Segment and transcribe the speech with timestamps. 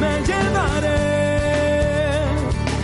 [0.00, 0.96] Me llevaré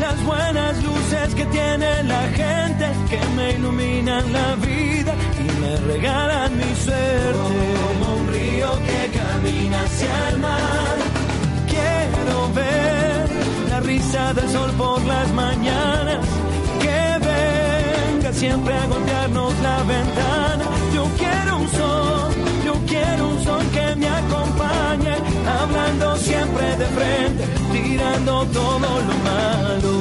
[0.00, 6.56] las buenas luces que tiene la gente que me iluminan la vida y me regalan
[6.56, 7.38] mi suerte.
[7.82, 10.96] Como un río que camina hacia el mar.
[11.68, 13.28] Quiero ver
[13.70, 16.26] la risa del sol por las mañanas.
[18.32, 20.64] Siempre a golpearnos la ventana.
[20.94, 22.32] Yo quiero un sol,
[22.64, 25.14] yo quiero un sol que me acompañe.
[25.60, 29.92] Hablando siempre de frente, tirando todo lo malo.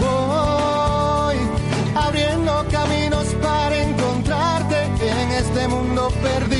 [0.00, 1.36] Voy
[1.94, 6.55] abriendo caminos para encontrarte en este mundo perdido.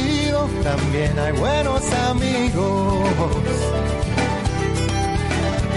[0.67, 3.09] También hay buenos amigos.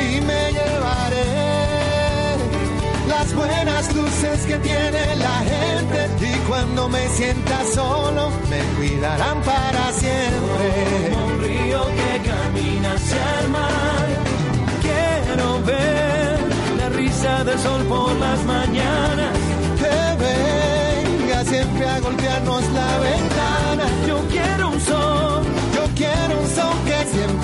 [0.01, 2.35] Y me llevaré
[3.07, 6.25] las buenas luces que tiene la gente.
[6.25, 11.11] Y cuando me sienta solo, me cuidarán para siempre.
[11.13, 14.07] Como un río que camina hacia el mar.
[14.81, 16.39] Quiero ver
[16.79, 19.37] la risa del sol por las mañanas.
[19.81, 23.49] Que venga siempre a golpearnos la ventana.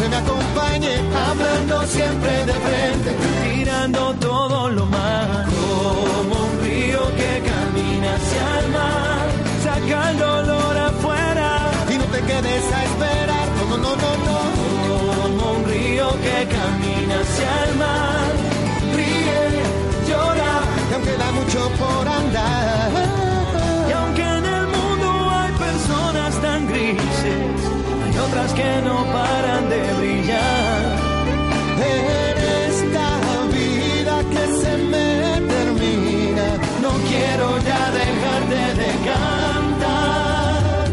[0.05, 0.95] Siempre me acompañe,
[1.29, 3.15] hablando siempre de frente.
[3.43, 5.51] tirando todo lo malo.
[6.15, 9.25] Como un río que camina hacia el mar.
[9.63, 11.71] Saca el dolor afuera.
[11.89, 14.39] Y no te quedes a esperar, no, no, no, no.
[15.21, 18.31] Como un río que camina hacia el mar.
[18.95, 19.41] Ríe,
[20.07, 20.53] llora.
[20.89, 23.24] Y aunque da mucho por andar,
[28.53, 30.81] que no paran de brillar.
[31.81, 32.37] en
[32.69, 33.07] esta
[33.57, 35.09] vida que se me
[35.53, 36.47] termina,
[36.81, 40.85] No quiero ya dejarte de cantar.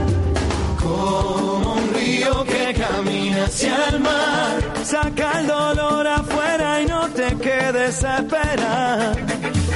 [0.83, 4.53] Como un río que camina hacia el mar.
[4.85, 9.17] Saca el dolor afuera y no te quedes a esperar.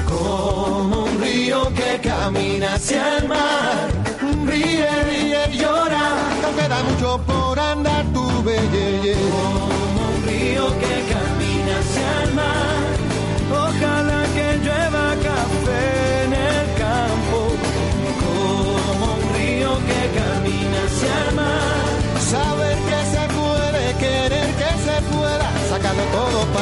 [0.09, 3.89] Como un río que camina hacia el mar.
[4.47, 6.07] Ríe, ríe, llora.
[6.41, 7.46] y aunque da mucho por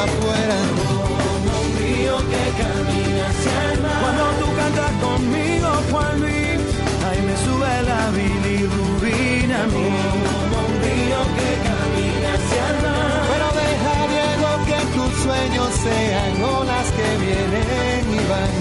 [0.06, 4.01] Como un río que camina hacia el mar.
[4.03, 6.61] Cuando tú cantas conmigo, Juan Luis,
[7.06, 9.89] ahí me sube la bilirrubina a mí.
[10.29, 13.17] Como un río que camina hacia el mar.
[13.31, 18.55] Pero deja, Diego, que tus sueños sean olas que vienen y van.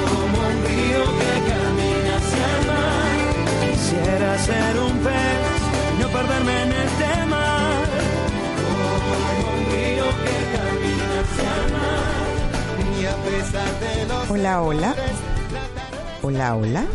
[0.00, 3.12] Como un río que camina hacia el mar.
[3.64, 5.39] Quisiera ser un pez
[14.28, 14.94] Hola, hola.
[16.22, 16.86] Hola, hola.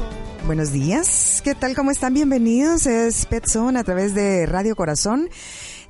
[0.45, 1.75] Buenos días, ¿qué tal?
[1.75, 2.13] ¿Cómo están?
[2.13, 5.27] Bienvenidos, es Pet Zone a través de Radio Corazón.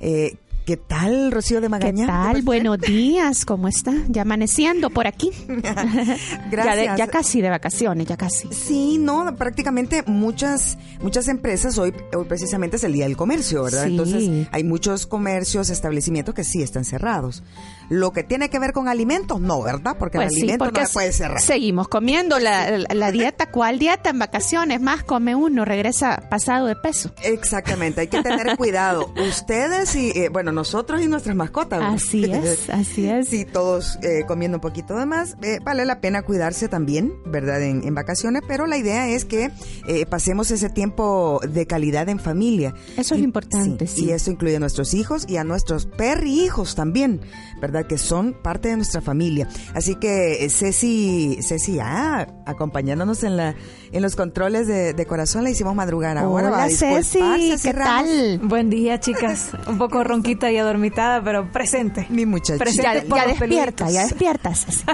[0.00, 0.36] Eh,
[0.66, 2.06] ¿Qué tal, Rocío de Magaña?
[2.06, 2.42] ¿Qué tal?
[2.42, 3.92] Buenos días, ¿cómo está?
[4.08, 5.30] Ya amaneciendo por aquí.
[5.48, 6.50] Gracias.
[6.50, 8.48] Ya, de- ya casi de vacaciones, ya casi.
[8.52, 13.84] Sí, no, prácticamente muchas muchas empresas hoy, hoy precisamente es el día del comercio, ¿verdad?
[13.84, 13.90] Sí.
[13.92, 17.44] Entonces hay muchos comercios, establecimientos que sí están cerrados.
[17.88, 19.94] Lo que tiene que ver con alimentos, no, ¿verdad?
[19.96, 21.40] Porque Pues el sí, alimento porque no se puede cerrar.
[21.40, 23.52] seguimos comiendo la, la- la dieta.
[23.52, 24.80] ¿Cuál dieta en vacaciones?
[24.80, 27.12] Más come uno, regresa pasado de peso.
[27.22, 29.12] Exactamente, hay que tener cuidado.
[29.28, 31.78] Ustedes y, eh, bueno, nosotros y nuestras mascotas.
[31.78, 31.94] ¿verdad?
[31.94, 33.28] Así es, así es.
[33.28, 35.36] Sí, todos eh, comiendo un poquito de más.
[35.42, 37.62] Eh, vale la pena cuidarse también, ¿verdad?
[37.62, 39.50] En, en vacaciones, pero la idea es que
[39.86, 42.74] eh, pasemos ese tiempo de calidad en familia.
[42.96, 44.06] Eso es importante, sí.
[44.06, 47.20] Y esto incluye a nuestros hijos y a nuestros perrijos también,
[47.60, 47.86] ¿verdad?
[47.86, 49.48] Que son parte de nuestra familia.
[49.74, 53.54] Así que eh, Ceci, Ceci, ah, acompañándonos en la
[53.92, 56.50] en los controles de, de corazón, la hicimos madrugar ahora.
[56.50, 58.38] va a Hola Ceci, ¿qué tal?
[58.42, 59.50] Buen día, chicas.
[59.66, 62.06] Un poco ronquita y adormitada, pero presente.
[62.10, 62.58] Mi muchacho.
[62.58, 64.08] Presente Ya, por ya los despierta, ya peluditos.
[64.10, 64.54] despierta.
[64.54, 64.84] Ceci.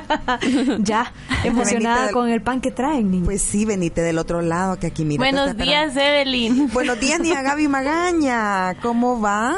[0.83, 1.13] ya,
[1.45, 3.25] emocionada con el pan que traen, niña.
[3.25, 5.19] Pues sí, venite del otro lado, que aquí mira.
[5.23, 6.69] Buenos días, Evelyn.
[6.73, 8.75] Buenos días, Nia Gaby Magaña.
[8.83, 9.57] ¿Cómo vas?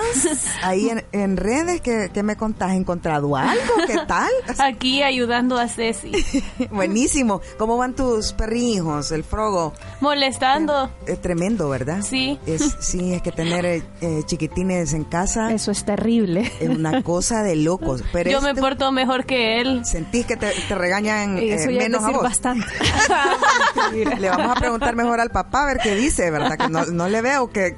[0.62, 2.70] Ahí en, en redes, ¿qué, qué me contás?
[2.70, 3.74] ¿Has encontrado algo?
[3.86, 4.30] ¿Qué tal?
[4.58, 6.12] Aquí ayudando a Ceci.
[6.70, 7.40] Buenísimo.
[7.58, 9.10] ¿Cómo van tus perrijos?
[9.12, 9.72] El frogo.
[10.00, 10.90] Molestando.
[11.06, 12.02] Es tremendo, ¿verdad?
[12.02, 12.38] Sí.
[12.46, 13.82] Es, sí, es que tener eh,
[14.26, 16.50] chiquitines en casa Eso es terrible.
[16.60, 18.02] es una cosa de locos.
[18.12, 19.84] Pero Yo me este- porto mejor que él.
[19.84, 22.22] Sentís que te, te regañan Y eso eh, ya es menos a vos.
[22.22, 22.66] bastante.
[24.18, 26.56] Le vamos a preguntar mejor al papá a ver qué dice, ¿verdad?
[26.58, 27.76] Que no, no le veo que,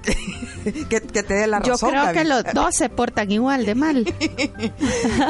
[0.88, 1.90] que, te dé la Yo razón.
[1.90, 4.14] creo que los dos se portan igual de mal.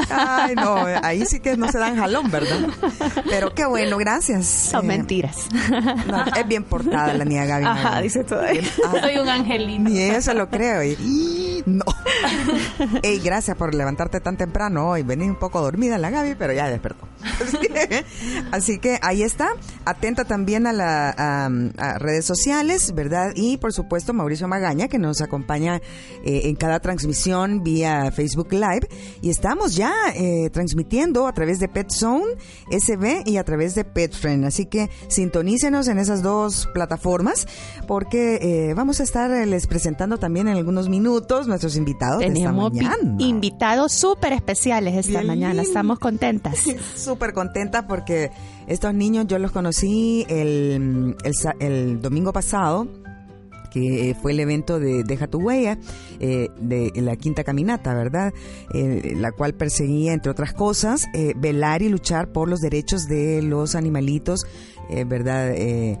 [0.09, 2.67] Ay, no, ahí sí que no se dan jalón, ¿verdad?
[3.29, 4.45] Pero qué bueno, gracias.
[4.45, 5.47] Son Eh, mentiras.
[6.07, 7.65] no, es bien portada la niña Gaby.
[7.65, 8.01] Ajá, Magaña.
[8.01, 8.61] dice todavía.
[8.85, 9.89] Ah, Soy un angelito.
[9.89, 10.83] Ni eso lo creo.
[10.83, 11.83] y- no.
[13.03, 15.03] Ey, gracias por levantarte tan temprano hoy.
[15.03, 17.07] Vení un poco dormida la Gaby, pero ya despertó.
[18.51, 19.49] Así que ahí está.
[19.85, 23.31] Atenta también a las redes sociales, ¿verdad?
[23.35, 25.81] Y por supuesto Mauricio Magaña, que nos acompaña
[26.23, 28.87] eh, en cada transmisión vía Facebook Live.
[29.21, 32.25] Y estamos ya eh, transmitiendo a través de Pet Zone
[32.71, 34.45] SB y a través de Pet Friend.
[34.45, 37.47] Así que sintonícenos en esas dos plataformas
[37.87, 42.79] porque eh, vamos a estar les presentando también en algunos minutos nuestros invitados Tenemos de
[42.79, 43.15] esta mañana.
[43.19, 45.61] invitados súper especiales esta Bien mañana.
[45.61, 46.59] Estamos contentas.
[47.17, 48.29] Súper contenta porque
[48.67, 52.87] estos niños yo los conocí el, el, el domingo pasado
[53.71, 55.79] que fue el evento de Deja tu huella,
[56.19, 58.31] eh, de la quinta caminata, ¿verdad?
[58.71, 63.41] Eh, la cual perseguía, entre otras cosas, eh, velar y luchar por los derechos de
[63.41, 64.45] los animalitos,
[64.91, 65.53] eh, ¿verdad?
[65.55, 65.97] Eh,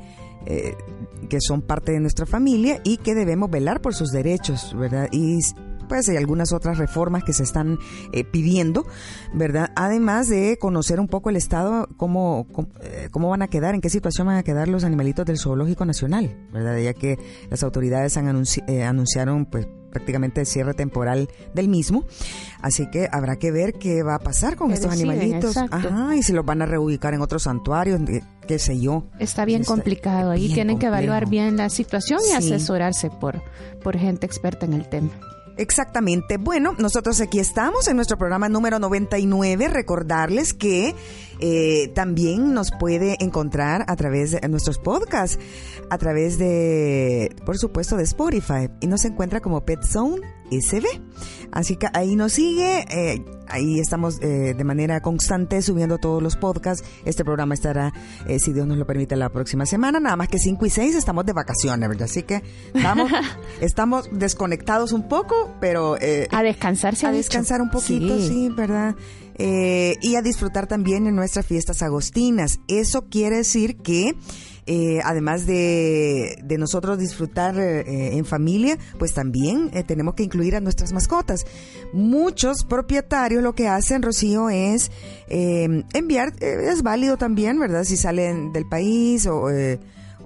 [1.29, 5.09] que son parte de nuestra familia y que debemos velar por sus derechos, ¿verdad?
[5.11, 5.39] Y
[5.87, 7.77] pues hay algunas otras reformas que se están
[8.11, 8.85] eh, pidiendo,
[9.33, 9.71] ¿verdad?
[9.75, 13.81] Además de conocer un poco el estado, cómo, cómo, eh, cómo van a quedar, en
[13.81, 16.77] qué situación van a quedar los animalitos del Zoológico Nacional, ¿verdad?
[16.77, 17.17] Ya que
[17.49, 22.05] las autoridades han anunci- eh, anunciaron pues prácticamente el cierre temporal del mismo,
[22.61, 25.11] así que habrá que ver qué va a pasar con ¿Qué estos deciden?
[25.11, 25.87] animalitos, Exacto.
[25.87, 28.01] ajá, y si los van a reubicar en otros santuarios,
[28.47, 29.05] qué sé yo.
[29.17, 30.31] Está bien Está complicado.
[30.31, 32.33] Ahí bien tienen que evaluar bien la situación y Sí.
[32.53, 33.41] asesorarse por,
[33.81, 35.09] por gente experta en el tema.
[35.57, 36.37] Exactamente.
[36.37, 39.67] Bueno, nosotros aquí estamos en nuestro programa número 99.
[39.67, 40.95] Recordarles que
[41.39, 45.39] eh, también nos puede encontrar a través de nuestros podcasts,
[45.89, 48.69] a través de, por supuesto, de Spotify.
[48.81, 50.85] Y nos encuentra como Pet Zone SB.
[51.51, 52.85] Así que ahí nos sigue.
[52.89, 56.87] eh, ahí estamos eh, de manera constante subiendo todos los podcasts.
[57.05, 57.93] Este programa estará,
[58.27, 59.99] eh, si Dios nos lo permite, la próxima semana.
[59.99, 62.05] Nada más que 5 y 6 estamos de vacaciones, ¿verdad?
[62.09, 63.11] Así que estamos,
[63.61, 65.95] estamos desconectados un poco, pero...
[65.95, 68.95] A descansar a descansar un poquito, sí, ¿verdad?
[69.39, 72.59] Eh, y a disfrutar también en nuestras fiestas agostinas.
[72.67, 74.15] Eso quiere decir que
[74.67, 80.55] eh, además de, de nosotros disfrutar eh, en familia, pues también eh, tenemos que incluir
[80.55, 81.45] a nuestras mascotas.
[81.93, 84.91] Muchos propietarios lo que hacen, Rocío, es
[85.29, 87.83] eh, enviar, eh, es válido también, ¿verdad?
[87.85, 89.49] Si salen del país o...
[89.49, 89.79] eh,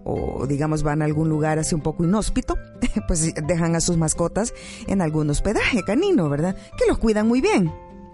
[0.03, 2.57] o digamos van a algún lugar así un poco inhóspito,
[3.07, 4.51] pues dejan a sus mascotas
[4.87, 6.55] en algún hospedaje canino, ¿verdad?
[6.75, 7.71] Que los cuidan muy bien.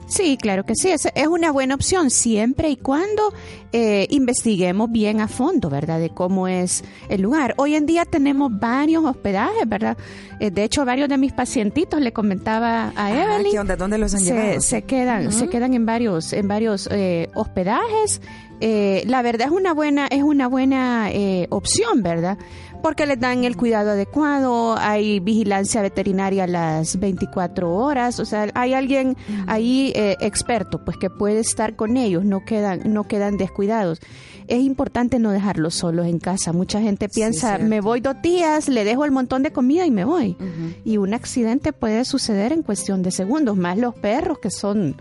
[0.08, 0.90] Sí, claro que sí.
[0.90, 3.34] Es, es una buena opción siempre y cuando
[3.74, 6.00] eh, investiguemos bien a fondo, ¿verdad?
[6.00, 7.54] De cómo es el lugar.
[7.58, 9.98] Hoy en día tenemos varios hospedajes, ¿verdad?
[10.40, 13.52] Eh, de hecho, varios de mis pacientitos le comentaba a Ah, Evelyn.
[13.52, 13.76] ¿qué onda?
[13.76, 14.62] ¿Dónde los han se, llevado?
[14.62, 18.22] se quedan, se quedan en varios, en varios eh, hospedajes.
[18.60, 22.40] Eh, la verdad es una buena, es una buena eh, opción, ¿verdad?
[22.82, 28.74] Porque les dan el cuidado adecuado, hay vigilancia veterinaria las 24 horas, o sea, hay
[28.74, 29.18] alguien
[29.48, 34.00] ahí eh, experto, pues que puede estar con ellos, no quedan, no quedan descuidados.
[34.48, 36.54] Es importante no dejarlos solos en casa.
[36.54, 40.06] Mucha gente piensa, me voy dos días, le dejo el montón de comida y me
[40.06, 40.38] voy.
[40.86, 44.96] Y un accidente puede suceder en cuestión de segundos, más los perros que son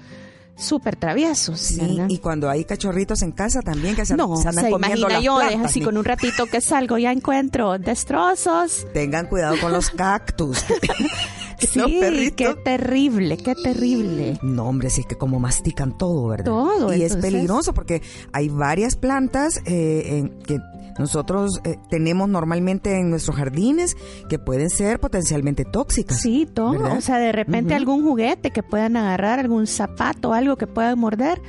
[0.56, 1.60] súper traviesos.
[1.60, 2.06] Sí, ¿verdad?
[2.08, 5.14] y cuando hay cachorritos en casa también que se, no, se andan se comiendo imagina
[5.14, 8.86] las yo, es plantas, así ni- con un ratito que salgo, ya encuentro destrozos.
[8.92, 10.64] Tengan cuidado con los cactus.
[11.58, 12.00] Sí,
[12.36, 14.38] qué terrible, qué terrible.
[14.42, 16.44] No, hombre, sí que como mastican todo, ¿verdad?
[16.46, 20.58] Todo, Y es entonces- peligroso porque hay varias plantas eh, en que
[20.98, 23.96] nosotros eh, tenemos normalmente en nuestros jardines
[24.28, 26.20] que pueden ser potencialmente tóxicas.
[26.20, 26.72] Sí, todo.
[26.72, 26.98] ¿verdad?
[26.98, 31.40] O sea, de repente algún juguete que puedan agarrar, algún zapato, algo que puedan morder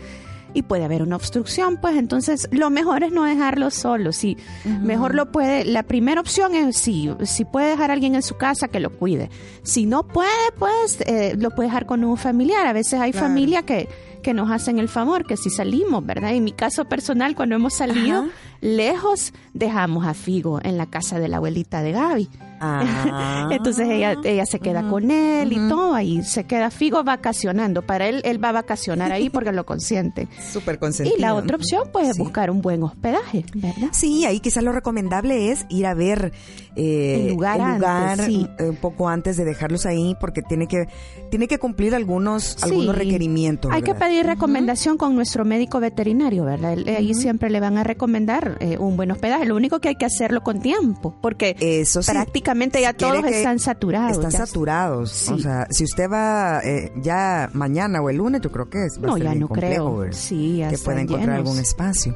[0.58, 4.12] y puede haber una obstrucción, pues entonces lo mejor es no dejarlo solo.
[4.12, 4.38] Si
[4.82, 8.38] mejor lo puede, la primera opción es si, si puede dejar a alguien en su
[8.38, 9.30] casa que lo cuide.
[9.64, 12.66] Si no puede, pues eh, lo puede dejar con un familiar.
[12.66, 13.28] A veces hay Claro.
[13.28, 13.88] familia que
[14.24, 16.34] que nos hacen el favor, que si salimos, ¿verdad?
[16.34, 18.28] En mi caso personal, cuando hemos salido Ajá.
[18.60, 22.30] lejos, dejamos a Figo en la casa de la abuelita de Gaby.
[22.60, 23.50] Ah.
[23.52, 27.82] Entonces ella, ella se queda con él y todo, ahí se queda Figo vacacionando.
[27.82, 30.28] Para él, él va a vacacionar ahí porque lo consiente.
[30.52, 31.18] Súper consentido.
[31.18, 33.90] Y la otra opción, pues, es buscar un buen hospedaje, ¿verdad?
[33.92, 36.32] Sí, ahí quizás lo recomendable es ir a ver
[36.78, 38.48] eh, El lugar antes, sí.
[38.60, 40.86] eh, un poco antes de dejarlos ahí porque tiene que
[41.30, 43.72] tiene que cumplir algunos algunos requerimientos.
[43.74, 46.78] Hay que pedir recomendación con nuestro médico veterinario, ¿verdad?
[46.88, 49.46] Ahí siempre le van a recomendar eh, un buen hospedaje.
[49.46, 52.12] Lo único que hay que hacerlo con tiempo, porque Eso sí.
[52.12, 54.18] prácticamente ya todos están saturados.
[54.18, 55.30] Están ya- saturados.
[55.30, 59.00] O sea, si usted va eh, ya mañana o el lunes, yo creo que es,
[59.00, 60.14] va a No, ser ya no complejo, creo.
[60.14, 61.48] Sí, ya que pueda encontrar llenos.
[61.48, 62.16] algún espacio.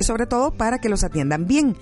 [0.00, 1.76] Sobre todo para que los atiendan bien,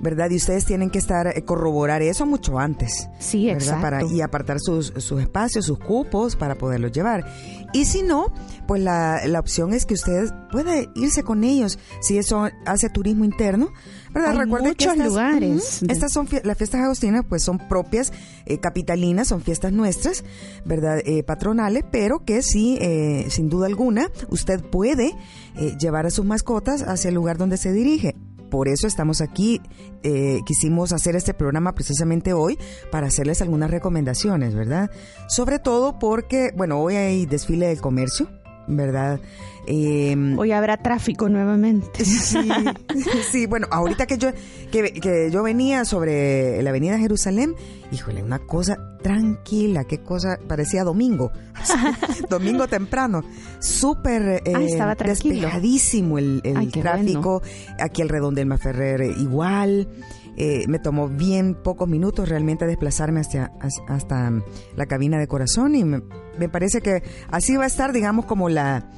[0.00, 0.30] ¿verdad?
[0.30, 3.08] Y ustedes tienen que estar eh, corroborar eso mucho antes.
[3.18, 3.62] Sí, ¿verdad?
[3.62, 3.82] exacto.
[3.82, 7.24] Para, y apartar sus, sus espacios, sus cupos para poderlos llevar.
[7.72, 8.32] Y si no,
[8.66, 13.24] pues la, la opción es que usted puede irse con ellos si eso hace turismo
[13.24, 13.70] interno.
[14.14, 14.30] ¿verdad?
[14.30, 15.82] Hay Recuerde que estas- lugares.
[15.88, 18.12] Estas son las fiestas agostinas, pues son propias
[18.46, 20.24] eh, capitalinas, son fiestas nuestras,
[20.64, 21.00] ¿verdad?
[21.04, 25.14] Eh, patronales, pero que sí, eh, sin duda alguna, usted puede
[25.56, 28.14] eh, llevar a sus mascotas hacia el lugar donde se dirige.
[28.50, 29.60] Por eso estamos aquí,
[30.02, 32.58] eh, quisimos hacer este programa precisamente hoy
[32.90, 34.90] para hacerles algunas recomendaciones, ¿verdad?
[35.28, 38.28] Sobre todo porque, bueno, hoy hay desfile del comercio,
[38.66, 39.20] ¿verdad?
[39.66, 42.04] Eh, Hoy habrá tráfico nuevamente.
[42.04, 42.48] Sí,
[43.30, 44.30] sí, bueno, ahorita que yo
[44.70, 47.54] que, que yo venía sobre la avenida Jerusalén,
[47.90, 51.32] híjole, una cosa tranquila, qué cosa, parecía domingo,
[52.30, 53.22] domingo temprano,
[53.60, 57.42] súper eh, Ah, estaba despejadísimo el, el Ay, tráfico,
[57.80, 59.88] aquí el redón del Maferrer eh, igual,
[60.36, 63.52] eh, me tomó bien pocos minutos realmente desplazarme hasta,
[63.88, 64.32] hasta
[64.76, 66.02] la cabina de corazón y me,
[66.38, 68.90] me parece que así va a estar, digamos, como la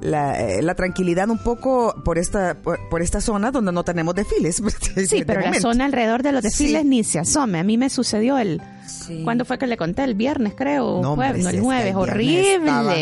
[0.00, 4.14] la, eh, la tranquilidad un poco por esta por, por esta zona donde no tenemos
[4.14, 4.62] desfiles.
[5.06, 6.88] Sí, de pero la zona alrededor de los desfiles Sí.
[6.88, 7.58] ni se asome.
[7.58, 8.62] A mí me sucedió el...
[8.86, 9.20] Sí.
[9.24, 10.02] ¿Cuándo fue que le conté?
[10.04, 11.00] El viernes, creo.
[11.02, 11.94] No, jueves, el jueves.
[11.94, 12.54] Horrible.
[12.54, 12.94] estaba-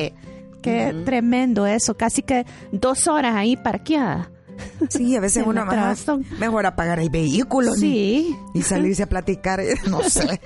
[0.60, 1.96] Qué tremendo eso.
[1.96, 4.30] Casi que dos horas ahí parqueada.
[4.88, 6.24] Sí, a veces uno trabazón.
[6.38, 8.36] mejor apagar el vehículo Sí.
[8.54, 10.40] y salirse a platicar, no sé,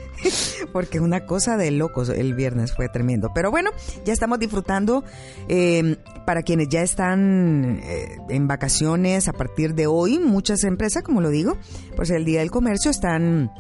[0.73, 2.09] porque una cosa de locos.
[2.09, 3.31] El viernes fue tremendo.
[3.35, 3.71] Pero bueno,
[4.05, 5.05] ya estamos disfrutando.
[5.49, 11.21] eh, para quienes ya están eh, en vacaciones a partir de hoy, muchas empresas, como
[11.21, 11.57] lo digo,
[11.97, 13.51] por ser el Día del Comercio, están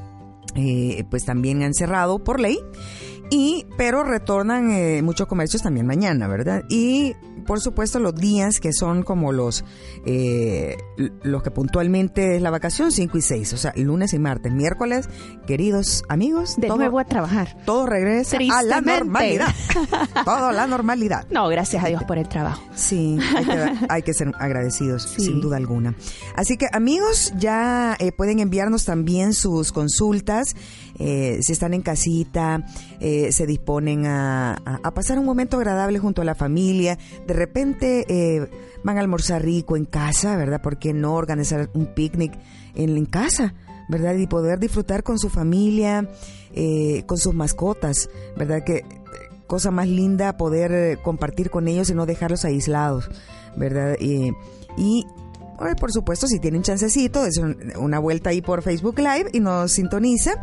[0.55, 2.59] eh, pues también han cerrado por ley.
[3.31, 6.65] Y, pero retornan eh, muchos comercios también mañana, ¿verdad?
[6.69, 7.15] Y
[7.47, 9.65] por supuesto los días que son como los
[10.07, 10.77] eh,
[11.23, 15.09] los que puntualmente es la vacación 5 y 6, o sea, lunes y martes, miércoles,
[15.47, 17.57] queridos amigos, De todo, nuevo a trabajar.
[17.65, 19.49] todo regresa a la normalidad.
[20.25, 21.27] todo a la normalidad.
[21.31, 22.63] No, gracias a Dios por el trabajo.
[22.75, 25.23] Sí, hay que, hay que ser agradecidos, Sí.
[25.25, 25.95] sin duda alguna.
[26.37, 30.55] Así que amigos, ya eh, pueden enviarnos también sus consultas.
[30.99, 32.65] eh, si están en casita,
[33.05, 36.97] eh, se disponen a, pasar un momento agradable junto a la familia.
[37.27, 38.49] De repente eh,
[38.85, 40.63] van a almorzar rico en casa, ¿verdad?
[40.63, 42.33] ¿Por qué no organizar un picnic
[42.77, 43.55] en, casa?
[43.89, 44.15] ¿Verdad?
[44.15, 46.09] Y poder disfrutar con su familia,
[46.55, 48.63] eh, con sus mascotas, ¿verdad?
[48.65, 48.85] Que
[49.49, 53.11] cosa más linda poder eh, compartir con ellos y no dejarlos aislados,
[53.57, 53.97] ¿verdad?
[54.01, 54.31] Y,
[54.77, 55.05] y
[55.61, 59.41] eh, por supuesto, si tienen chancecito, es un- una vuelta ahí por Facebook Live y
[59.41, 60.35] nos sintoniza.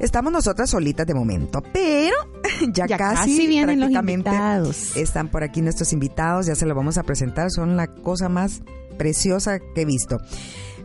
[0.00, 2.16] Estamos nosotras solitas de momento, pero
[2.72, 4.96] ya, Ya casi, casi vienen los prácticamente invitados.
[4.96, 8.62] Están por aquí nuestros invitados, ya se los vamos a presentar, son la cosa más
[8.96, 10.18] preciosa que he visto.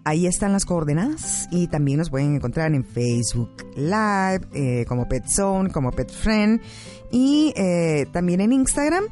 [0.04, 5.26] Ahí están las coordenadas y también nos pueden encontrar en Facebook Live, eh, como Pet
[5.26, 6.60] Zone, como Pet Friend
[7.10, 9.02] y eh, también en Instagram.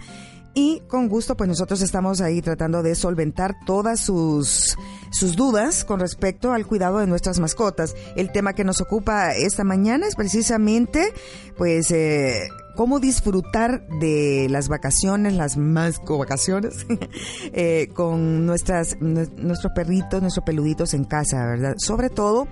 [0.54, 4.76] Y con gusto, pues nosotros estamos ahí tratando de solventar todas sus,
[5.12, 7.94] sus dudas con respecto al cuidado de nuestras mascotas.
[8.16, 11.12] El tema que nos ocupa esta mañana es precisamente,
[11.56, 16.86] pues, eh, cómo disfrutar de las vacaciones, las masco vacaciones,
[17.52, 21.74] eh, con nuestras, nue- nuestros perritos, nuestros peluditos en casa, ¿verdad?
[21.78, 22.48] Sobre todo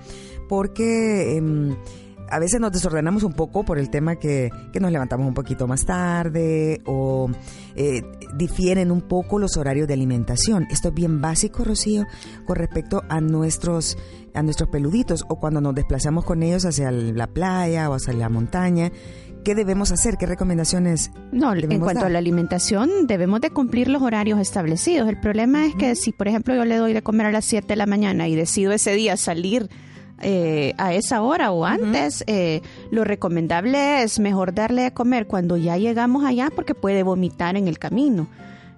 [0.49, 1.77] porque em,
[2.31, 5.67] a veces nos desordenamos un poco por el tema que, que nos levantamos un poquito
[5.67, 7.31] más tarde o
[7.75, 8.03] eh,
[8.37, 10.67] difieren un poco los horarios de alimentación.
[10.71, 12.07] Esto es bien básico, Rocío,
[12.45, 13.97] con respecto a nuestros
[14.35, 18.29] a nuestros peluditos o cuando nos desplazamos con ellos hacia la playa o hacia la
[18.29, 18.93] montaña.
[19.45, 20.17] ¿Qué debemos hacer?
[20.19, 22.07] ¿Qué recomendaciones No, en cuanto dar?
[22.07, 25.09] a la alimentación, debemos de cumplir los horarios establecidos.
[25.09, 27.67] El problema es que si, por ejemplo, yo le doy de comer a las 7
[27.69, 29.71] de la mañana y decido ese día salir
[30.21, 35.57] eh, a esa hora o antes, eh, lo recomendable es mejor darle de comer cuando
[35.57, 38.29] ya llegamos allá porque puede vomitar en el camino.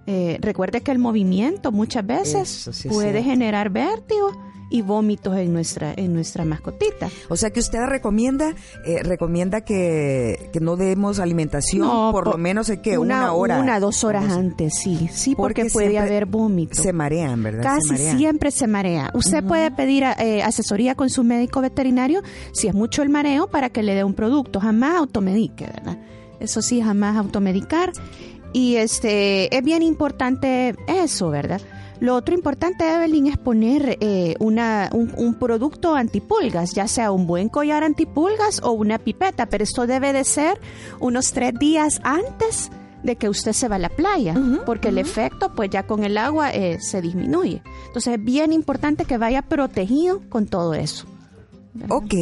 [0.06, 4.32] Eh, recuerde que el movimiento muchas veces sí puede generar vértigo
[4.70, 7.08] y vómitos en nuestra en nuestra mascotita.
[7.28, 12.30] O sea que usted recomienda eh, recomienda que, que no demos alimentación No, por po-
[12.32, 13.60] lo menos ¿eh, que una, hora.
[13.60, 15.08] Una, dos horas antes, sí.
[15.12, 16.82] Sí, porque, Porque puede haber vómito.
[16.82, 17.62] Se marean, ¿verdad?
[17.62, 18.18] Se Casi marean.
[18.18, 19.10] siempre se marea.
[19.14, 22.22] Usted puede pedir eh, asesoría con su médico veterinario
[22.52, 24.60] si es mucho el mareo para que le dé un producto.
[24.60, 25.98] Jamás automedique, ¿verdad?
[26.40, 27.92] Eso sí, jamás automedicar.
[28.52, 31.60] Y este es bien importante eso, ¿verdad?
[32.00, 37.26] Lo otro importante, Evelyn, es poner eh, una, un, un producto antipulgas, ya sea un
[37.26, 40.60] buen collar antipulgas o una pipeta, pero esto debe de ser
[41.00, 42.70] unos tres días antes
[43.02, 44.34] de que usted se va a la playa,
[44.66, 47.62] porque el efecto, pues ya con el agua eh, se disminuye.
[47.86, 51.06] Entonces es bien importante que vaya protegido con todo eso.
[51.88, 52.14] Ok,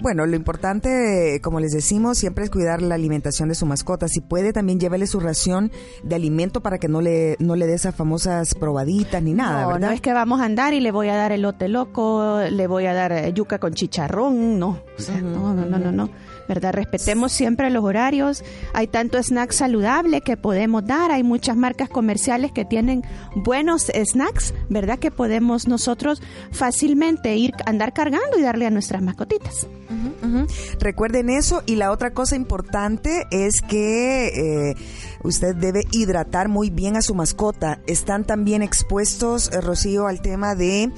[0.00, 4.08] bueno, lo importante, como les decimos, siempre es cuidar la alimentación de su mascota.
[4.08, 5.70] Si puede, también llévele su ración
[6.02, 9.68] de alimento para que no le, no le dé esas famosas probaditas ni nada, no,
[9.68, 9.88] ¿verdad?
[9.88, 12.86] no es que vamos a andar y le voy a dar elote loco, le voy
[12.86, 14.80] a dar yuca con chicharrón, no.
[14.98, 16.10] O sea, no, no, no, no, no.
[16.48, 16.72] ¿Verdad?
[16.74, 18.44] Respetemos siempre los horarios.
[18.72, 21.10] Hay tanto snack saludable que podemos dar.
[21.10, 23.02] Hay muchas marcas comerciales que tienen
[23.34, 24.98] buenos snacks, ¿verdad?
[24.98, 29.66] Que podemos nosotros fácilmente ir, andar cargando y darle a nuestras mascotitas.
[30.80, 34.74] Recuerden eso y la otra cosa importante es que eh,
[35.26, 37.80] usted debe hidratar muy bien a su mascota.
[37.86, 40.90] Están también expuestos, eh, Rocío, al tema de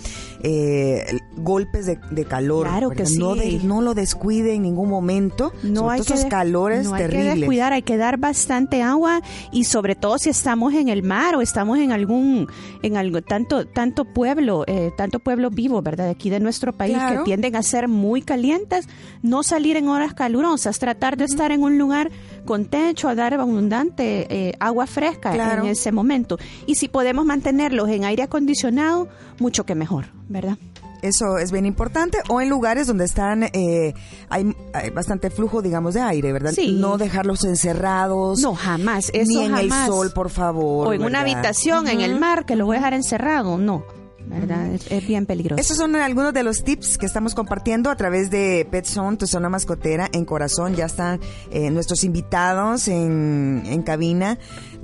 [0.42, 1.04] eh,
[1.36, 2.66] golpes de, de calor.
[2.68, 3.14] Claro que ¿verdad?
[3.18, 3.58] No, sí.
[3.58, 5.52] de- no lo descuide en ningún momento.
[5.62, 7.36] No sobre hay que esos calores no hay que terribles.
[7.40, 9.20] descuidar, hay que dar bastante agua
[9.52, 12.46] y sobre todo si estamos en el mar o estamos en algún
[12.82, 16.04] en algo tanto tanto pueblo, eh, tanto pueblo vivo, ¿verdad?
[16.06, 17.18] De aquí de nuestro país Claro.
[17.20, 18.88] que tienden a ser muy calientes,
[19.22, 22.10] no salir en horas calurosas, tratar de estar en un lugar
[22.48, 25.64] con techo, a dar abundante eh, agua fresca Claro.
[25.64, 26.38] en ese momento.
[26.64, 29.06] Y si podemos mantenerlos en aire acondicionado,
[29.38, 30.56] mucho que mejor, ¿verdad?
[31.02, 32.18] Eso es bien importante.
[32.30, 33.92] O en lugares donde están, eh,
[34.30, 36.52] hay, hay bastante flujo, digamos, de aire, ¿verdad?
[36.52, 36.72] Sí.
[36.80, 38.40] No dejarlos encerrados.
[38.40, 39.10] No, jamás.
[39.12, 40.88] Eso ni en el sol, por favor.
[40.88, 43.84] o en una habitación en el mar que lo voy a dejar encerrado, no,
[44.28, 44.74] ¿verdad?
[44.74, 45.60] es, es bien peligroso.
[45.60, 49.26] Estos son algunos de los tips que estamos compartiendo a través de Pet Zone, tu
[49.26, 50.74] zona mascotera en corazón.
[50.74, 54.38] Ya están eh, nuestros invitados en, en cabina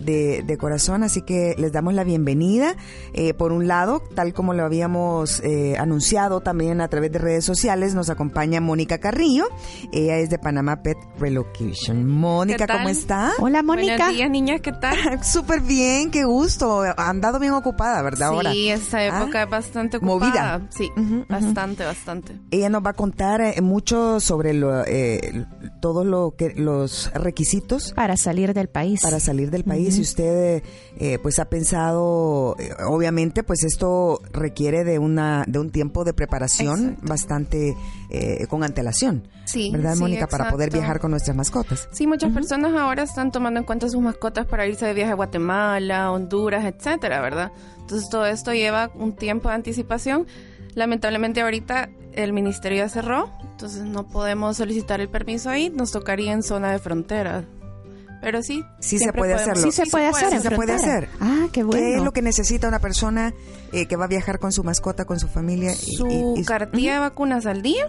[0.04, 2.74] de, de corazón, así que les damos la bienvenida.
[3.12, 7.44] Eh, por un lado, tal como lo habíamos eh, anunciado también a través de redes
[7.44, 9.46] sociales, nos acompaña Mónica Carrillo.
[9.92, 12.06] Ella es de Panamá Pet Relocation.
[12.08, 12.66] Mónica.
[12.66, 13.32] ¿cómo está?
[13.38, 13.96] Hola, Mónica.
[13.96, 14.96] Buenos días, niñas, ¿qué tal?
[15.24, 16.82] Súper bien, qué gusto.
[16.82, 18.28] Ha andado bien ocupada, ¿verdad?
[18.28, 18.52] Ahora.
[18.52, 20.28] Sí, esta época Ah, es bastante movida.
[20.56, 20.66] ocupada.
[20.70, 21.24] Sí, Ujú, ujú.
[21.28, 22.38] bastante, bastante.
[22.50, 25.46] Ella nos va a contar eh, mucho sobre lo, eh,
[25.80, 29.00] todo lo que los requisitos Para salir del país.
[29.02, 29.93] para salir del país.
[29.94, 30.62] Si usted
[30.98, 36.12] eh, pues ha pensado, eh, obviamente pues esto requiere de una de un tiempo de
[36.12, 37.08] preparación Exacto.
[37.08, 37.76] bastante
[38.10, 39.28] eh, con antelación.
[39.44, 40.26] Sí, ¿Verdad, sí, Mónica?
[40.26, 41.88] Para poder viajar con nuestras mascotas.
[41.92, 45.14] Sí, muchas personas ahora están tomando en cuenta sus mascotas para irse de viaje a
[45.14, 47.52] Guatemala, Honduras, etcétera, ¿verdad?
[47.80, 50.26] Entonces todo esto lleva un tiempo de anticipación.
[50.74, 56.32] Lamentablemente ahorita el ministerio ya cerró, entonces no podemos solicitar el permiso ahí, nos tocaría
[56.32, 57.44] en zona de frontera.
[58.24, 59.62] Pero sí, Sí se puede podemos- hacerlo.
[59.62, 61.08] Sí se puede hacer sí se puede hacer.
[61.20, 61.80] Ah, qué bueno.
[61.80, 63.32] ¿Qué es lo que necesita una persona
[63.72, 65.72] eh, que va a viajar con su mascota, con su familia?
[65.74, 66.06] Su
[66.36, 67.86] y- y- cartilla de vacunas al día,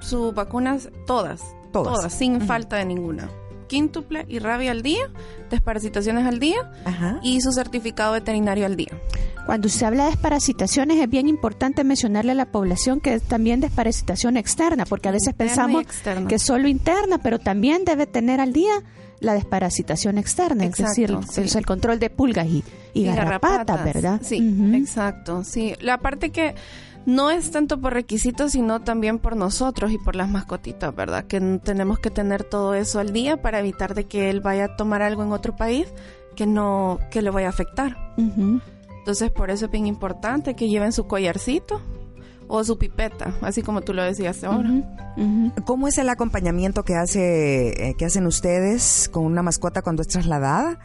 [0.00, 1.40] sus vacunas todas,
[1.72, 1.94] Todas.
[1.94, 3.28] todas, sin falta de ninguna.
[3.68, 5.10] Quíntuple y rabia al día,
[5.50, 7.18] desparasitaciones al día Ajá.
[7.22, 8.90] y su certificado veterinario al día.
[9.46, 13.60] Cuando se habla de desparasitaciones es bien importante mencionarle a la población que es también
[13.60, 15.84] desparasitación externa, porque a veces Interna pensamos
[16.28, 18.72] que es solo interna, pero también debe tener al día
[19.20, 21.40] la desparasitación externa, Exacto, es decir, sí.
[21.42, 24.20] es el control de pulgas y, y, garrapatas, ¿verdad?
[24.22, 25.44] Sí, exacto.
[25.44, 26.54] Sí, la parte que
[27.06, 31.24] no es tanto por requisitos, sino también por nosotros y por las mascotitas, ¿verdad?
[31.24, 34.76] Que tenemos que tener todo eso al día para evitar de que él vaya a
[34.76, 35.86] tomar algo en otro país
[36.34, 37.96] que no que lo vaya a afectar.
[38.16, 41.80] Entonces, por eso es bien importante que lleven su collarcito
[42.48, 44.70] o su pipeta, así como tú lo decías ahora.
[45.64, 50.08] ¿Cómo es el acompañamiento que hace eh, que hacen ustedes con una mascota cuando es
[50.08, 50.78] trasladada?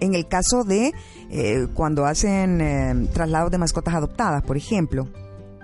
[0.00, 0.92] En el caso de
[1.30, 5.08] eh, cuando hacen eh, traslados de mascotas adoptadas, por ejemplo.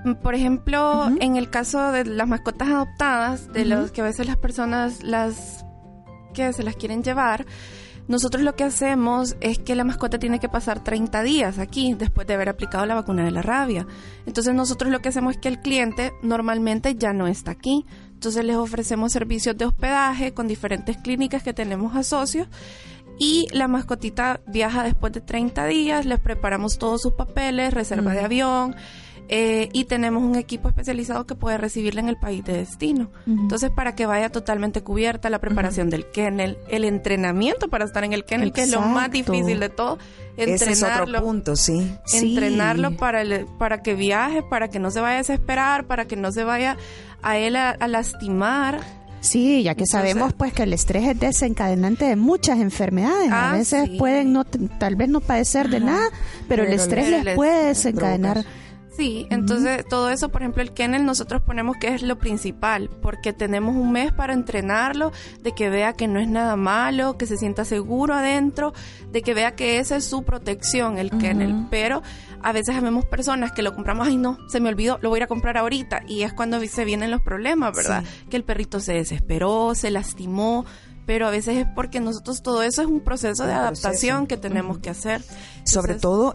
[0.04, 4.26] Mm, Por ejemplo, en el caso de las mascotas adoptadas, de los que a veces
[4.26, 5.64] las personas las
[6.34, 7.46] que se las quieren llevar,
[8.06, 12.26] nosotros lo que hacemos es que la mascota tiene que pasar 30 días aquí después
[12.26, 13.86] de haber aplicado la vacuna de la rabia.
[14.26, 17.86] Entonces nosotros lo que hacemos es que el cliente normalmente ya no está aquí.
[18.12, 22.48] Entonces les ofrecemos servicios de hospedaje con diferentes clínicas que tenemos a socios
[23.18, 28.20] y la mascotita viaja después de 30 días, les preparamos todos sus papeles, reserva de
[28.20, 28.76] avión
[29.28, 33.10] eh, y tenemos un equipo especializado que puede recibirla en el país de destino.
[33.26, 38.12] Entonces, para que vaya totalmente cubierta la preparación del kennel, el entrenamiento para estar en
[38.12, 39.98] el kennel, que es lo más difícil de todo,
[40.36, 40.72] Ese es otro
[41.04, 41.22] entrenarlo.
[41.22, 41.90] punto, sí.
[42.04, 42.30] Sí.
[42.34, 46.16] Entrenarlo para, el- para que viaje, para que no se vaya a desesperar, para que
[46.16, 46.76] no se vaya
[47.22, 48.80] a él a, a lastimar.
[49.20, 53.30] Sí, ya que Entonces- sabemos pues que el estrés es desencadenante de muchas enfermedades.
[53.32, 53.96] a Ah, veces sí.
[53.98, 56.08] pueden no tal vez no padecer de nada,
[56.46, 58.44] pero, el estrés les- les puede desencadenar.
[58.96, 63.32] Sí, entonces todo eso, por ejemplo, el kennel nosotros ponemos que es lo principal, porque
[63.32, 65.10] tenemos un mes para entrenarlo,
[65.42, 68.72] de que vea que no es nada malo, que se sienta seguro adentro,
[69.10, 71.66] de que vea que esa es su protección, el kennel.
[71.70, 72.02] Pero
[72.40, 75.20] a veces vemos personas que lo compramos, ay no, se me olvidó, lo voy a
[75.20, 78.04] ir a comprar ahorita, y es cuando se vienen los problemas, ¿verdad?
[78.30, 80.64] Que el perrito se desesperó, se lastimó.
[81.06, 83.88] Pero a veces es porque nosotros todo eso es un proceso de proceso.
[83.88, 84.26] proceso.
[84.26, 85.20] que tenemos que hacer.
[85.64, 86.34] Sobre todo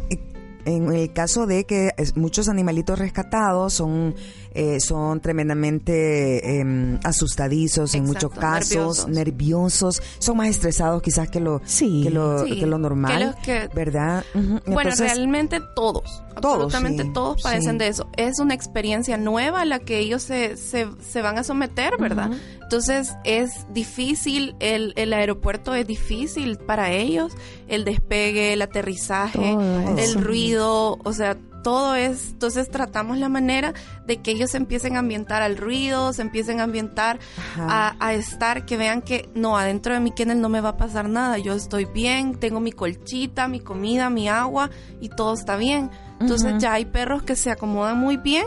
[0.65, 4.15] en el caso de que muchos animalitos rescatados son
[4.53, 9.07] eh, son tremendamente em, asustadizos en muchos casos, nerviosos.
[9.09, 10.01] nerviosos.
[10.19, 12.01] son más estresados quizás que lo Sí.
[12.03, 14.23] que lo, Sí, que lo normal, que los que- ¿verdad?
[14.33, 17.77] Bueno, Entonces, realmente todos, absolutamente sí, todos padecen sí.
[17.79, 18.09] de eso.
[18.17, 22.31] Es una experiencia nueva a la que ellos se, se, se van a someter, ¿verdad?
[22.63, 27.33] Entonces es difícil, el, el aeropuerto es difícil para ellos,
[27.67, 30.19] el despegue, el aterrizaje, Todo el eso.
[30.21, 33.73] ruido, o sea, todo es, entonces tratamos la manera
[34.05, 37.19] de que ellos se empiecen a ambientar al ruido, se empiecen a ambientar
[37.57, 40.77] a, a estar, que vean que no, adentro de mi kennel no me va a
[40.77, 44.69] pasar nada, yo estoy bien, tengo mi colchita, mi comida, mi agua
[44.99, 45.91] y todo está bien.
[46.19, 48.45] Entonces ya hay perros que se acomodan muy bien,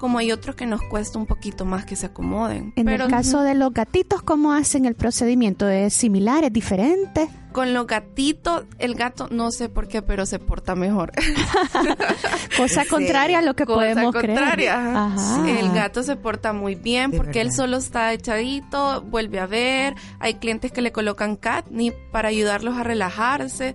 [0.00, 2.72] como hay otros que nos cuesta un poquito más que se acomoden.
[2.74, 5.68] En Pero el caso de los gatitos, ¿cómo hacen el procedimiento?
[5.68, 6.42] ¿Es similar?
[6.44, 7.28] ¿Es diferente?
[7.52, 11.10] con los gatitos, el gato no sé por qué, pero se porta mejor.
[12.56, 12.88] Cosa Sí.
[12.88, 14.52] contraria a lo que Cosa podemos contraria.
[14.52, 14.68] creer.
[14.70, 15.04] ajá.
[15.14, 15.50] Ajá.
[15.58, 19.94] El gato se porta muy bien De porque él solo está echadito, vuelve a ver.
[20.20, 23.74] Hay clientes que le colocan catnip para ayudarlos a relajarse.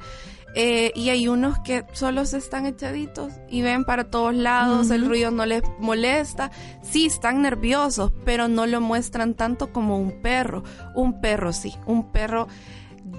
[0.55, 5.05] Eh, y hay unos que solo se están echaditos y ven para todos lados, el
[5.05, 6.49] ruido no les molesta.
[6.81, 10.63] Sí, están nerviosos, pero no lo muestran tanto como un perro.
[10.93, 12.47] Un perro sí, un perro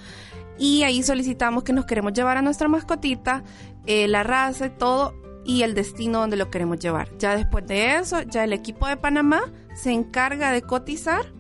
[0.59, 3.45] y ahí solicitamos que nos queremos llevar a nuestra mascotita,
[3.87, 7.17] eh, la raza y todo, y el destino donde lo queremos llevar.
[7.19, 9.43] Ya después de eso, ya el equipo de Panamá
[9.75, 11.36] se encarga de cotizar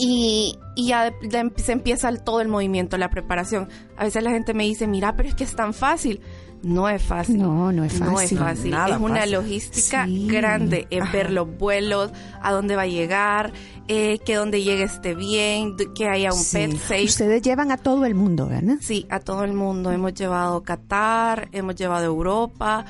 [0.00, 3.68] y, y ya, em- se empieza el- todo el movimiento, la preparación.
[3.96, 6.20] A veces la gente me dice, mira, pero es que es tan fácil.
[6.62, 7.38] No es fácil.
[7.38, 8.38] No, no es No es fácil.
[8.38, 8.70] fácil.
[8.72, 9.32] Nada es una fácil.
[9.32, 10.26] logística Sí.
[10.28, 10.86] grande.
[10.90, 13.52] Es ver los vuelos, a dónde va a llegar,
[13.88, 16.56] eh, que donde llegue esté bien, que haya un Sí.
[16.58, 17.04] pet safe.
[17.04, 18.76] Ustedes llevan a todo el mundo, ¿verdad?
[18.80, 19.90] Sí, a todo el mundo.
[19.90, 22.84] Hemos llevado Qatar, hemos llevado Europa,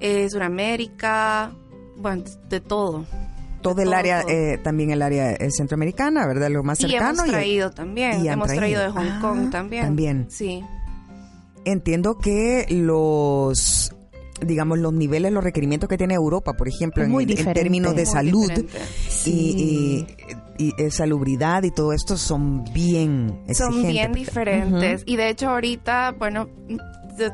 [0.00, 1.52] eh, Sudamérica,
[1.98, 3.04] bueno, de todo.
[3.62, 6.48] Todo el área, eh, también el área eh, centroamericana, ¿verdad?
[6.50, 7.10] Lo más Y cercano.
[7.10, 8.88] hemos y- traído también, y hemos traído, de.
[8.90, 9.84] Hong Kong Ah, también.
[9.84, 10.26] también.
[10.30, 10.62] Sí.
[11.64, 13.94] Entiendo que los
[14.42, 18.50] digamos los niveles, los requerimientos que tiene Europa, por ejemplo, en, términos de salud
[19.26, 20.06] y, y-
[20.56, 24.26] y, eh, salubridad y todo esto son bien Son bien exigentes.
[24.26, 25.02] diferentes.
[25.04, 26.48] Y de hecho ahorita, bueno,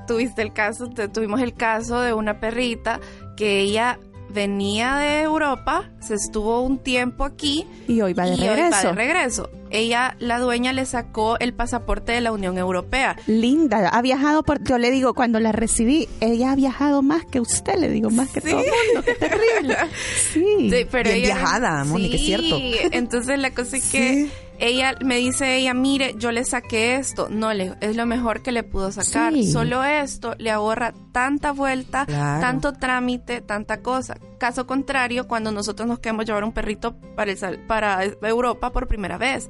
[0.09, 2.99] tuviste el caso, tuvimos el caso de una perrita
[3.37, 8.41] que ella venía de Europa, se estuvo un tiempo aquí Y hoy va de y
[8.43, 8.89] hoy va regreso.
[8.89, 9.51] de regreso.
[9.71, 13.17] Ella, la dueña, le sacó el pasaporte de la Unión Europea.
[13.27, 17.41] Linda, ha viajado por, yo le digo, cuando la recibí, ella ha viajado más que
[17.41, 18.51] usted, le digo, más que Sí.
[18.51, 19.77] todo el mundo, qué terrible.
[20.33, 20.71] Sí.
[20.71, 22.57] Sí, pero Bien ella- viajada, Mónica, es Sí, cierto.
[22.93, 24.31] entonces la cosa es que Sí.
[24.59, 27.29] Ella me dice ella, mire, yo le saqué esto.
[27.31, 29.33] No, le, es lo mejor que le pudo sacar.
[29.33, 29.51] Sí.
[29.51, 32.41] Solo esto le ahorra tanta vuelta, Claro.
[32.41, 34.17] tanto trámite, tanta cosa.
[34.39, 39.19] Caso contrario, cuando nosotros nos queremos llevar un perrito para, el para Europa por primera
[39.19, 39.49] vez.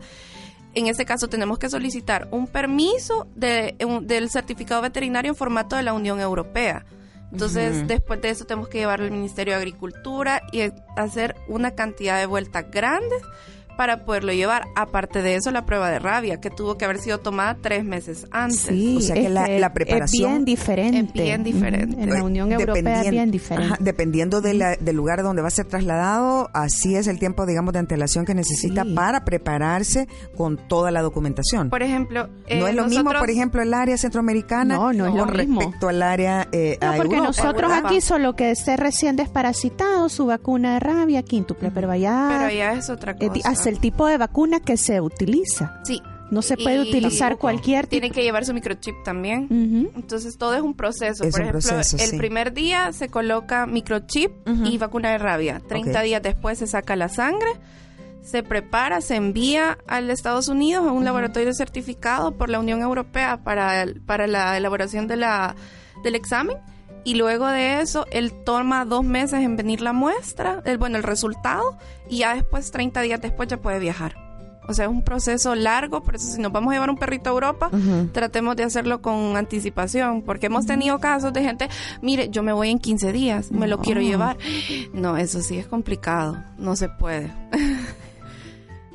[0.74, 5.74] En ese caso tenemos que solicitar un permiso de, un- del certificado veterinario en formato
[5.76, 6.84] de la Unión Europea.
[7.32, 10.60] Entonces, después de eso tenemos que llevarlo al Ministerio de Agricultura y
[10.96, 13.20] hacer una cantidad de vueltas grandes
[13.76, 14.64] para poderlo llevar.
[14.74, 18.26] Aparte de eso, la prueba de rabia, que tuvo que haber sido tomada tres meses
[18.30, 18.60] antes.
[18.60, 21.18] Sí, O sea que es la- la Es preparación- bien diferente.
[21.18, 22.02] Es bien diferente.
[22.02, 23.74] En la Unión Europea es bien diferente.
[23.74, 27.46] ajá, dependiendo de la- del lugar donde va a ser trasladado, así es el tiempo,
[27.46, 28.94] digamos, de antelación que necesita Sí.
[28.94, 31.70] para prepararse con toda la documentación.
[31.70, 35.14] Por ejemplo, eh, no es lo mismo, por ejemplo, el área centroamericana No, no es
[35.14, 35.60] lo con mismo.
[35.60, 37.86] respecto al área eh, No, a porque Europa, nosotros ¿verdad?
[37.86, 42.72] aquí solo que esté recién desparasitado, su vacuna de rabia, quíntuple, pero allá Pero ya
[42.74, 43.32] es otra eh, cosa.
[43.32, 45.80] di- el tipo de vacuna que se utiliza.
[45.84, 46.00] Sí.
[46.28, 47.90] No se puede Y utilizar tampoco cualquier tipo.
[48.00, 49.46] Tiene que llevar su microchip también.
[49.94, 51.22] Entonces todo es un proceso.
[51.22, 52.16] Es Por un ejemplo, proceso, el sí.
[52.18, 54.32] primer día se coloca microchip
[54.64, 55.60] y vacuna de rabia.
[55.68, 56.04] 30 Ok.
[56.04, 57.48] días después se saca la sangre,
[58.24, 63.44] se prepara, se envía al Estados Unidos a un laboratorio certificado por la Unión Europea
[63.44, 65.54] para, el- para la elaboración de la,
[66.02, 66.56] del examen.
[67.06, 71.04] Y luego de eso, él toma dos meses en venir la muestra, el, bueno, el
[71.04, 71.78] resultado,
[72.10, 74.16] y ya después, 30 días después, ya puede viajar.
[74.68, 77.30] O sea, es un proceso largo, por eso si nos vamos a llevar un perrito
[77.30, 77.70] a Europa,
[78.10, 81.68] tratemos de hacerlo con anticipación, porque hemos tenido casos de gente,
[82.02, 83.82] mire, yo me voy en 15 días, me lo No.
[83.84, 84.36] quiero llevar.
[84.92, 87.32] No, eso sí es complicado, no se puede.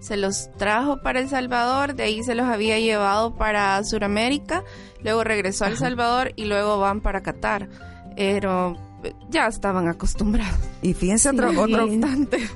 [0.00, 4.64] se los trajo para El Salvador, de ahí se los había llevado para Sudamérica,
[5.02, 7.68] luego regresó a El Salvador y luego van para Qatar.
[8.16, 10.58] Pero eh, ya estaban acostumbrados.
[10.82, 11.88] Y fíjense otro, Sí, otro,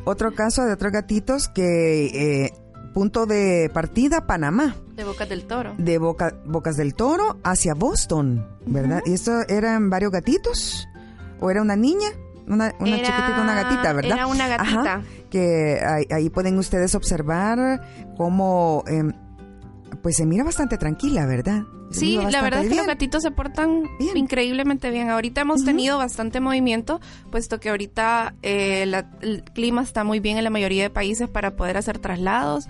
[0.04, 2.07] otro caso de otros gatitos que
[2.46, 2.52] eh,
[2.92, 5.74] punto de partida Panamá, De Bocas del Toro.
[5.78, 9.02] de Boca, Bocas del Toro hacia Boston, ¿verdad?
[9.07, 10.87] ¿Y esto eran varios gatitos?
[11.40, 12.09] ¿O era una niña?
[12.46, 14.12] Una, una Era- chiquitita, una gatita, ¿verdad?
[14.12, 14.80] Era una gatita.
[14.80, 15.02] Ajá,
[15.35, 17.81] que ahí, ahí pueden ustedes observar
[18.16, 19.12] cómo, em,
[20.03, 21.62] pues se mira bastante tranquila, ¿verdad?
[21.90, 24.16] Se Sí, la verdad es que los gatitos se portan Bien.
[24.16, 25.11] increíblemente bien.
[25.11, 30.37] Ahorita hemos tenido bastante movimiento, puesto que ahorita eh, la- el clima está muy bien
[30.38, 32.66] en la mayoría de países para poder hacer traslados.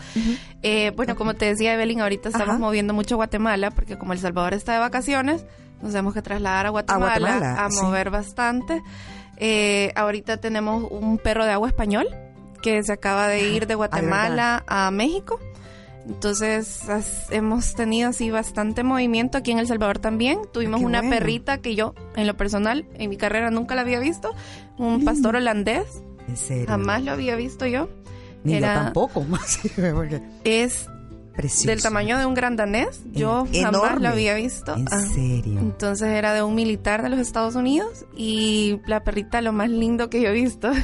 [0.62, 4.18] Eh, bueno, como te decía Evelyn, ahorita estamos moviendo mucho a Guatemala, porque como El
[4.18, 5.46] Salvador está de vacaciones,
[5.80, 8.82] nos tenemos que trasladar a Guatemala a, Guatemala, mover bastante.
[9.38, 12.06] Eh, ahorita tenemos un perro de agua español
[12.64, 15.38] que se acaba de ir de Guatemala a México.
[16.06, 20.38] Entonces has- hemos tenido así bastante movimiento aquí en El Salvador también.
[20.50, 21.14] Tuvimos qué una bueno.
[21.14, 24.30] perrita que yo, en lo personal, en mi carrera nunca la había visto.
[24.78, 26.02] Un pastor holandés.
[26.26, 26.66] En serio.
[26.68, 27.90] Jamás lo había visto yo.
[28.44, 29.26] Ni Era- yo tampoco.
[29.94, 30.86] Porque Es
[31.34, 31.68] precioso.
[31.68, 33.02] del tamaño de un gran danés.
[33.12, 34.00] Yo En- jamás enorme.
[34.00, 34.74] lo había visto.
[34.76, 35.00] En Ah.
[35.14, 35.58] serio.
[35.60, 40.08] Entonces era de un militar de los Estados Unidos y la perrita lo más lindo
[40.10, 40.70] que yo he visto.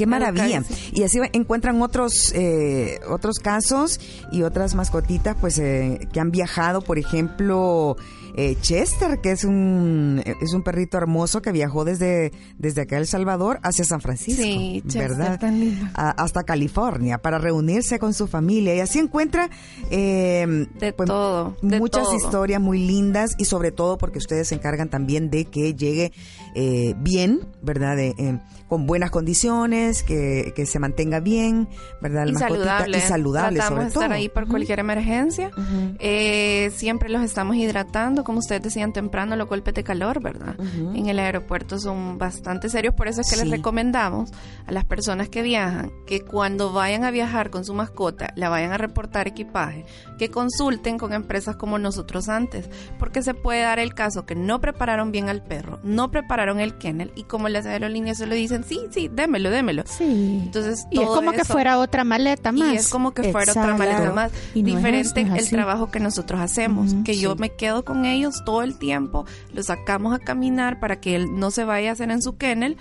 [0.00, 0.62] Qué maravilla.
[0.94, 4.00] Y así encuentran otros eh, otros casos
[4.32, 7.98] y otras mascotitas pues eh, que han viajado, por ejemplo,
[8.36, 13.06] eh, Chester, que es un es un perrito hermoso que viajó desde desde acá El
[13.06, 15.38] Salvador hacia San Francisco, Sí, Chester, ¿verdad?
[15.40, 15.86] tan lindo.
[15.94, 19.50] A- hasta California para reunirse con su familia y así encuentra
[19.90, 22.16] eh, De pues, todo, de muchas todo.
[22.16, 26.12] historias muy lindas y sobre todo porque ustedes se encargan también de que llegue
[26.54, 27.96] eh, bien, ¿verdad?
[27.96, 28.38] De, eh,
[28.68, 31.68] con buenas condiciones, que, que se mantenga bien,
[32.00, 32.24] ¿verdad?
[32.26, 32.98] La y saludable.
[32.98, 34.14] Y saludable Tratamos sobre de estar todo.
[34.14, 35.50] ahí por cualquier emergencia.
[35.98, 40.56] Eh, siempre los estamos hidratando, como ustedes decían temprano, los golpes de calor, ¿verdad?
[40.94, 44.30] En el aeropuerto son bastante serios, por eso es que les recomendamos
[44.66, 48.72] a las personas que viajan que cuando vayan a viajar con su mascota, la vayan
[48.72, 49.84] a reportar equipaje,
[50.18, 54.60] que consulten con empresas como nosotros antes, porque se puede dar el caso que no
[54.60, 58.64] prepararon bien al perro, no prepararon el kennel y como las aerolíneas se lo dicen,
[58.64, 59.84] sí, sí, démelo, démelo.
[59.86, 60.40] Sí.
[60.44, 62.74] Entonces, y es como que fuera otra maleta más.
[62.74, 64.32] y es como que fuera otra maleta más.
[64.54, 68.04] Y no es Diferente es el trabajo que nosotros hacemos, que yo me quedo con
[68.10, 71.92] ellos todo el tiempo, los sacamos a caminar para que él no se vaya a
[71.92, 72.76] hacer en su kennel,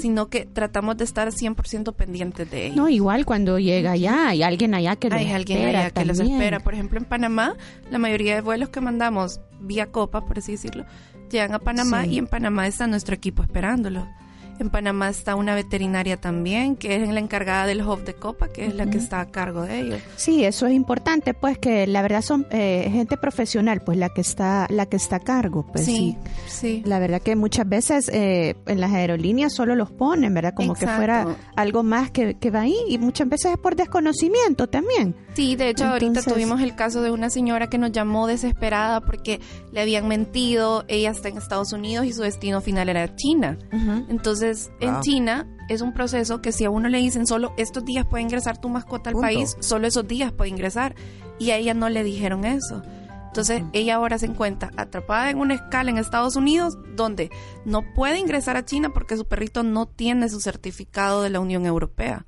[0.00, 2.76] sino que tratamos de estar 100% pendientes de ellos.
[2.76, 6.04] No, igual cuando llega allá, hay alguien allá que los Hay alguien espera allá que
[6.04, 6.60] los espera.
[6.60, 7.54] Por ejemplo, en Panamá,
[7.90, 10.84] la mayoría de vuelos que mandamos vía Copa, por así decirlo,
[11.30, 12.10] llegan a Panamá Sí.
[12.14, 14.04] y en Panamá está nuestro equipo esperándolos.
[14.58, 18.66] En Panamá está una veterinaria también, que es la encargada del hub de Copa, que
[18.66, 20.00] es la que está a cargo de ellos.
[20.16, 24.20] Sí, eso es importante, pues que la verdad son eh, gente profesional, pues la que
[24.20, 26.16] está, la que está a cargo, pues sí.
[26.46, 26.82] sí.
[26.86, 30.54] La verdad que muchas veces eh, en las aerolíneas solo los ponen, ¿verdad?
[30.54, 34.68] Como que fuera algo más que, que va ahí y muchas veces es por desconocimiento
[34.68, 35.16] también.
[35.34, 39.40] Sí, de hecho ahorita tuvimos el caso de una señora que nos llamó desesperada porque
[39.72, 43.58] le habían mentido, ella está en Estados Unidos y su destino final era China.
[44.08, 44.43] Entonces,
[44.80, 45.00] en Wow.
[45.02, 48.58] China es un proceso que si a uno le dicen solo estos días puede ingresar
[48.58, 49.26] tu mascota al Punto.
[49.26, 50.94] país, solo esos días puede ingresar.
[51.38, 52.82] Y a ella no le dijeron eso.
[53.26, 57.30] Entonces, ella ahora se encuentra atrapada en una escala en Estados Unidos donde
[57.64, 61.66] no puede ingresar a China porque su perrito no tiene su certificado de la Unión
[61.66, 62.26] Europea.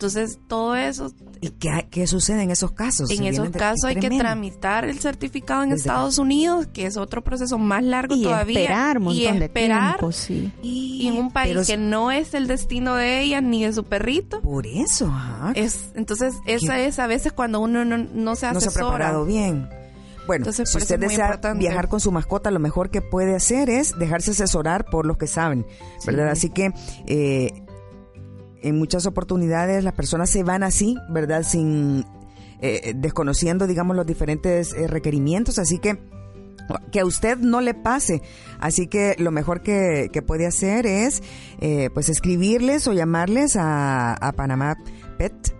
[0.00, 1.12] Entonces, todo eso...
[1.42, 3.10] ¿Y qué, qué sucede en esos casos?
[3.10, 6.86] En Si esos de- casos hay que tramitar el certificado en Desde Estados Unidos, que
[6.86, 8.60] es otro proceso más largo Y todavía.
[8.60, 10.50] esperar un montón y de esperar, tiempo, sí.
[10.62, 13.84] Y en un país Pero que no es el destino de ella ni de su
[13.84, 14.40] perrito.
[14.40, 15.52] Por eso, ajá.
[15.54, 18.72] Es, entonces, esa es a veces cuando uno no, no se no se ha asesora.
[18.96, 19.68] preparado bien.
[20.26, 21.58] Bueno, Entonces, si usted desea importante.
[21.58, 25.26] viajar con su mascota, lo mejor que puede hacer es dejarse asesorar por los que
[25.26, 25.66] saben,
[26.06, 26.28] ¿verdad?
[26.30, 26.72] Así que
[27.06, 27.64] eh,
[28.62, 31.42] en muchas oportunidades las personas se van así, ¿verdad?
[31.42, 32.04] Sin
[32.60, 35.98] eh, desconociendo, digamos, los diferentes eh, requerimientos, así que
[36.92, 38.22] que a usted no le pase.
[38.60, 41.22] Así que lo mejor que, que puede hacer es
[41.60, 44.76] eh, pues escribirles o llamarles a, a Panamá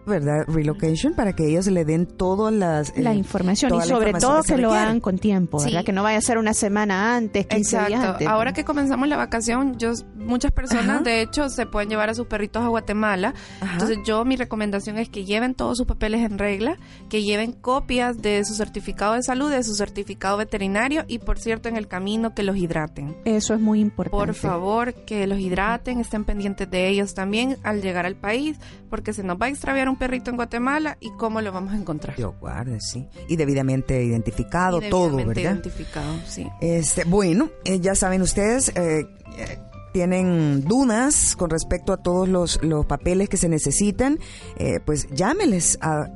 [0.07, 0.45] ¿verdad?
[0.49, 4.09] Relocation para que ellos le den todas las La eh, información y toda la sobre
[4.09, 5.81] información todo se que lo hagan con tiempo, ¿verdad?
[5.81, 5.85] Sí.
[5.85, 8.13] Que no vaya a ser una semana antes, 15 días Exacto.
[8.13, 8.29] antes.
[8.29, 11.01] Ahora que comenzamos la vacación, yo muchas personas Ajá.
[11.03, 13.35] de hecho se pueden llevar a sus perritos a Guatemala.
[13.61, 13.73] Ajá.
[13.75, 16.77] Entonces yo mi recomendación es que lleven todos sus papeles en regla,
[17.09, 21.69] que lleven copias de su certificado de salud, de su certificado veterinario y por cierto
[21.69, 23.17] en el camino que los hidraten.
[23.25, 24.27] Eso es muy importante.
[24.27, 28.59] Por favor, que los hidraten, estén pendientes de ellos también al llegar al país,
[28.91, 31.77] porque se nos va a extraviar un perrito en Guatemala y cómo lo vamos a
[31.77, 32.17] encontrar.
[32.17, 33.09] Dios guarde, sí.
[33.29, 35.55] Y debidamente identificado, Y todo, debidamente ¿verdad?
[35.55, 36.47] identificado, sí.
[36.61, 39.07] Este, bueno, eh, ya saben ustedes, eh,
[39.39, 39.59] eh,
[39.93, 44.19] tienen dudas con respecto a todos los, los papeles que se necesitan,
[44.57, 46.09] eh, pues llámeles a,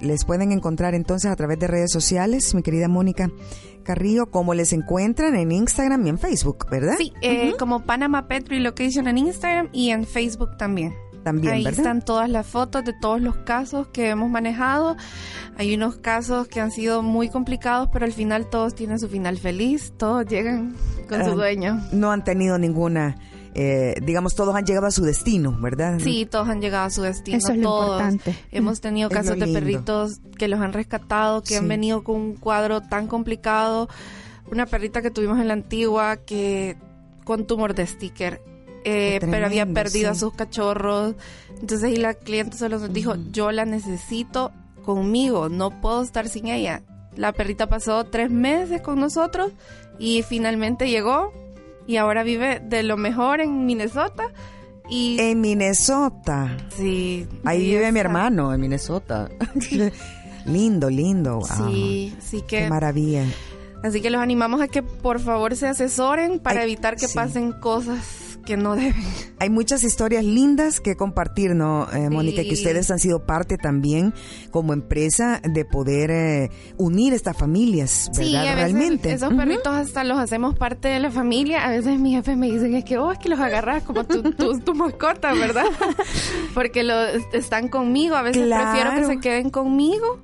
[0.00, 3.30] les pueden encontrar entonces a través de redes sociales, mi querida Mónica
[3.82, 6.94] Carrillo, como les encuentran en Instagram y en Facebook, ¿verdad?
[6.98, 10.92] Sí, eh, como Panama Pet Relocation en Instagram y en Facebook también.
[11.26, 11.80] También, Ahí ¿verdad?
[11.80, 14.96] están todas las fotos de todos los casos que hemos manejado.
[15.58, 19.36] Hay unos casos que han sido muy complicados, pero al final todos tienen su final
[19.36, 19.92] feliz.
[19.96, 20.76] Todos llegan
[21.08, 21.80] con su Ah, dueño.
[21.90, 23.16] No han tenido ninguna,
[23.54, 25.98] eh, digamos, todos han llegado a su destino, ¿verdad?
[25.98, 27.38] Sí, todos han llegado a su destino.
[27.38, 28.00] Eso es lo todos.
[28.02, 28.38] importante.
[28.52, 31.54] Hemos tenido Es casos de perritos que los han rescatado, que Sí.
[31.56, 33.88] han venido con un cuadro tan complicado.
[34.48, 36.76] Una perrita que tuvimos en la antigua que
[37.24, 38.40] con tumor de sticker.
[38.88, 41.14] Eh, pero había perdido a sus cachorros.
[41.60, 44.52] Entonces y la cliente solo nos dijo, yo la necesito
[44.84, 46.82] conmigo, no puedo estar sin ella.
[47.16, 49.50] La perrita pasó tres meses con nosotros
[49.98, 51.32] y finalmente llegó
[51.86, 54.28] y ahora vive de lo mejor en Minnesota.
[54.88, 56.56] Y En Minnesota.
[56.76, 59.28] sí, Ahí vive mi hermano, en Minnesota.
[60.44, 61.38] lindo, lindo.
[61.40, 61.70] wow.
[61.72, 63.24] Sí, sí Qué que maravilla.
[63.82, 67.14] así que los animamos a que por favor se asesoren para Ay, evitar que sí.
[67.16, 67.98] pasen cosas
[68.46, 68.94] que no deben.
[69.38, 72.42] Hay muchas historias lindas que compartir, ¿no, eh, Mónica?
[72.42, 74.14] Que ustedes han sido parte también
[74.50, 78.30] como empresa de poder eh, unir estas familias, ¿verdad?
[78.30, 79.12] Sí, a veces Realmente.
[79.12, 81.66] esos perritos hasta los hacemos parte de la familia.
[81.66, 84.22] A veces mis jefes me dicen es que vos es que los agarras como tu,
[84.32, 85.66] tu, tu mascota, ¿verdad?
[86.54, 88.16] Porque los están conmigo.
[88.16, 89.06] A veces prefiero que Claro.
[89.08, 90.20] se queden conmigo.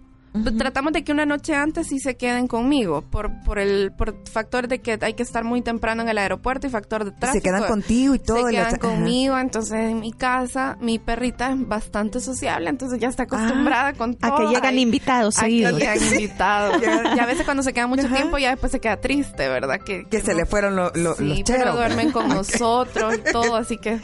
[0.56, 4.66] Tratamos de que una noche antes sí se queden conmigo por por el por factor
[4.66, 7.32] de que hay que estar muy temprano en el aeropuerto y factor de tráfico.
[7.34, 8.46] Se quedan contigo y todo.
[8.46, 8.78] Se quedan ajá.
[8.78, 14.16] conmigo, entonces en mi casa mi perrita es bastante sociable, entonces ya está acostumbrada con
[14.22, 14.38] A todo.
[14.48, 15.78] que llegan invitados a que seguidos.
[15.78, 16.82] llegan invitados.
[17.14, 18.16] y a veces cuando se queda mucho Ajá.
[18.16, 19.80] tiempo ya después se queda triste, ¿verdad?
[19.84, 23.32] Que, Que se no- le fueron lo- lo- Sí, los pero duermen con nosotros y
[23.32, 23.98] todo, así que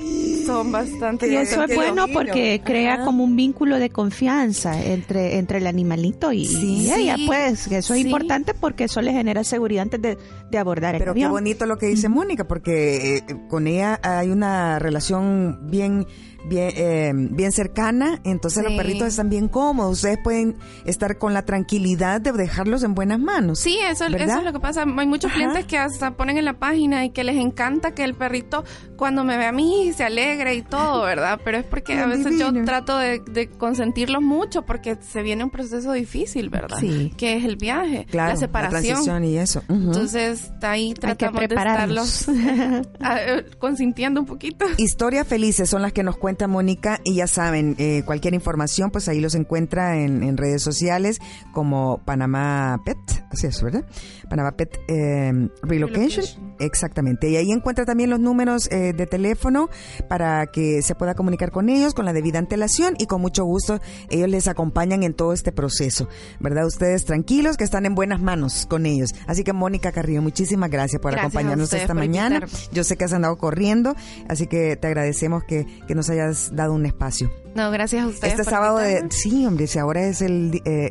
[0.44, 3.04] son bastante Y eso es bueno porque crea Ajá.
[3.04, 6.86] como un vínculo de confianza entre, entre el animalito y, Sí.
[6.86, 8.06] y ella, pues, eso es Sí.
[8.06, 10.18] importante porque eso le genera seguridad antes de,
[10.50, 14.30] de abordar el Pero qué bonito lo que dice Mónica, porque eh, con ella hay
[14.30, 16.06] una relación bien
[16.48, 18.78] bien eh, bien cercana, entonces los Sí.
[18.78, 23.58] perritos están bien cómodos, ustedes pueden estar con la tranquilidad de dejarlos en buenas manos.
[23.60, 24.38] Sí, eso, eso ¿Verdad?
[24.38, 24.82] es lo que pasa.
[24.84, 25.34] Hay muchos Ajá.
[25.36, 28.64] clientes que hasta ponen en la página y que les encanta que el perrito
[28.96, 31.40] cuando me ve a mí se alegre y todo, ¿verdad?
[31.44, 32.64] Pero es porque Qué a veces yo divino.
[32.64, 36.78] trato de, de consentirlos mucho porque se viene un proceso difícil, ¿verdad?
[36.80, 37.12] Sí.
[37.16, 38.82] Que es el viaje, Claro, la separación.
[38.82, 39.62] transición y eso.
[39.68, 39.74] Ujú.
[39.88, 42.28] Entonces, ahí tratamos de prepararlos.
[42.28, 44.66] estarlos eh, consintiendo un poquito.
[44.76, 49.20] Historias felices son las que nos Mónica y ya saben, eh, cualquier información pues ahí
[49.20, 51.18] los encuentra en, en redes sociales
[51.52, 52.98] como Panamá Pet,
[53.30, 53.84] así es, ¿verdad?
[54.28, 56.08] Panamá Pet eh, Relocation.
[56.08, 56.56] Relocation.
[56.60, 57.28] Exactamente.
[57.30, 59.68] Y ahí encuentra también los números eh, de teléfono
[60.08, 63.80] para que se pueda comunicar con ellos con la debida antelación y con mucho gusto
[64.10, 66.08] ellos les acompañan en todo este proceso,
[66.40, 66.66] ¿verdad?
[66.66, 69.14] Ustedes tranquilos que están en buenas manos con ellos.
[69.26, 72.36] Así que Mónica Carrillo, muchísimas gracias por Gracias acompañarnos esta mañana.
[72.36, 72.68] invitarme.
[72.72, 73.94] Yo sé que has andado corriendo,
[74.28, 77.30] así que te agradecemos que, que nos hayas dado un espacio.
[77.54, 78.38] No, gracias a ustedes.
[78.38, 80.90] Este sábado, de, sí, hombre, si ahora es el, eh,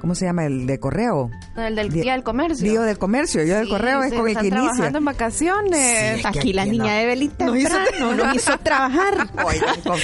[0.00, 0.46] ¿cómo se llama?
[0.46, 1.30] El de correo.
[1.56, 2.68] El del día del comercio.
[2.70, 4.64] Día del comercio, yo del Sí, correo es con el están que inicia.
[4.70, 6.16] trabajando en vacaciones.
[6.20, 6.22] Sí.
[6.26, 6.98] Aquí la niña no.
[6.98, 9.28] de Belín No hizo- temprano nos hizo trabajar.
[9.44, 9.98] Oigan, con-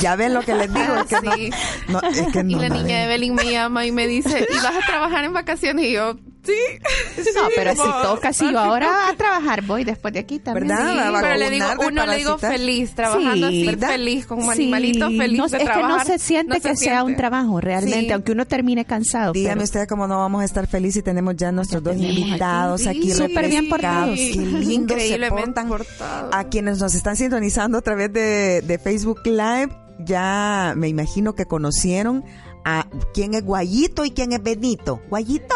[0.00, 1.50] ya ven lo que les digo, es que Sí.
[1.88, 4.54] no, no, es que y la niña de Belín me llama y me dice, ¿y
[4.56, 5.86] vas a trabajar en vacaciones?
[5.86, 6.52] Y yo, sí.
[7.34, 10.68] No, pero si toca, si yo ahora a trabajar voy después de aquí también.
[10.68, 10.92] ¿Verdad?
[10.92, 13.88] Sí, pero le digo, uno le digo feliz, trabajando Sí, así, ¿verdad?
[13.90, 15.90] feliz, como Sí, animalito feliz no, de es trabajar.
[15.90, 18.12] que no se siente No se que sea un trabajo realmente, Sí.
[18.12, 19.32] aunque uno termine cansado.
[19.32, 22.86] Dígame pero- usted cómo no vamos a estar felices y tenemos ya nuestros dos invitados
[22.86, 23.10] aquí.
[23.12, 24.16] súper bien portados.
[24.18, 26.34] Qué lindos se Increíblemente portados.
[26.34, 29.68] A quienes nos están sintonizando a través de, de Facebook Live,
[30.00, 32.24] ya me imagino que conocieron
[32.64, 35.00] a quién es Guayito y quién es Benito.
[35.08, 35.54] Guayito.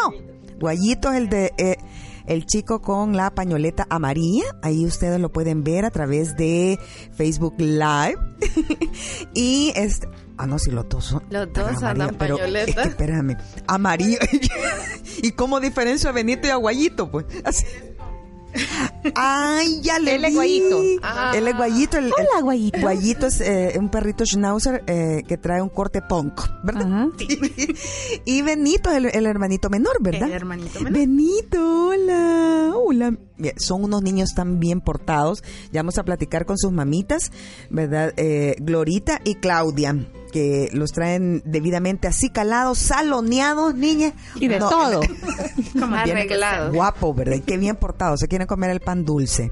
[0.63, 1.75] Guayito es el de eh,
[2.25, 4.45] el chico con la pañoleta amarilla.
[4.61, 6.79] Ahí ustedes lo pueden ver a través de
[7.11, 8.15] Facebook Live.
[9.33, 10.07] y este
[10.37, 11.23] Ah, no, si los dos son.
[11.29, 12.71] Los dos andan amarillos, pero pañoleta.
[12.71, 13.37] es que, espérame.
[13.67, 14.19] Amarillo.
[15.21, 17.11] ¿Y cómo diferencio a Benito y a Guayito?
[17.11, 17.65] Pues así.
[19.15, 20.35] Ay, ya le Él es vi.
[20.35, 20.81] Guayito.
[21.03, 21.31] Ah.
[21.35, 21.97] Él es Guayito.
[21.97, 22.79] El, el- Hola, Guayito.
[22.79, 26.85] Guayito es eh, un perrito schnauzer eh, que trae un corte punk, ¿verdad?
[26.87, 27.07] Ajá.
[28.25, 30.27] y Benito es el, el hermanito menor, ¿verdad?
[30.29, 30.93] El hermanito menor.
[30.99, 32.71] Benito, hola.
[32.75, 33.17] Hola.
[33.57, 35.43] Son unos niños tan bien portados.
[35.71, 37.31] Ya vamos a platicar con sus mamitas,
[37.69, 38.13] ¿verdad?
[38.17, 39.95] Eh, Glorita y Claudia,
[40.33, 44.13] que los traen debidamente así calados, saloneados, niña.
[44.35, 45.01] Y de No, todo.
[45.79, 45.95] Como.
[45.95, 46.73] Arreglados.
[46.73, 47.35] Guapo, ¿verdad?
[47.35, 48.19] Y Qué bien portados.
[48.19, 49.51] Se quieren comer el pan dulce.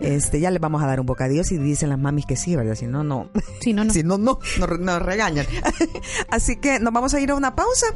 [0.00, 2.74] Este, ya les vamos a dar un bocadillo si dicen las mamis que sí, ¿verdad?
[2.76, 3.28] Si no, no.
[3.60, 3.92] Si no, no.
[3.92, 5.44] Si no, no, nos, nos regañan.
[6.30, 7.86] Así que nos vamos a ir a una pausa.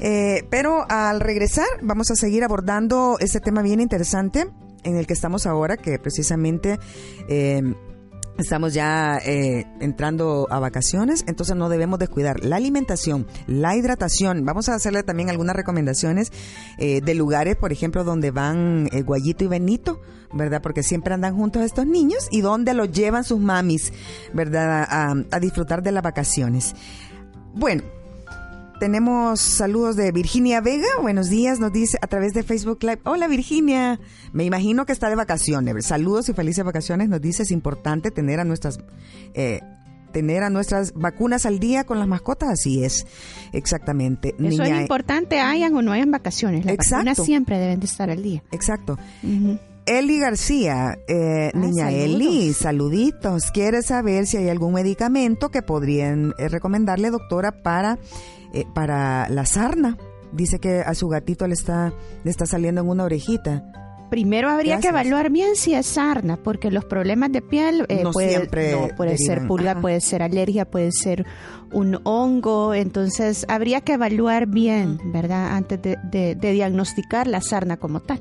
[0.00, 4.46] Eh, pero al regresar, vamos a seguir abordando este tema bien interesante
[4.84, 6.78] en el que estamos ahora, que precisamente.
[7.28, 7.74] eh,
[8.42, 14.44] Estamos ya eh, entrando a vacaciones, entonces no debemos descuidar la alimentación, la hidratación.
[14.44, 16.32] Vamos a hacerle también algunas recomendaciones
[16.76, 20.00] eh, de lugares, por ejemplo, donde van eh, Guayito y Benito,
[20.32, 20.60] ¿verdad?
[20.60, 23.92] Porque siempre andan juntos estos niños y donde los llevan sus mamis,
[24.34, 24.88] ¿verdad?
[24.90, 26.74] A, a disfrutar de las vacaciones.
[27.54, 27.84] Bueno,
[28.82, 30.88] tenemos saludos de Virginia Vega.
[31.00, 32.98] Buenos días, nos dice a través de Facebook Live.
[33.04, 34.00] Hola Virginia,
[34.32, 35.86] me imagino que está de vacaciones.
[35.86, 37.08] Saludos y felices vacaciones.
[37.08, 38.80] Nos dice es importante tener a nuestras
[39.34, 39.60] eh,
[40.12, 42.48] tener a nuestras vacunas al día con las mascotas.
[42.48, 43.06] Así es,
[43.52, 44.30] exactamente.
[44.30, 46.64] Eso Niña- es importante, hayan o no hayan vacaciones.
[46.64, 46.96] Las Exacto.
[47.10, 48.42] vacunas siempre deben de estar al día.
[48.50, 48.98] Exacto.
[49.86, 52.04] Eli García, eh, Ah, niña saludos.
[52.04, 53.50] Eli, saluditos.
[53.52, 57.98] Quiere saber si hay algún medicamento que podrían eh, recomendarle, doctora, para,
[58.52, 59.96] eh, para la sarna.
[60.32, 61.92] Dice que a su gatito le está,
[62.24, 63.62] le está saliendo en una orejita.
[64.10, 64.92] Primero habría Gracias.
[64.92, 68.72] que evaluar bien si es sarna, porque los problemas de piel eh, No puede, siempre
[68.72, 69.80] no, puede ser pulga, Ajá.
[69.80, 71.24] puede ser alergia, puede ser
[71.72, 75.52] un hongo, entonces habría que evaluar bien, ¿verdad?
[75.56, 78.20] Antes de, de- de diagnosticar la sarna como tal.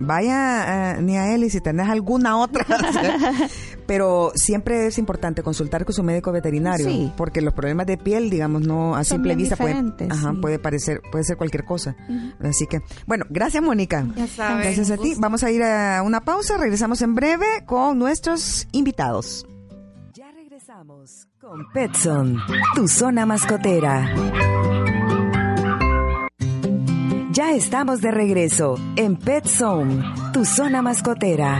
[0.00, 2.64] Vaya, eh, ni a Eli, si tenés alguna otra.
[3.86, 7.12] Pero siempre es importante consultar con su médico veterinario, Sí.
[7.16, 10.36] porque los problemas de piel, digamos, no a Son simple vista pueden, ajá, sí.
[10.40, 11.96] puede parecer, puede ser cualquier cosa.
[12.40, 14.06] Así que, bueno, gracias Mónica.
[14.36, 15.14] Ya Gracias a ti.
[15.18, 19.46] Vamos a ir a una pausa, regresamos en breve con nuestros invitados.
[20.14, 22.38] Ya regresamos con Petson,
[22.76, 24.08] tu zona mascotera.
[27.40, 31.58] Ya estamos de regreso en Pet Zone, tu zona mascotera.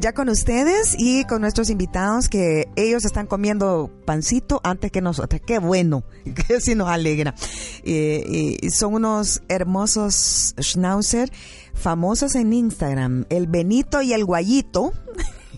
[0.00, 5.42] Ya con ustedes y con nuestros invitados que ellos están comiendo pancito antes que nosotros.
[5.46, 6.04] Qué bueno,
[6.48, 7.34] que sí nos alegra.
[7.84, 11.30] Eh, y son unos hermosos schnauzer
[11.74, 14.92] famosos en Instagram, el Benito y el Guayito.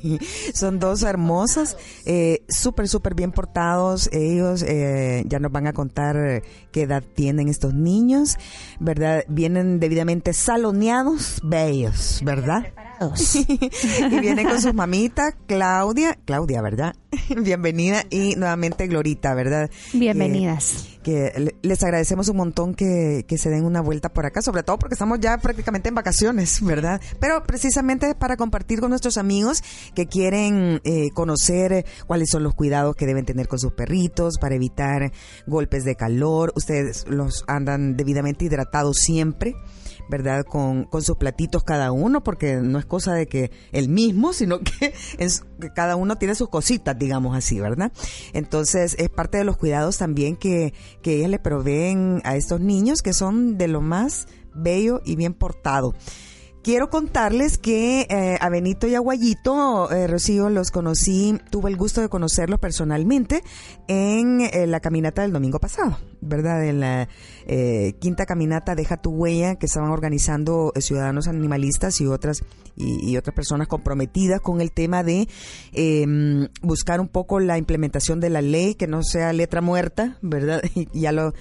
[0.54, 1.76] Son dos hermosos,
[2.06, 4.08] eh, súper, súper bien portados.
[4.12, 6.42] Ellos eh, ya nos van a contar eh,
[6.72, 8.36] qué edad tienen estos niños,
[8.80, 9.24] ¿verdad?
[9.28, 12.66] Vienen debidamente saloneados, bellos, ¿verdad?
[14.10, 16.94] y viene con sus mamitas, Claudia, Claudia, ¿verdad?
[17.42, 19.70] Bienvenida y nuevamente Glorita, ¿verdad?
[19.92, 20.88] Bienvenidas.
[21.02, 24.40] Que, que le- les agradecemos un montón que, que se den una vuelta por acá,
[24.40, 27.00] sobre todo porque estamos ya prácticamente en vacaciones, ¿verdad?
[27.20, 29.62] Pero precisamente para compartir con nuestros amigos
[29.94, 34.38] que quieren eh, conocer eh, cuáles son los cuidados que deben tener con sus perritos
[34.40, 35.12] para evitar
[35.46, 36.52] golpes de calor.
[36.62, 39.56] Ustedes los andan debidamente hidratados siempre.
[40.08, 40.44] ¿verdad?
[40.44, 44.58] Con, con sus platitos cada uno, porque no es cosa de que el mismo, sino
[44.58, 44.92] que,
[45.60, 47.92] que cada uno tiene sus cositas, digamos así, ¿verdad?
[48.34, 53.00] Entonces, es parte de los cuidados también que, que ellas le proveen a estos niños,
[53.00, 55.94] que son de lo más bello y bien portado.
[56.62, 61.76] Quiero contarles que eh, a Benito y a Guayito, eh, Rocío, los conocí, tuve el
[61.76, 63.42] gusto de conocerlos personalmente
[63.88, 66.64] en eh, la caminata del domingo pasado, ¿verdad?
[66.64, 67.08] En la
[67.48, 72.44] eh, quinta caminata Deja tu huella que estaban organizando eh, ciudadanos animalistas y otras
[72.76, 75.26] y, y otras personas comprometidas con el tema de
[75.72, 80.62] eh, buscar un poco la implementación de la ley, que no sea letra muerta, ¿verdad?
[80.74, 81.34] Y ya lo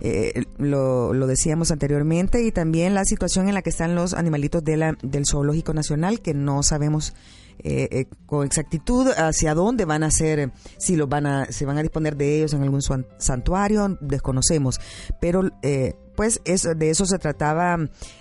[0.00, 4.62] eh, lo, lo decíamos anteriormente, y también la situación en la que están los animalitos
[4.64, 7.14] de la, del Zoológico Nacional, que no sabemos
[7.58, 11.78] eh, eh, con exactitud hacia dónde van a ser, si los van a, se van
[11.78, 12.82] a disponer de ellos en algún
[13.18, 14.78] santuario, desconocemos.
[15.20, 17.76] Pero eh, pues eso, de eso se trataba.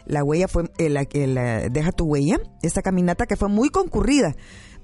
[0.05, 4.35] La huella fue, el, el, eh, Deja tu huella, esta caminata que fue muy concurrida.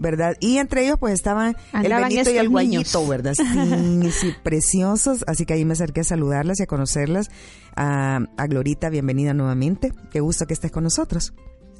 [0.02, 0.36] ¿Verdad?
[0.39, 2.49] Y entre ellos pues estaban Andaban el Benito y el.
[2.49, 3.36] Guayito, ¿verdad?
[3.36, 5.24] Sí, sí, preciosos.
[5.28, 7.30] Así que ahí me acerqué a saludarlas y a conocerlas.
[7.76, 9.93] A, a Glorita, bienvenida nuevamente.
[10.10, 11.34] Qué gusto que estés con nosotros.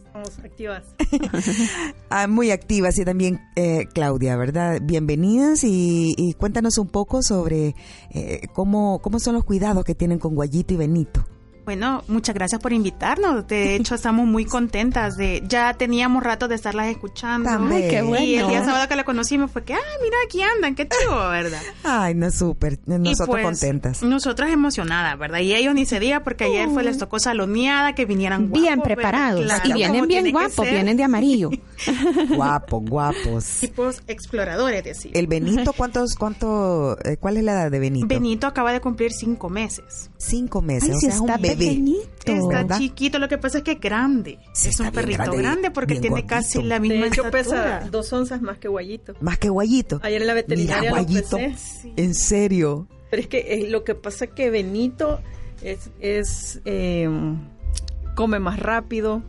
[0.06, 0.84] Estamos activas.
[2.14, 4.80] Ah, muy activas y también eh, Claudia, ¿verdad?
[4.84, 7.74] Bienvenidas y, y cuéntanos un poco sobre
[8.12, 11.26] eh, cómo, cómo son los cuidados que tienen con Guayito y Benito.
[11.66, 13.48] Bueno, muchas gracias por invitarnos.
[13.48, 17.50] De hecho, estamos muy contentas de ya teníamos rato de estarlas escuchando.
[17.50, 17.84] También.
[17.84, 18.66] Ay, qué Y el día bueno.
[18.66, 21.62] sábado que la conocimos fue que, ah, mira, aquí andan, qué chivo, ¿verdad?
[21.84, 22.80] Ay, no, súper.
[22.86, 24.02] Nosotros pues, contentas.
[24.02, 25.40] Nosotras emocionadas, ¿verdad?
[25.40, 28.62] Y ellos ni se diga porque ayer fue les tocó saloneada, que vinieran guapos.
[28.62, 29.46] bien preparados.
[29.46, 31.52] Claro, y vienen bien guapos, vienen de amarillo.
[32.36, 33.46] Guapos, guapos.
[33.60, 35.12] Tipos exploradores, decía.
[35.16, 38.08] El Benito, ¿cuántos, cuánto, eh, cuál es la edad de Benito?
[38.08, 40.12] Benito acaba de cumplir cinco meses.
[40.18, 41.66] Cinco meses, Ay, o sea, es está un bebé.
[41.72, 42.02] pequeñito.
[42.26, 42.78] Está ¿verdad?
[42.78, 44.38] chiquito, lo que pasa es que es grande.
[44.54, 46.28] Sí, es un perrito grande, grande, porque tiene gordito.
[46.28, 47.80] casi la misma De hecho, estatura.
[47.80, 49.14] pesa dos onzas más que Guayito.
[49.22, 50.00] Más que Guayito.
[50.04, 51.38] Ayer en la veterinaria Mira, lo Guayito.
[51.38, 51.94] pesé.
[51.98, 52.88] En serio.
[53.10, 55.20] Pero es que eh, lo que pasa es que Benito
[55.62, 57.10] es, es eh,
[58.16, 59.22] come más rápido,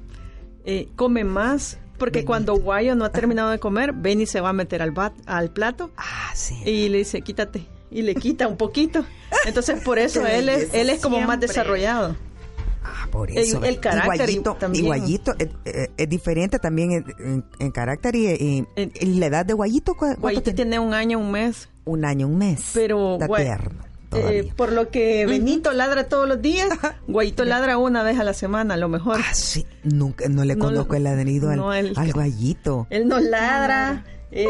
[0.64, 2.26] eh, come más, porque Benito.
[2.28, 5.50] cuando Guayo no ha terminado de comer, Benny se va a meter al, bat- al
[5.50, 6.54] plato Ah, sí.
[6.64, 7.66] y le dice, quítate.
[7.92, 9.04] Y le quita un poquito.
[9.46, 12.16] Entonces, por eso él es, él es como más desarrollado.
[12.84, 13.62] Ah, por El- eso.
[13.62, 14.84] el carácter y Guayito, también.
[14.84, 19.06] y Guayito eh, eh, es diferente también en, en- en carácter y, y- En- y
[19.20, 19.92] la edad de Guayito.
[19.92, 20.56] ¿cu- ¿Cuánto Guayito tiene?
[20.56, 21.68] tiene un año, un mes.
[21.84, 22.70] Un año, un mes.
[22.74, 23.82] Pero Está Guay- tierno
[24.14, 26.68] eh, por lo que Benito ladra todos los días,
[27.08, 29.18] Guayito ladra una vez a la semana, a lo mejor.
[29.20, 29.64] Ah, sí.
[29.84, 32.86] Nunca, no le No, conozco el ladrido al, no, el- al Guayito.
[32.90, 34.46] Él no ladra, es,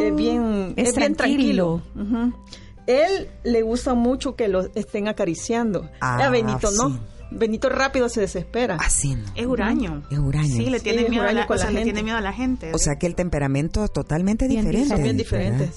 [0.00, 1.82] es bien, Es es bien tranquilo.
[1.94, 2.18] tranquilo.
[2.28, 2.34] Ujú.
[2.86, 5.88] Él le gusta mucho que lo estén acariciando.
[6.00, 6.98] Ah, a Benito no.
[7.30, 8.76] Benito rápido se desespera.
[8.80, 9.24] Así no.
[9.36, 10.02] Es huraño.
[10.10, 10.48] Es huraño.
[10.48, 11.84] Sí, le tiene Sí, miedo a la, o sea, le gente.
[11.84, 12.72] tiene miedo a la gente.
[12.74, 14.88] O sea que el temperamento es totalmente Bien diferente.
[14.88, 15.70] Son bien ¿verdad?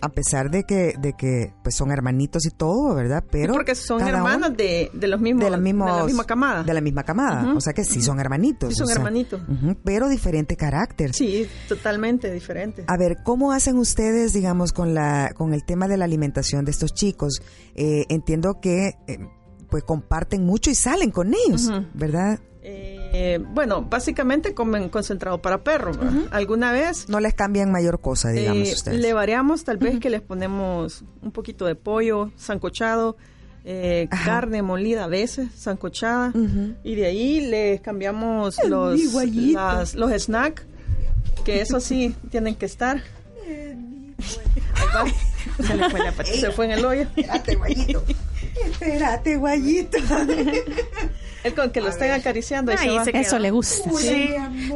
[0.00, 3.22] A pesar de que, de que pues son hermanitos y todo, ¿verdad?
[3.30, 6.62] Pero Porque son hermanos de, de los mismos, de la, mismos- de la misma camada.
[6.64, 7.54] De la misma camada.
[7.54, 8.70] O sea que sí son hermanitos.
[8.70, 9.40] Sí, son o sea, hermanitos.
[9.84, 11.12] pero diferente carácter.
[11.14, 12.84] Sí, totalmente diferentes.
[12.88, 16.70] A ver, ¿cómo hacen ustedes, digamos, con la con el tema de la alimentación de
[16.70, 17.42] estos chicos?
[17.74, 19.18] Eh, entiendo que eh,
[19.68, 21.70] pues comparten mucho y salen con ellos.
[21.94, 22.38] ¿verdad?
[22.62, 22.99] Eh,
[23.52, 25.56] bueno, básicamente comen concentrado para.
[25.58, 25.94] ¿verdad?
[26.30, 29.00] ¿Alguna vez No les cambian mayor cosa, digamos Eh, ustedes.
[29.00, 33.16] Le variamos tal vez que les ponemos un poquito de pollo sancochado,
[33.64, 36.74] eh, carne molida a veces, sancochada, Ujú.
[36.84, 39.00] y de ahí les cambiamos los,
[39.52, 40.62] las- los snacks,
[41.44, 43.02] que eso sí tienen que estar.
[45.66, 46.12] Se le fue la.
[46.24, 47.02] Se fue en el hoyo.
[47.02, 48.04] Espérate, guayito.
[48.64, 49.98] Espérate, guayito.
[51.44, 53.18] El con que lo estén acariciando, ahí se.
[53.18, 53.90] Eso le gusta.
[53.98, 54.28] Sí,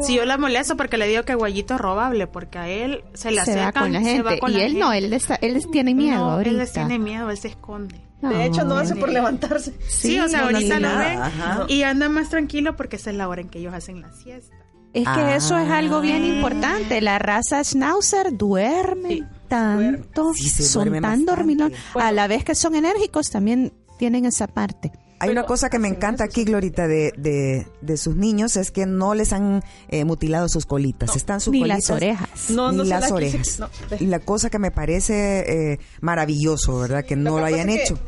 [0.03, 3.31] sí, yo la molesto porque le digo que Guayito es robable, porque a él se
[3.31, 4.23] le Se va acercan, con la se gente.
[4.23, 5.07] va con y la él no, gente.
[5.07, 6.51] él, está, él les tiene miedo No, ahorita.
[6.51, 8.01] él les tiene miedo, él se esconde.
[8.23, 9.75] De hecho, no hace por levantarse.
[9.87, 11.67] Sí, o sea, no, no ahorita lo ven ajá.
[11.69, 14.55] y anda más tranquilo porque esa es la hora en que ellos hacen la siesta.
[14.95, 15.37] Es que Ah.
[15.37, 17.01] eso es algo bien importante.
[17.03, 21.79] La raza Schnauzer duerme Sí, tanto, Sí, se son duerme tan dormilones.
[22.01, 24.93] A la vez que son enérgicos, también tienen esa parte.
[25.21, 28.85] Hay una cosa que me encanta aquí, Glorita, de, de, de sus niños, es que
[28.85, 31.17] no les han eh, mutilado sus colitas.
[31.17, 31.89] Están sus Ni colitas.
[31.89, 32.51] las orejas.
[32.51, 33.59] No, ni no las la quise- orejas.
[33.61, 33.97] no, ve.
[34.01, 37.05] y la cosa que me parece eh, maravilloso, ¿verdad?
[37.05, 37.99] Que no lo hayan que, hecho.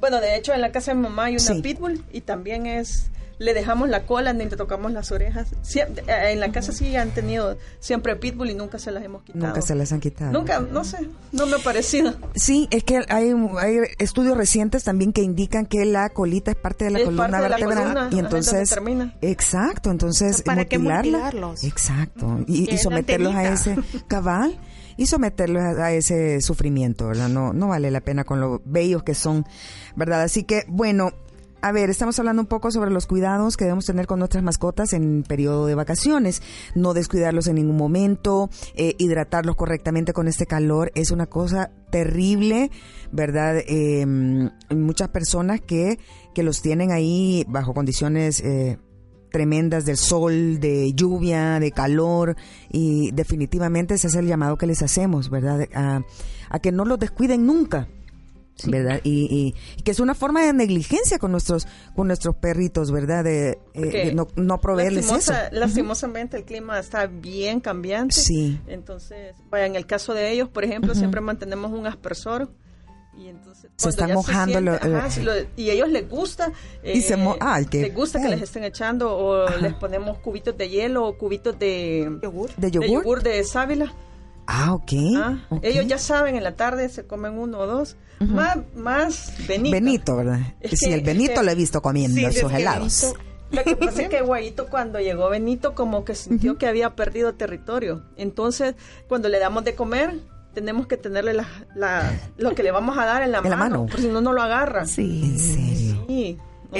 [0.00, 1.60] Bueno, de hecho, en la casa de mamá hay una Sí.
[1.62, 3.10] pitbull y también es.
[3.42, 5.48] Le dejamos la cola, ni le tocamos las orejas.
[5.62, 9.22] Siem- eh, en la casa sí han tenido siempre pitbull y nunca se las hemos
[9.22, 9.46] quitado.
[9.48, 10.30] Nunca se las han quitado.
[10.32, 12.14] Nunca, no sé, no me ha parecido.
[12.36, 16.84] Sí, es que hay, hay estudios recientes también que indican que la colita es parte
[16.84, 18.72] de la Es columna vertebral y entonces
[19.20, 21.64] exacto, entonces ¿Para qué mutilarla, mutilarlos?
[21.64, 23.76] exacto, y, someterlos a ese
[24.08, 24.58] cabal
[24.96, 27.28] y someterlos a, a ese sufrimiento, ¿verdad?
[27.28, 29.46] No no vale la pena con lo bellos que son,
[29.96, 30.22] ¿verdad?
[30.22, 31.10] Así que bueno,
[31.62, 34.92] a ver, estamos hablando un poco sobre los cuidados que debemos tener con nuestras mascotas
[34.92, 36.42] en periodo de vacaciones.
[36.74, 42.72] No descuidarlos en ningún momento, eh, hidratarlos correctamente con este calor es una cosa terrible,
[43.12, 43.62] ¿verdad?
[43.68, 44.04] Eh,
[44.70, 46.00] muchas personas que,
[46.34, 48.78] que los tienen ahí bajo condiciones eh,
[49.30, 52.34] tremendas del sol, de lluvia, de calor
[52.72, 55.68] y definitivamente ese es el llamado que les hacemos, ¿verdad?
[55.74, 56.02] A,
[56.50, 57.86] a que no los descuiden nunca.
[58.66, 59.00] ¿Verdad?
[59.02, 63.24] Y, y- y que es una forma de negligencia con nuestros con nuestros perritos, ¿verdad?
[63.24, 65.54] De, eh, de no, no proveerles lastimosa- eso.
[65.56, 68.14] Lastimosamente el clima está bien cambiante.
[68.14, 68.60] Sí.
[68.66, 72.50] Entonces, vaya, en el caso de ellos, por ejemplo, siempre mantenemos un aspersor.
[73.14, 76.50] Y entonces, Se están mojando lo- siente- ajá, sí, lo- y ellos les gusta.
[76.82, 80.18] eh, Y se mo- ay, qué les gusta que les estén echando o les ponemos
[80.18, 82.50] cubitos de hielo o cubitos de Yogur.
[82.56, 82.88] ¿De de yogur?
[83.02, 83.92] yogur de sábila.
[84.46, 84.92] Ah, ok.
[85.16, 85.60] Ah, ok.
[85.64, 87.96] Ellos ya saben, en la tarde se comen uno o dos.
[88.20, 89.72] Más, más Benito.
[89.72, 90.40] Benito, ¿verdad?
[90.60, 93.14] Es sí, que- el Benito es que- lo he visto comiendo Sí, que helados.
[93.50, 97.34] Lo que pasa es que Guayito cuando llegó Benito como que sintió que había perdido
[97.34, 98.02] territorio.
[98.16, 98.74] Entonces,
[99.08, 100.14] cuando le damos de comer,
[100.54, 103.56] tenemos que tenerle la, la- lo que le vamos a dar en la, En la
[103.56, 103.86] mano.
[103.86, 104.86] porque si no, no lo agarra.
[104.86, 105.20] Sí.
[105.24, 105.91] En serio.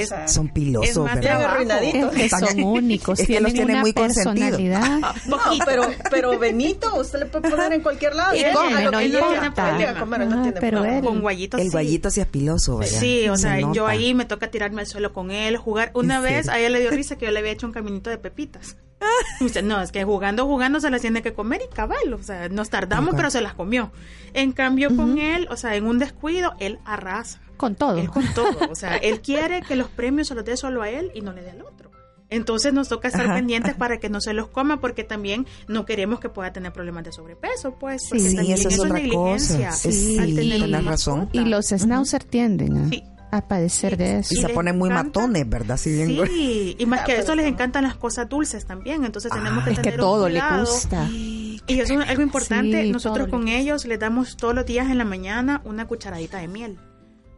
[0.01, 1.83] Es- sea, Son pilosos, es más ¿verdad?
[1.83, 4.99] Es que son únicos, es que los tienen una muy personalidad.
[5.27, 8.35] No, pero, pero Benito, usted le puede poner en cualquier lado.
[8.35, 9.69] Y él come, no importa.
[9.71, 10.97] él llega a comer, no Ajá, tiene pero problema.
[10.99, 11.71] él- Con guayitos El sí.
[11.71, 12.99] guayito sí es piloso, ¿verdad?
[12.99, 15.91] Sí, o Se sea, yo ahí me toca tirarme al suelo con él, jugar.
[15.93, 18.09] Una ¿En vez a ella le dio risa que yo le había hecho un caminito
[18.09, 18.75] de pepitas.
[19.41, 22.23] Y dice, no, es que jugando, jugando se las tiene que comer y cabal, o
[22.23, 23.91] sea, nos tardamos, pero se las comió.
[24.33, 27.39] En cambio, con él, o sea, en un descuido, él arrasa.
[27.63, 27.97] Con todo.
[27.97, 30.89] Él con todo, o sea, él quiere que los premios se los dé solo a
[30.89, 31.91] él y no le dé al otro.
[32.29, 35.85] Entonces nos toca estar Ajá, pendientes para que no se los coma porque también no
[35.85, 38.01] queremos que pueda tener problemas de sobrepeso, pues.
[38.09, 39.67] porque Sí, también eso es otra negligencia.
[39.69, 39.91] cosa.
[39.91, 40.17] Sí.
[40.17, 41.29] al tener Tienes una razón.
[41.31, 43.03] Y los schnauzer tienden a, Sí.
[43.31, 44.33] a padecer de eso.
[44.33, 45.77] Y Y se ponen muy encanta- matones, ¿verdad?
[45.77, 49.31] Si bien Sí, y más Ah, que eso les encantan las cosas dulces también, entonces
[49.31, 50.65] tenemos Ah, que Es que tener un todo le cuidado.
[50.65, 51.07] gusta.
[51.11, 54.97] Y eso es algo importante, Sí, nosotros con ellos les damos todos los días en
[54.97, 56.77] la mañana una cucharadita de miel,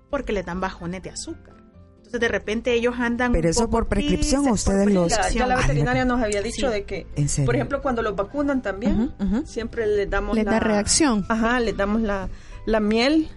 [0.10, 1.56] porque les dan bajones de azúcar.
[1.97, 3.32] Entonces de repente ellos andan...
[3.32, 6.06] Pero un eso poco por prescripción, tristes, ¿o ustedes por los- Ya, ya la veterinaria
[6.06, 6.74] nos había dicho Sí.
[6.74, 7.45] de que, ¿En serio?
[7.47, 9.12] por ejemplo, cuando los vacunan también,
[9.45, 11.26] siempre les damos Les la da reacción.
[11.30, 12.30] Ajá, les damos la,
[12.68, 13.28] la miel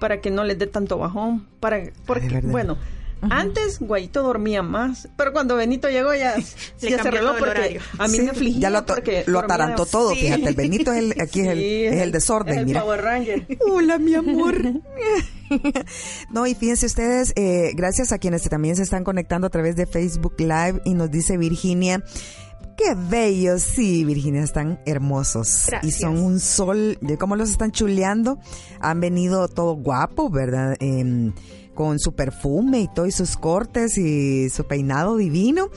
[0.00, 1.46] para que no les dé tanto bajón.
[1.60, 2.74] Para, porque, Ah,
[3.20, 6.42] bueno, antes Guayito dormía más, pero cuando Benito llegó ya, ya
[6.78, 7.80] se cambió arregló porque horario.
[7.98, 10.20] a mí Sí, me afligía ya lo, porque lo dormía- atarantó todo, Sí.
[10.20, 10.48] fíjate.
[10.48, 12.82] El Benito es el, aquí es, el, Sí, es el desorden, es el mira.
[12.82, 13.46] Power Ranger.
[13.70, 14.56] Hola, mi amor.
[16.30, 19.86] no, y fíjense ustedes, eh, gracias a quienes también se están conectando a través de
[19.86, 22.02] Facebook Live y nos dice Virginia.
[22.76, 25.66] Qué bellos, sí, Virginia, están hermosos.
[25.66, 25.96] Y Gracias.
[26.00, 28.38] son un sol, de cómo los están chuleando.
[28.80, 30.76] Han venido todo guapo, ¿verdad?
[30.80, 31.34] Em,
[31.80, 35.70] con su perfume y todo, y sus cortes y su peinado divino.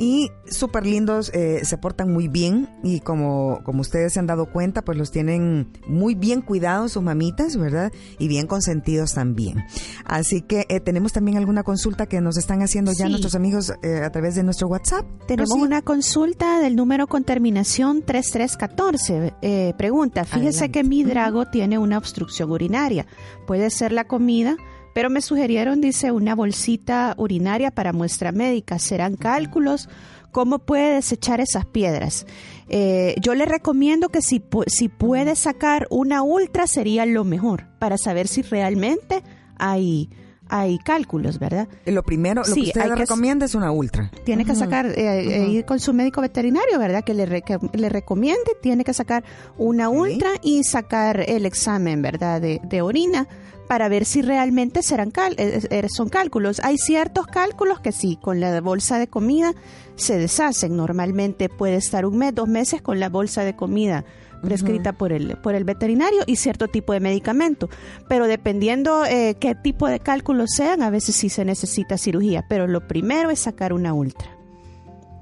[0.00, 2.68] Y súper lindos, eh, se portan muy bien.
[2.84, 7.02] Y como, como ustedes se han dado cuenta, pues los tienen muy bien cuidados sus
[7.02, 7.90] mamitas, ¿verdad?
[8.20, 9.64] Y bien consentidos también.
[10.04, 13.10] Así que eh, tenemos también alguna consulta que nos están haciendo ya Sí.
[13.10, 15.04] nuestros amigos eh, a través de nuestro WhatsApp.
[15.26, 15.62] Tenemos Rosy.
[15.62, 19.34] una consulta del número con terminación 3314.
[19.42, 20.70] Eh, pregunta, fíjese Adelante.
[20.70, 23.04] que mi drago tiene una obstrucción urinaria.
[23.48, 24.56] Puede ser la comida,
[24.94, 28.78] pero me sugirieron, dice, una bolsita urinaria para muestra médica.
[28.78, 29.88] ¿Serán cálculos?
[30.32, 32.26] ¿Cómo puede desechar esas piedras?
[32.68, 37.96] Eh, yo le recomiendo que si, si puede sacar una ultra sería lo mejor para
[37.96, 39.22] saber si realmente
[39.56, 40.10] hay,
[40.50, 41.66] hay cálculos, ¿verdad?
[41.86, 44.10] Lo primero, lo Sí, que usted le recomienda es una ultra.
[44.24, 44.96] Tiene que sacar, eh,
[45.44, 47.02] eh, ir con su médico veterinario, ¿verdad?
[47.04, 49.24] Que le, re- que le recomiende, tiene que sacar
[49.56, 52.40] una ultra y sacar el examen, ¿verdad?
[52.42, 53.26] De, de orina
[53.68, 56.60] para ver si realmente serán cal- eh, eh, son cálculos.
[56.64, 59.52] Hay ciertos cálculos que sí, con la bolsa de comida
[59.96, 60.76] se deshacen.
[60.76, 64.04] Normalmente puede estar un mes, dos meses con la bolsa de comida
[64.40, 67.68] prescrita por el por el veterinario y cierto tipo de medicamento.
[68.08, 72.44] Pero dependiendo eh, qué tipo de cálculos sean, a veces sí se necesita cirugía.
[72.48, 74.30] Pero lo primero es sacar una ultra.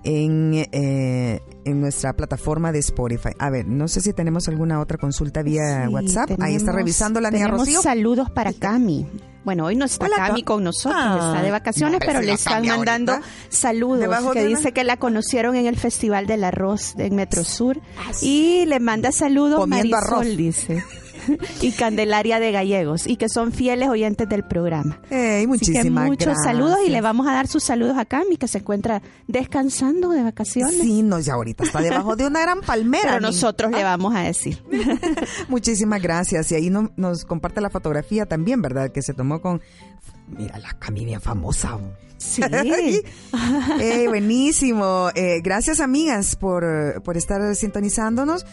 [0.04, 3.30] en, eh, en nuestra plataforma de Spotify.
[3.38, 6.30] A ver, no sé si tenemos alguna otra consulta vía Sí, WhatsApp.
[6.40, 7.80] Ahí está revisando la niña Rocío.
[7.82, 9.06] saludos para Cami.
[9.44, 12.22] Bueno, hoy no está Hola, Cami Ca- con nosotros, Ah, está de vacaciones, no, pero
[12.22, 13.18] le están ahorita, mandando
[13.50, 17.14] saludos, debajo que de una- dice que la conocieron en el Festival del Arroz en
[17.14, 17.78] Metro Sur.
[18.22, 20.36] Y le manda saludos Comiendo Marisol, arroz.
[20.36, 20.82] dice.
[21.60, 25.00] Y Candelaria de Gallegos, y que son fieles oyentes del programa.
[25.10, 26.44] Ey, Así que muchísimas muchos gracias.
[26.44, 30.22] saludos y le vamos a dar sus saludos a Cami, que se encuentra descansando de
[30.22, 30.74] vacaciones.
[30.80, 33.04] Sí, no, ya ahorita está debajo de una gran palmera.
[33.14, 34.62] Pero nosotros le Ah, vamos a decir.
[35.48, 36.50] Muchísimas gracias.
[36.52, 38.90] Y ahí no- nos comparte la fotografía también, ¿verdad?
[38.92, 39.60] Que se tomó con...
[40.28, 41.78] Mira, la Cami bien famosa.
[42.16, 42.40] Sí.
[43.80, 45.08] Eh, buenísimo.
[45.14, 48.46] Eh, gracias, amigas, por, por estar sintonizándonos.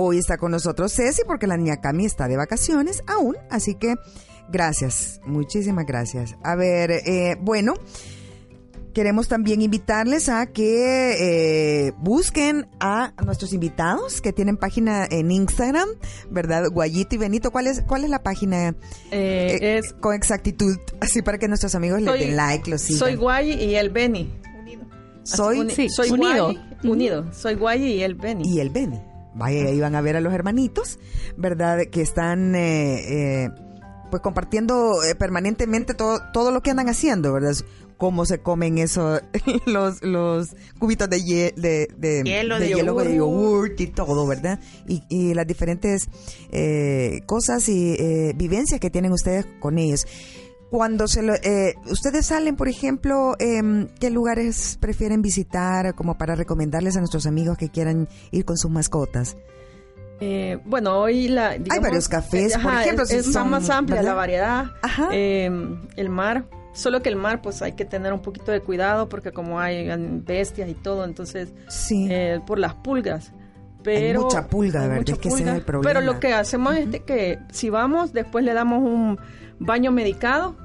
[0.00, 3.36] Hoy está con nosotros Ceci, porque la niña Cami está de vacaciones aún.
[3.50, 3.96] Así que
[4.50, 5.20] gracias.
[5.26, 6.36] Muchísimas gracias.
[6.44, 7.74] A ver, eh, bueno.
[8.94, 15.88] Queremos también invitarles a que eh, busquen a nuestros invitados que tienen página en Instagram,
[16.30, 16.64] ¿verdad?
[16.72, 18.70] Guayito y Benito, ¿cuál es, cuál es la página?
[19.12, 22.98] Eh, Eh, es con exactitud, así para que nuestros amigos le den like, lo sigan.
[22.98, 24.34] Soy Guay y el Beni.
[25.22, 26.46] Soy- sí, soy unido.
[26.46, 26.58] Guay,
[26.90, 27.32] unido.
[27.32, 28.48] Soy Guay y el Beni.
[28.52, 28.98] y el Beni.
[29.34, 30.98] Vaya, ahí van a ver a los hermanitos,
[31.36, 31.78] ¿verdad?
[31.90, 33.50] Que están eh, eh,
[34.10, 37.54] pues compartiendo eh, permanentemente todo, todo lo que andan haciendo, ¿verdad?
[37.96, 39.20] Cómo se comen eso,
[39.66, 40.48] los, los
[40.78, 43.16] cubitos de, de, de, Hielo, de de hielo, de yogur.
[43.16, 44.60] yogurt y todo, ¿verdad?
[44.86, 46.08] Y, y las diferentes
[46.52, 50.06] eh, cosas y eh, vivencias que tienen ustedes con ellos.
[50.70, 56.34] Cuando se lo, eh, ustedes salen, por ejemplo, em, ¿qué lugares prefieren visitar como para
[56.34, 59.36] recomendarles a nuestros amigos que quieran ir con sus mascotas?
[60.20, 61.52] Eh, bueno, hoy la...
[61.56, 64.10] digamos, varios cafés, por ejemplo, es- si Está son, más amplia ¿verdad?
[64.10, 64.64] la variedad.
[64.82, 65.08] Ajá.
[65.12, 65.50] Eh,
[65.96, 66.44] el mar.
[66.74, 69.88] Solo que el mar, pues hay que tener un poquito de cuidado porque como hay
[70.24, 72.06] bestias y todo, entonces Sí.
[72.10, 73.32] eh, por las pulgas.
[73.82, 75.08] Pero, mucha pulga, hay ¿verdad?
[75.10, 75.88] Es que ese es el problema.
[76.00, 79.18] Pero lo que hacemos es de que si vamos, después le damos un
[79.58, 80.56] baño medicado.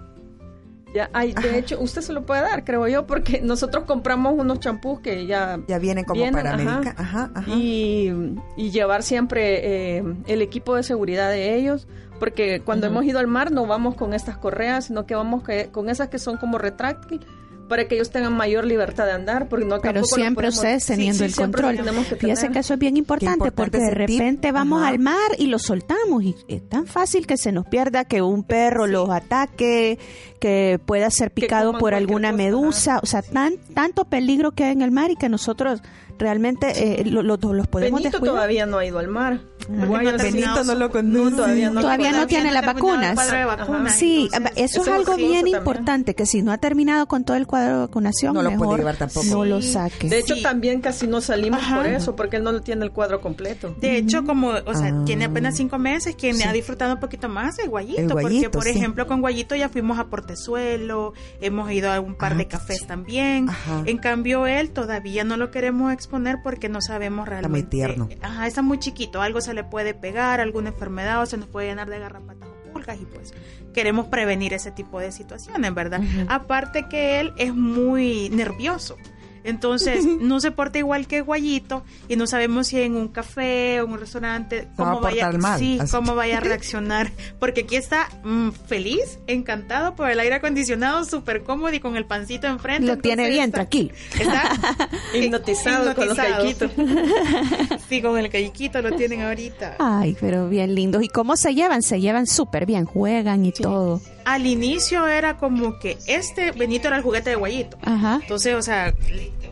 [0.94, 4.60] Ya hay, de hecho, usted se lo puede dar, creo yo, porque nosotros compramos unos
[4.60, 6.58] champús que ya Ya vienen como vienen, para ajá.
[6.76, 6.96] medicar.
[7.00, 7.50] Ajá, ajá.
[7.52, 8.12] Y,
[8.58, 11.88] y llevar siempre eh, el equipo de seguridad de ellos,
[12.20, 15.70] porque cuando hemos ido al mar no vamos con estas correas, sino que vamos que-
[15.72, 17.26] con esas que son como retráctil
[17.70, 20.84] para que ellos tengan mayor libertad de andar, porque no Pero los siempre podemos- ustedes
[20.84, 21.76] Sí, teniendo sí, el lo control.
[21.78, 22.52] tenemos que tener.
[22.52, 24.20] que eso es bien importante, importante porque de tip.
[24.20, 24.90] repente vamos Ajá.
[24.90, 28.44] al mar y lo soltamos y es tan fácil que se nos pierda que un
[28.44, 29.98] perro los ataque,
[30.40, 34.74] que pueda ser picado por alguna cosa, medusa, o sea, tan tanto peligro que hay
[34.74, 35.82] en el mar y que nosotros
[36.20, 38.36] realmente eh, lo- lo- los podemos Benito descuidar.
[38.36, 39.40] todavía no ha ido al mar.
[39.68, 41.36] Guayo no terminado no lo conoce.
[41.36, 41.82] todavía no.
[41.82, 43.16] Todavía no tiene las vacunas.
[43.16, 45.58] vacunas, Sí, entonces- eso es algo bien también.
[45.58, 48.78] importante, que si no ha terminado con todo el cuadro de vacunación, No lo puede
[48.78, 49.26] llevar tampoco.
[49.28, 49.74] no lo Sí.
[49.74, 50.10] saque.
[50.10, 50.42] De hecho, Sí.
[50.44, 51.78] también casi no salimos Ajá.
[51.78, 53.76] por eso, porque él no tiene el cuadro completo.
[53.80, 55.04] De hecho, como, o sea, Ah.
[55.06, 56.44] tiene apenas cinco meses, quien Sí.
[56.44, 58.70] ha disfrutado un poquito más el guayito, El porque por sí.
[58.72, 62.86] ejemplo con guayito ya fuimos a Portezuelo, hemos ido a un par Ah, de cafés
[62.88, 63.50] también.
[63.50, 63.84] Ajá.
[63.86, 67.70] En cambio él todavía no lo queremos exponer porque no sabemos muy realmente.
[67.70, 68.10] tierno.
[68.22, 71.68] Ajá, está muy chiquito, algo se le puede pegar, alguna enfermedad o se nos puede
[71.68, 73.34] llenar de garrapatas o pulgas y pues
[73.74, 76.02] queremos prevenir ese tipo de situaciones, ¿verdad?
[76.28, 78.98] Aparte que él es muy nervioso.
[79.44, 83.86] Entonces, no se porta igual que Guayito y no sabemos si en un café o
[83.86, 85.92] en un restaurante cómo vaya, portar mal, sí, así.
[85.92, 91.44] cómo vaya a reaccionar, porque aquí está mm, feliz, encantado por el aire acondicionado, súper
[91.44, 92.88] cómodo y con el pancito enfrente.
[92.88, 93.94] Lo tiene bien, está- tranquilo.
[94.20, 96.18] Está Hipnotizado con los.
[97.90, 99.76] Sí, con el caiquito lo tienen ahorita.
[99.80, 101.04] Ay, pero bien lindos.
[101.04, 101.82] ¿Y cómo se llevan?
[101.82, 104.02] Se llevan súper bien, juegan y todo.
[104.26, 107.78] Al inicio era como que este Benito era el juguete de Guayito.
[107.84, 108.20] Ajá.
[108.22, 108.94] Entonces, o sea,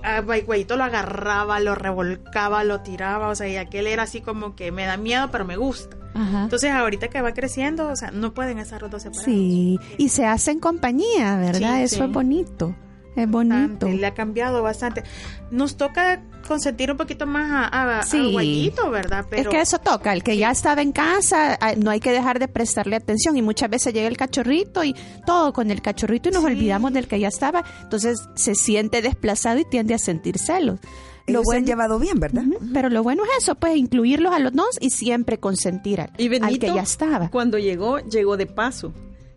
[0.04, 4.56] a Guayito lo agarraba, lo revolcaba, lo tiraba, o sea, y aquel era así como
[4.56, 5.98] que me da miedo, pero me gusta.
[6.14, 6.44] Ajá.
[6.44, 9.26] Entonces ahorita que va creciendo, o sea, no pueden estar los dos separados.
[9.26, 11.78] Sí, y se hacen compañía, ¿verdad?
[11.78, 12.04] Sí, Eso sí.
[12.04, 12.76] es bonito.
[13.16, 13.56] Es bonito.
[13.58, 15.04] Bastante, le ha cambiado bastante.
[15.52, 18.32] Nos toca consentir un poquito más a, a, a Sí.
[18.32, 19.26] Guayito, ¿verdad?
[19.30, 22.12] Pero es que eso toca, el que ya estaba en casa, ah, no hay que
[22.12, 26.30] dejar de prestarle atención y muchas veces llega el cachorrito y todo con el cachorrito
[26.30, 26.48] y nos Sí.
[26.52, 30.80] olvidamos del que ya estaba, entonces se siente desplazado y tiende a sentir celos.
[31.28, 32.44] Ellos se han llevado bien, ¿verdad?
[32.74, 36.28] Pero lo bueno es eso, pues incluirlos a los dos y siempre consentir al, Y
[36.28, 37.30] Benito, al que ya estaba.
[37.30, 38.92] cuando llegó, llegó de paso.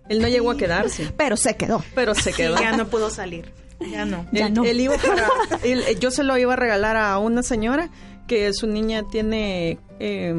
[0.09, 1.83] Él no llegó a quedarse, Pero se quedó.
[1.95, 2.57] pero se sí, quedó.
[2.61, 3.53] ya no pudo salir.
[3.81, 4.27] Ya no.
[4.33, 4.65] Ya no.
[4.65, 5.29] iba para,
[6.01, 7.91] yo se lo iba a regalar a una señora
[8.27, 10.35] que su niña tiene, eh,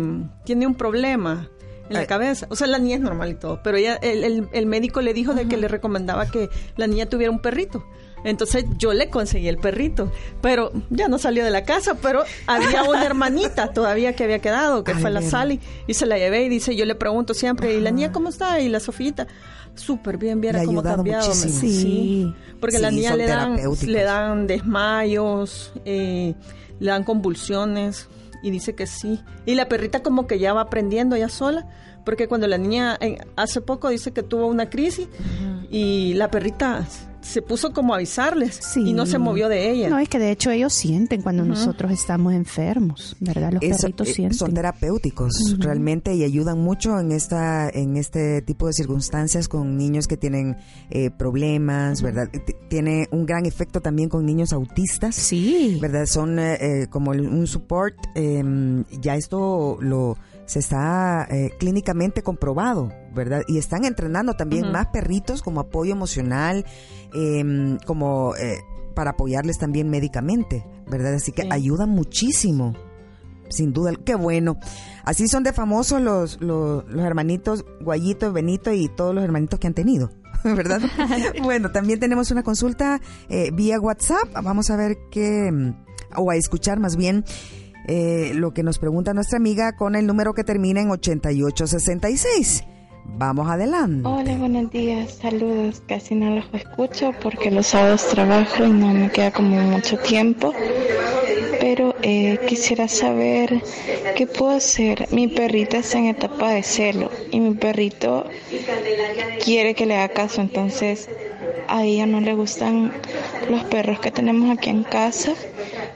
[0.45, 1.49] tiene un problema
[1.88, 2.47] en la cabeza.
[2.49, 5.13] O sea, la niña es normal y todo, pero ella, el, el- el médico le
[5.13, 7.86] dijo de que le recomendaba que la niña tuviera un perrito.
[8.23, 10.11] Entonces yo le conseguí el perrito,
[10.41, 14.83] pero ya no salió de la casa, pero había una hermanita todavía que había quedado,
[14.83, 15.29] que Ay, fue la mira.
[15.29, 18.29] Sally, y se la llevé y dice, yo le pregunto siempre, ¿y la niña cómo
[18.29, 18.59] está?
[18.61, 19.27] Y la Sofita,
[19.76, 21.28] súper bien, viera cómo ha cambiado.
[21.28, 21.59] muchísimo.
[21.59, 22.34] Sí.
[22.59, 26.34] Porque Sí, la niña le dan, le dan desmayos, eh,
[26.80, 28.07] le dan convulsiones
[28.41, 29.19] y dice que sí.
[29.45, 31.67] Y la perrita como que ya va aprendiendo ya sola,
[32.05, 35.07] porque cuando la niña eh, hace poco dice que tuvo una crisis
[35.69, 36.86] y la perrita
[37.26, 38.82] se puso como a avisarles Sí.
[38.89, 39.89] y no se movió de ella.
[39.89, 43.53] No, es que de hecho ellos sienten cuando nosotros estamos enfermos, ¿verdad?
[43.53, 44.38] Los Eso, perritos eh, sienten.
[44.38, 50.07] son terapéuticos realmente y ayudan mucho en esta en este tipo de circunstancias con niños
[50.07, 50.57] que tienen
[50.91, 55.78] eh, problemas verdad T- tiene un gran efecto también con niños autistas Sí.
[55.82, 58.43] verdad son eh, eh, como el- un support eh,
[59.01, 65.41] ya esto lo se está eh, clínicamente comprobado verdad y están entrenando también más perritos
[65.41, 66.65] como apoyo emocional
[67.13, 68.57] eh, como eh,
[68.93, 71.49] para apoyarles también médicamente verdad así que Sí.
[71.51, 72.73] ayudan muchísimo
[73.49, 74.57] sin duda, qué bueno.
[75.03, 79.67] Así son de famosos los, los, los hermanitos Guayito, Benito y todos los hermanitos que
[79.67, 80.09] han tenido,
[80.43, 80.81] ¿verdad?
[81.43, 84.29] bueno, también tenemos una consulta eh, vía WhatsApp.
[84.43, 85.51] Vamos a ver qué,
[86.15, 87.23] o a escuchar más bien
[87.88, 92.65] eh, lo que nos pregunta nuestra amiga con el número que termina en 8866.
[93.17, 94.07] Vamos adelante.
[94.07, 95.81] Hola, buenos días, saludos.
[95.88, 100.53] Casi no los escucho porque los sábados trabajo y no me queda como mucho tiempo.
[101.59, 103.61] Pero eh, quisiera saber
[104.17, 105.07] qué puedo hacer.
[105.11, 108.25] Mi perrita está en etapa de celo y mi perrito
[109.43, 110.41] quiere que le haga caso.
[110.41, 111.07] Entonces
[111.67, 112.91] a ella no le gustan
[113.49, 115.33] los perros que tenemos aquí en casa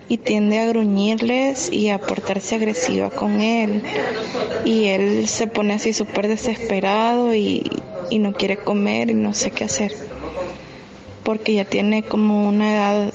[0.09, 3.83] y tiende a gruñirles y a portarse agresiva con él.
[4.65, 7.69] Y él se pone así súper desesperado y,
[8.09, 9.93] y no quiere comer y no sé qué hacer.
[11.23, 13.13] Porque ya tiene como una edad,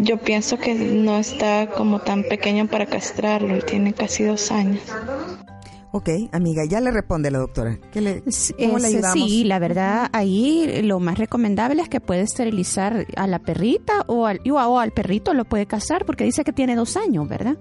[0.00, 4.80] yo pienso que no está como tan pequeño para castrarlo, él tiene casi dos años.
[5.90, 7.78] Ok, amiga, ya le responde la doctora.
[7.92, 9.28] ¿Qué le, Es- ¿Cómo le ayudamos?
[9.30, 14.26] Sí, la verdad, ahí lo más recomendable es que puede esterilizar a la perrita o
[14.26, 17.56] al, o al perrito lo puede castrar porque dice que tiene dos años, ¿verdad?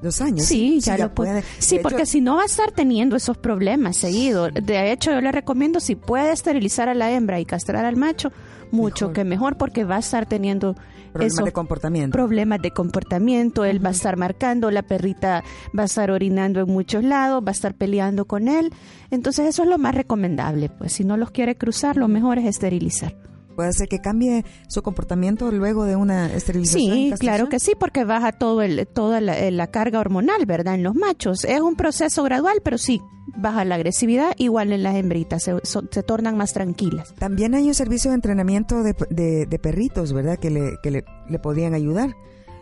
[0.00, 0.46] Dos años.
[0.46, 1.42] Sí, ya, lo puede.
[1.58, 4.48] Sí, De porque hecho, si no va a estar teniendo esos problemas seguido.
[4.48, 8.30] De hecho, yo le recomiendo si puede esterilizar a la hembra y castrar al macho,
[8.70, 9.14] mucho Mejor.
[9.14, 10.76] que mejor porque va a estar teniendo
[11.12, 12.12] problemas de comportamiento.
[12.12, 15.42] problemas de comportamiento, él va a estar marcando, la perrita
[15.76, 18.70] va a estar orinando en muchos lados, va a estar peleando con él.
[19.10, 22.46] Entonces eso es lo más recomendable, pues si no los quiere cruzar, lo mejor es
[22.46, 23.16] esterilizar.
[23.58, 26.92] Puede ser que cambie su comportamiento luego de una esterilización.
[26.92, 30.76] Sí, claro que sí, porque baja todo el, toda la, eh, la carga hormonal, ¿verdad?
[30.76, 31.44] En los machos.
[31.44, 33.02] Es un proceso gradual, pero sí,
[33.36, 37.12] baja la agresividad, igual en las hembritas, se, son- se tornan más tranquilas.
[37.18, 40.38] También hay un servicio de entrenamiento de, de- de perritos, ¿verdad?
[40.38, 42.14] Que le, que le, le podrían ayudar.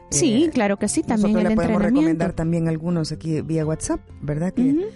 [0.09, 3.67] Sí, Eh, claro que sí, también Nosotros el le podemos recomendar también algunos aquí vía
[3.67, 4.55] WhatsApp, ¿verdad?
[4.55, 4.89] Que,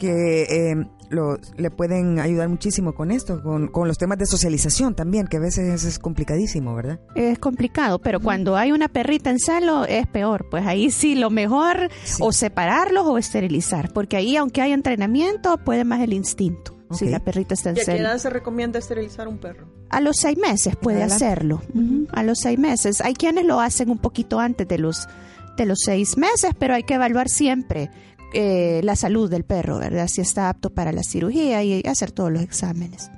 [0.00, 0.42] que
[0.72, 5.26] eh, lo- le pueden ayudar muchísimo con esto, con, con los temas de socialización también,
[5.26, 7.00] que a veces es complicadísimo, ¿verdad?
[7.14, 10.46] Es complicado, pero cuando hay una perrita en celo es peor.
[10.50, 12.22] Pues ahí sí, lo mejor Sí.
[12.24, 16.72] o separarlos o esterilizar, porque ahí aunque hay entrenamiento puede más el instinto.
[16.90, 18.08] Si la perrita está en ¿Y a qué celo.
[18.08, 19.66] edad se recomienda esterilizar un perro?
[19.90, 21.24] A los seis meses puede Adelante.
[21.24, 21.62] hacerlo.
[21.74, 23.00] Ujú, A los seis meses.
[23.00, 25.08] Hay quienes lo hacen un poquito antes de los,
[25.56, 27.90] de los seis meses, pero hay que evaluar siempre
[28.34, 30.08] eh, la salud del perro, ¿verdad?
[30.08, 33.10] Si está apto para la cirugía y hacer todos los exámenes.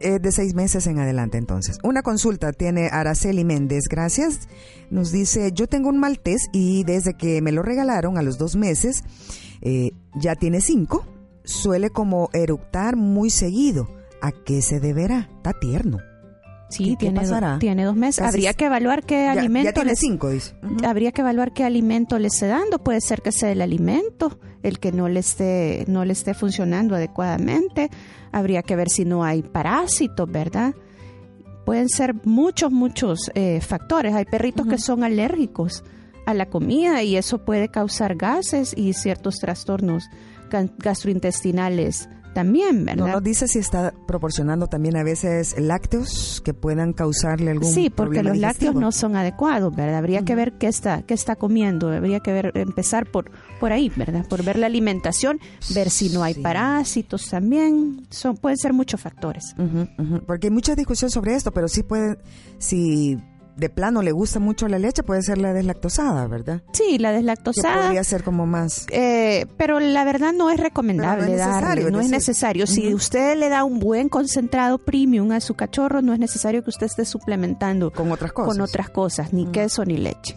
[0.00, 1.78] Eh, de seis meses en adelante, entonces.
[1.84, 4.48] Una consulta tiene Araceli Méndez, gracias.
[4.90, 8.56] Nos dice, yo tengo un maltés y desde que me lo regalaron a los dos
[8.56, 9.04] meses,
[9.60, 11.06] eh, ya tiene cinco,
[11.44, 13.88] suele como eructar muy seguido.
[14.20, 15.28] ¿A qué se deberá?
[15.36, 15.98] Está tierno.
[16.72, 17.58] Sí, ¿Qué- qué tiene, pasará?
[17.58, 18.18] tiene dos meses.
[18.24, 20.54] Casi Habría que evaluar qué Ya- ya alimento tiene le- cinco, dice.
[20.86, 22.78] Habría que evaluar qué alimento le esté dando.
[22.78, 26.94] Puede ser que sea el alimento el que no le esté, no le esté funcionando
[26.94, 27.90] adecuadamente.
[28.30, 30.74] Habría que ver si no hay parásitos, ¿verdad?
[31.66, 34.14] Pueden ser muchos, muchos eh, factores.
[34.14, 35.84] Hay perritos que son alérgicos
[36.26, 40.04] a la comida y eso puede causar gases y ciertos trastornos
[40.78, 43.12] gastrointestinales también, No ¿verdad?
[43.14, 48.14] nos dice si está proporcionando también a veces lácteos que puedan causarle algún Sí, porque
[48.20, 49.96] problema los lácteos no son adecuados, ¿verdad?
[49.96, 53.30] Habría que ver qué está, qué está comiendo, habría que ver, empezar por,
[53.60, 54.26] por ahí, ¿verdad?
[54.28, 55.38] Por ver la alimentación,
[55.74, 56.40] ver si no hay Sí.
[56.40, 59.54] parásitos también, son, pueden ser muchos factores.
[60.26, 62.18] Porque hay mucha discusión sobre esto, pero sí puede,
[62.58, 63.18] si
[63.56, 66.62] de plano le gusta mucho la leche, puede ser la deslactosada, ¿verdad?
[66.72, 68.86] Sí, la Que deslactosada, podría ser como más...
[68.90, 72.66] eh, pero la verdad no es recomendable Pero no es darle, necesario, no es necesario.
[72.66, 76.70] Si usted le da un buen concentrado premium a su cachorro, no es necesario que
[76.70, 78.52] usted esté suplementando Con otras cosas.
[78.54, 80.36] con otras cosas, ni queso ni leche.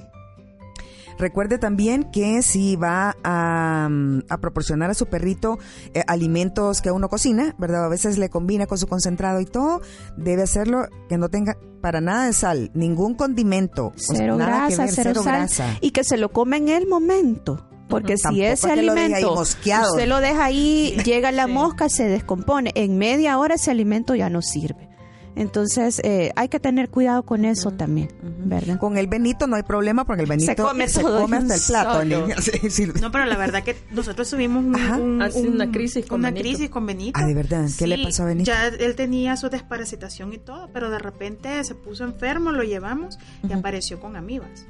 [1.18, 5.58] Recuerde también que si va a, mm, a proporcionar a su perrito
[5.94, 7.86] eh, alimentos que uno cocina, ¿verdad?
[7.86, 9.82] A veces le combina con su concentrado y todo,
[10.18, 14.68] debe hacerlo que no tenga para nada de sal, ningún condimento, o sea, Cero nada
[14.68, 15.36] que grasa, ver, cero, cero sal.
[15.36, 15.78] grasa.
[15.82, 17.70] Y que se lo come en el momento.
[17.88, 22.72] Porque si Tampoco ese lo alimento usted lo deja ahí, llega la mosca, se descompone.
[22.74, 24.90] En media hora ese alimento ya no sirve.
[25.36, 28.10] Entonces eh, hay que tener cuidado con eso también,
[28.46, 28.80] ¿verdad?
[28.80, 32.02] Con el Benito no hay problema porque el Benito come todo come hasta el plato.
[32.42, 32.86] Sí, sí.
[33.02, 36.44] No, pero la verdad que nosotros tuvimos un- un- un- una crisis con una Benito.
[36.50, 37.20] crisis con Benito.
[37.22, 37.68] Ah, de verdad.
[37.78, 38.46] ¿Qué le Sí, pasó a Benito?
[38.52, 43.18] Ya él tenía su desparasitación y todo, pero de repente se puso enfermo, lo llevamos
[43.48, 44.66] y apareció con amibas.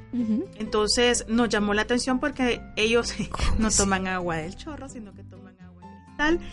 [0.58, 3.14] Entonces nos llamó la atención porque ellos
[3.58, 5.45] no toman agua del chorro, sino que toman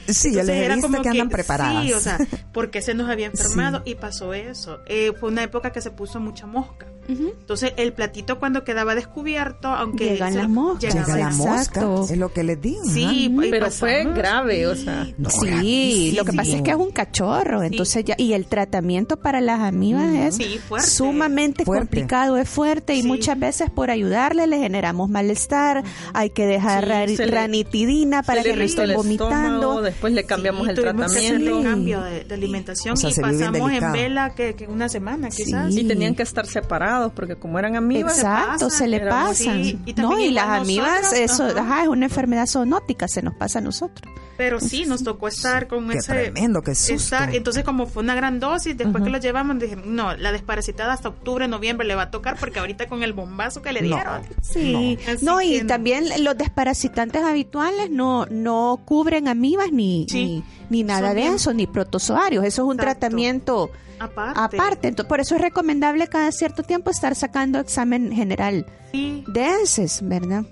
[0.07, 1.83] Sí, les he era como que andan preparadas.
[1.83, 2.17] Sí, o sea,
[2.51, 4.81] porque se nos había enfermado y pasó eso.
[4.85, 6.87] Eh, fue una época que se puso mucha mosca.
[7.09, 7.33] Ujú.
[7.39, 10.93] Entonces el platito cuando quedaba descubierto, aunque Llegan las moscas.
[10.93, 11.81] llegaba Llega la mosca,
[12.13, 12.83] es lo que les digo.
[12.85, 15.07] Sí, Pero pasamos- fue grave, o sea.
[15.17, 19.17] No, Sí, lo que pasa es que es un cachorro, entonces ya y el tratamiento
[19.17, 20.87] para las amibas es Sí, fuerte.
[20.89, 21.81] sumamente Fuerte.
[21.87, 23.07] complicado, es fuerte y Sí.
[23.07, 25.83] muchas veces por ayudarle le generamos malestar,
[26.13, 29.33] hay que dejar Sí, se le- ranitidina para que no estén vomitando.
[29.55, 31.63] estómago, después le cambiamos Sí, el tratamiento.
[31.63, 35.73] cambio de, de alimentación O sea, y pasamos en vela que, que una semana quizás.
[35.73, 35.81] Sí.
[35.81, 39.63] Y tenían que estar separados porque como eran amigos, Exacto, se le pasan.
[39.63, 41.59] sí, y no, también y las amibas, eso, ajá.
[41.61, 44.11] ajá, es una enfermedad zoonótica, se nos pasa a nosotros.
[44.35, 46.11] Pero sí, nos tocó estar con Qué ese...
[46.11, 46.93] tremendo, qué susto.
[46.95, 50.91] estar- entonces como fue una gran dosis, después que lo llevamos, dije, no, la desparasitada
[50.93, 53.95] hasta octubre, noviembre le va a tocar porque ahorita con el bombazo que le No.
[53.95, 54.21] dieron.
[54.41, 55.67] Sí, Así no, y no.
[55.67, 60.25] también los desparasitantes habituales no, no cubren amibas ni, Sí.
[60.25, 60.43] ni,
[60.73, 62.43] ni nada de bien- eso, ni protozoarios.
[62.43, 62.99] Eso es un Exacto.
[62.99, 63.69] tratamiento
[63.99, 64.39] Aparte.
[64.57, 64.87] aparte.
[64.87, 69.99] Entonces, por eso es recomendable cada cierto tiempo estar sacando examen general Sí, de heces,
[70.03, 70.43] ¿verdad?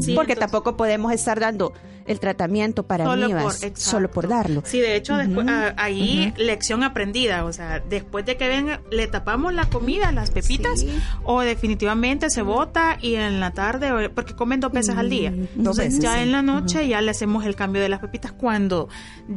[0.00, 1.72] Sí, Porque entonces- tampoco podemos estar dando
[2.06, 3.80] el tratamiento para solo amibas por, exacto.
[3.80, 4.62] solo por darlo.
[4.64, 9.06] Sí, de hecho, después, ah, ahí lección aprendida, o sea, después de que venga, le
[9.08, 10.88] tapamos la comida, las pepitas, Sí.
[11.24, 15.30] o definitivamente se bota y en la tarde, o- porque comen dos veces al día.
[15.32, 16.20] Dos Entonces, veces, ya sí.
[16.20, 18.88] en la noche ya le hacemos el cambio de las pepitas cuando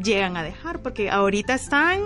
[0.02, 2.00] llegan a dejar, porque ahorita están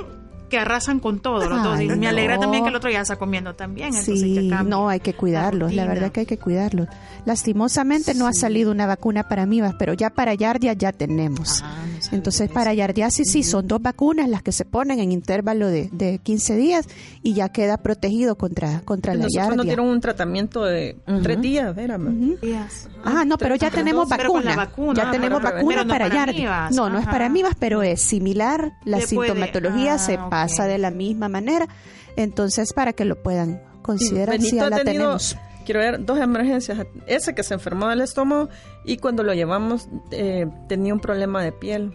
[0.49, 1.81] que arrasan con todo los dos.
[1.81, 2.41] Y me alegra no.
[2.41, 3.89] también que el otro ya está comiendo también.
[3.89, 6.87] Entonces Sí, ya no, hay que cuidarlos, la, verdad que hay que cuidarlos.
[7.25, 11.61] Lastimosamente no ha salido una vacuna para amibas, pero ya para yardia ya tenemos.
[11.63, 15.67] Ah, no Entonces para yardiasis sí, son dos vacunas las que se ponen en intervalo
[15.67, 16.87] de, de 15 días
[17.23, 19.63] y ya queda protegido contra, contra la nosotros nos yardia.
[19.63, 21.97] dieron un tratamiento de tres días, era.
[21.97, 22.37] Ujú.
[22.41, 22.87] Días.
[23.03, 24.69] Ah, no, pero ya tenemos pero vacuna.
[24.95, 26.69] ya ah, tenemos para vacuna para, no yardia.
[26.71, 28.73] No, no es para amibas, pero es similar.
[28.83, 31.67] La Le sintomatología ah, se pasa de la misma manera.
[32.15, 35.37] Entonces, para que lo puedan considerar, si ya la tenido, tenemos.
[35.65, 36.85] quiero ver, dos emergencias.
[37.07, 38.49] Ese que se enfermó del estómago
[38.85, 41.91] y cuando lo llevamos eh, tenía un problema de piel.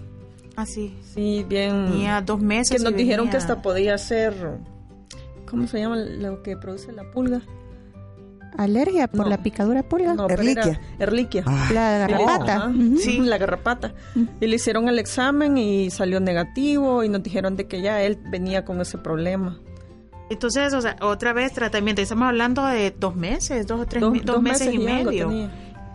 [0.56, 0.94] Así.
[1.14, 1.86] Sí, bien.
[1.90, 2.76] Tenía dos meses.
[2.76, 4.34] que nos dijeron venía- que hasta podía ser.
[5.48, 7.40] ¿Cómo se llama lo que produce la pulga?
[8.56, 9.30] Alergia por No.
[9.30, 10.14] la picadura de pulga.
[10.14, 10.80] No, Erliquia.
[10.98, 11.44] Erliquia.
[11.46, 12.72] Ah, La garrapata.
[13.00, 13.18] Sí.
[13.20, 13.94] la garrapata.
[14.40, 18.18] Y le hicieron el examen y salió negativo y nos dijeron de que ya él
[18.30, 19.58] venía con ese problema.
[20.30, 22.02] Entonces, o sea, otra vez tratamiento.
[22.02, 25.50] Estamos hablando de dos meses, dos o tres Dos- dos dos meses, meses y medio.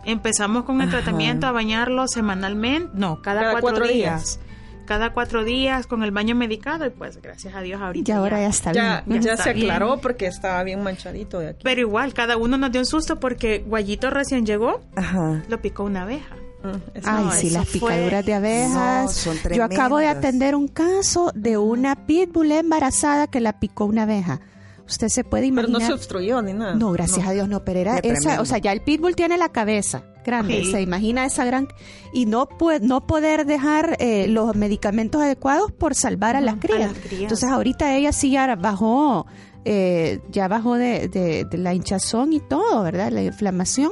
[0.06, 0.98] Empezamos con el Ajá.
[0.98, 4.40] tratamiento a bañarlo semanalmente, no, cada, Cada cuatro, cuatro días.
[4.86, 8.12] Cada cuatro días con el baño medicado y pues gracias a Dios ahorita.
[8.12, 9.22] Y ahora ya está Ya, bien.
[9.22, 10.00] ya está se aclaró bien.
[10.02, 11.60] porque estaba bien manchadito de aquí.
[11.64, 15.44] Pero igual, cada uno nos dio un susto porque Guayito recién llegó, Ajá.
[15.50, 16.36] lo picó una abeja.
[16.64, 19.04] Mm, eso Ay, No, sí, las fue- picaduras de abejas.
[19.26, 23.86] No, son Yo acabo de atender un caso de una pitbull embarazada que la picó
[23.86, 24.40] una abeja.
[24.88, 25.82] Usted se puede Pero imaginar.
[25.82, 26.76] no se obstruyó ni nada.
[26.76, 29.50] No, gracias a Dios no, pero era esa, o sea, ya el pitbull tiene la
[29.50, 30.72] cabeza grande, Sí.
[30.72, 31.68] se imagina esa gran
[32.14, 36.92] y no puede, no poder dejar eh, los medicamentos adecuados por salvar a las crías.
[36.92, 37.22] las crías.
[37.24, 39.26] Entonces ahorita ella sí ya bajó,
[39.66, 43.12] eh, ya bajó de, de- de la hinchazón y todo, ¿verdad?
[43.12, 43.92] La inflamación.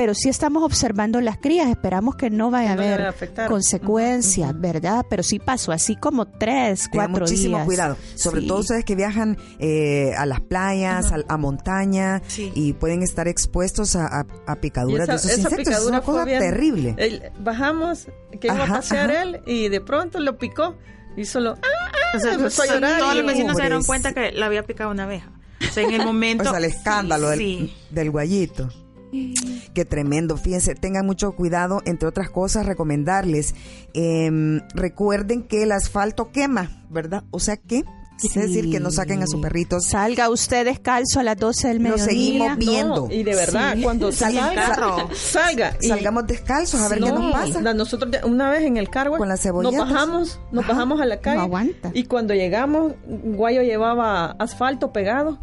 [0.00, 4.58] Pero sí estamos observando las crías, esperamos que no vaya a No haber a consecuencias,
[4.58, 5.04] ¿verdad?
[5.10, 7.66] Pero sí pasó así como tres, cuatro muchísimo días.
[7.66, 8.46] cuidado, sobre Sí.
[8.46, 12.50] todo ustedes que viajan eh, a las playas, a, a montaña Sí.
[12.54, 15.58] y pueden estar expuestos a, a- picaduras esa, de esos esa insectos.
[15.60, 16.94] Es picadura una cosa bien- terrible.
[16.96, 18.06] Él- bajamos,
[18.40, 19.22] que iba Ajá, a pasear ajá.
[19.22, 20.76] él y de pronto lo picó
[21.14, 21.92] y solo ¡ah!
[22.14, 24.90] Entonces, empezó a so- llorar todos los vecinos se dieron cuenta que le había picado
[24.92, 25.30] una abeja.
[25.68, 26.44] O sea, en el momento...
[26.48, 27.76] O sea, el escándalo del, Sí.
[27.90, 28.70] del guayito.
[29.74, 33.54] Qué tremendo, fíjense, tengan mucho cuidado, entre otras cosas, recomendarles,
[33.94, 37.24] em, recuerden que el asfalto quema, ¿verdad?
[37.30, 37.84] O sea que,
[38.18, 38.38] Sí.
[38.38, 39.80] decir que no saquen a su perrito.
[39.80, 42.04] Salga usted descalzo a las 12 del Lo mediodía.
[42.04, 43.06] seguimos viendo.
[43.08, 43.82] No, y de verdad, Sí.
[43.82, 47.62] cuando Salga salga, y- Salgamos descalzos a ver qué No, nos pasa.
[47.62, 49.88] la- nosotros una vez en el cargo Con las nos cebolletas.
[49.90, 50.72] bajamos, nos Ajá.
[50.74, 51.90] bajamos a la calle No aguanta.
[51.94, 55.38] y cuando llegamos Guayo llevaba asfalto pegado,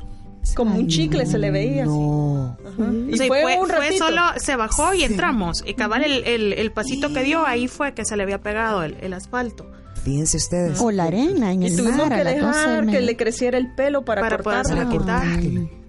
[0.56, 1.84] como un chicle se le veía.
[1.84, 1.92] así.
[1.92, 2.58] No.
[2.66, 2.92] Ajá.
[3.10, 5.64] Y O sea, fue, fue, un fue solo, se bajó y entramos.
[5.66, 8.84] Y cabal el, el, el pasito que dio, ahí fue que se le había pegado
[8.84, 9.70] el, el asfalto.
[10.04, 10.80] Fíjense ustedes.
[10.80, 13.18] O la arena en Y el tuvimos mar que las 12 del dejar que le
[13.18, 14.90] creciera el pelo para, Para cortarlo.
[14.90, 15.40] quitar.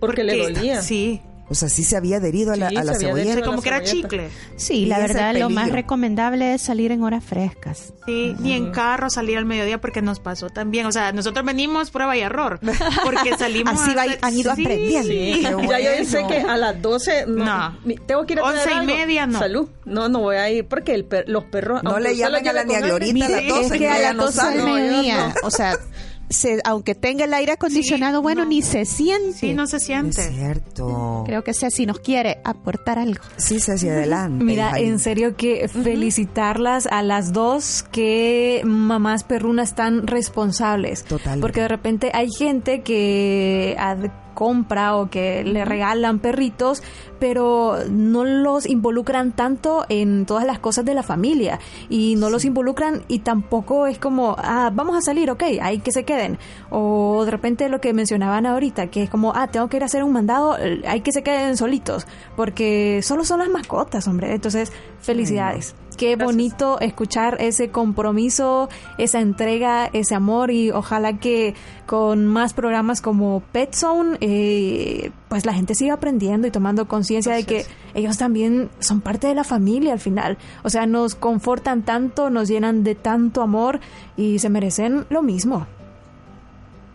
[0.01, 0.83] Porque le dolía.
[0.83, 1.21] Sí.
[1.51, 3.43] O sea, sí se había adherido a la, Sí, a la cebolleta.
[3.43, 4.29] Como que era chicle.
[4.57, 7.95] Sí, la verdad, lo más recomendable es salir en horas frescas.
[8.05, 10.85] Sí, ni en carro salir al mediodía porque nos pasó también.
[10.87, 12.61] O sea, nosotros venimos prueba y error.
[13.03, 13.81] Porque salimos.
[13.81, 14.63] Así va- han ido Sí.
[14.63, 15.09] aprendiendo.
[15.09, 18.73] Sí, ya yo sé que a las 12 no, tengo que ir a Once y
[18.75, 18.85] algo.
[18.95, 19.39] media, no.
[19.39, 19.69] Salud.
[19.87, 22.41] No, no voy a ir porque el per- los perros No le los a la
[22.41, 24.45] lleve con aire, Glorita a las Mire, 12 es que a las no 12 del
[24.45, 24.57] sabe.
[24.59, 25.35] No, yo mediodía, no.
[25.45, 25.79] o sea,
[26.29, 28.49] se- aunque tenga el aire acondicionado, Sí, bueno, no.
[28.51, 29.33] ni se siente.
[29.33, 30.23] Sí, no se Es siente.
[30.31, 31.23] cierto.
[31.27, 33.23] Creo que Ceci nos quiere aportar algo.
[33.37, 34.45] Sí, se hacia adelante.
[34.45, 41.05] Mira, en serio que felicitarlas a las dos que mamás perrunas tan responsables.
[41.05, 41.41] Totalmente.
[41.41, 46.81] Porque de repente hay gente que ad- compra o que le regalan perritos,
[47.19, 51.59] pero no los involucran tanto en todas las cosas de la familia
[51.89, 55.91] y no los involucran y tampoco es como, ah, vamos a salir, ok, hay que
[55.91, 56.39] se queden.
[56.71, 59.87] O de repente lo que mencionaban ahorita, que es como, ah, tengo que ir a
[59.87, 62.07] hacer un mandado, eh, hay que se queden solitos,
[62.37, 64.33] porque solo son las mascotas, hombre.
[64.33, 65.75] Entonces, felicidades.
[65.99, 71.55] Qué bonito escuchar ese compromiso, esa entrega, ese amor y ojalá que
[71.87, 77.35] con más programas como Pet Zone, eh, pues la gente siga aprendiendo y tomando conciencia
[77.35, 80.39] de que ellos también son parte de la familia al final.
[80.63, 83.81] O sea, nos confortan tanto, nos llenan de tanto amor
[84.17, 85.67] y se merecen lo mismo.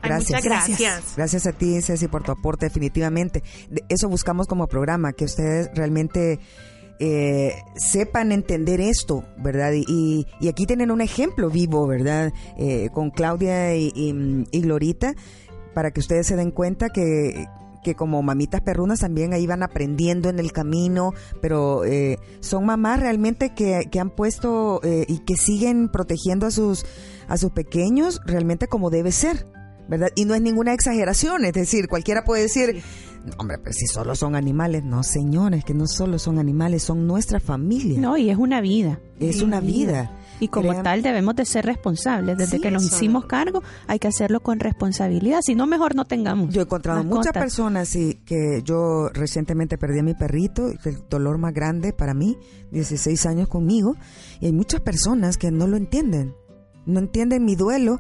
[0.02, 0.44] Gracias.
[0.44, 1.14] gracias.
[1.16, 3.42] Gracias a ti, Ceci, por tu aporte, definitivamente.
[3.70, 6.40] De- eso buscamos como programa, que ustedes realmente
[6.99, 9.72] eh, sepan entender esto, ¿verdad?
[9.76, 12.32] Y, y- aquí tienen un ejemplo vivo, ¿verdad?
[12.57, 15.14] Eh, con Claudia y, Glorita,
[15.74, 17.45] para que ustedes se den cuenta que
[17.84, 21.11] que como mamitas perrunas también ahí van aprendiendo en el camino,
[21.41, 26.52] pero eh, son mamás realmente que, que han puesto eh, y que siguen protegiendo a
[26.52, 26.86] sus,
[27.28, 29.48] a sus pequeños realmente como debe ser.
[29.90, 30.07] ¿verdad?
[30.15, 32.82] Y no es ninguna exageración, es decir, cualquiera puede decir, "No,
[33.38, 37.40] hombre, pero si solo son animales, no señores, que no solo son animales, son nuestra
[37.40, 39.00] familia, No, y es una vida.
[39.20, 40.12] es una vida.
[40.40, 42.38] Y como tal debemos de ser responsables.
[42.38, 45.40] Desde Sí, que nos hicimos cargo hay que hacerlo con responsabilidad.
[45.41, 46.50] Si no, mejor no tengamos.
[46.54, 51.38] Yo he encontrado muchas personas y que yo recientemente perdí a mi perrito, el dolor
[51.38, 52.38] más grande para mí,
[52.72, 53.95] 16 años conmigo,
[54.41, 56.36] y hay muchas personas que no lo entienden,
[56.86, 58.00] no entienden mi duelo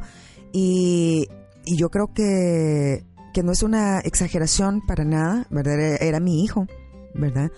[0.51, 1.27] y,
[1.65, 6.01] y yo creo que, que no es una exageración para nada, ¿verdad?
[6.01, 6.67] Era, mi hijo,
[7.13, 7.51] ¿verdad?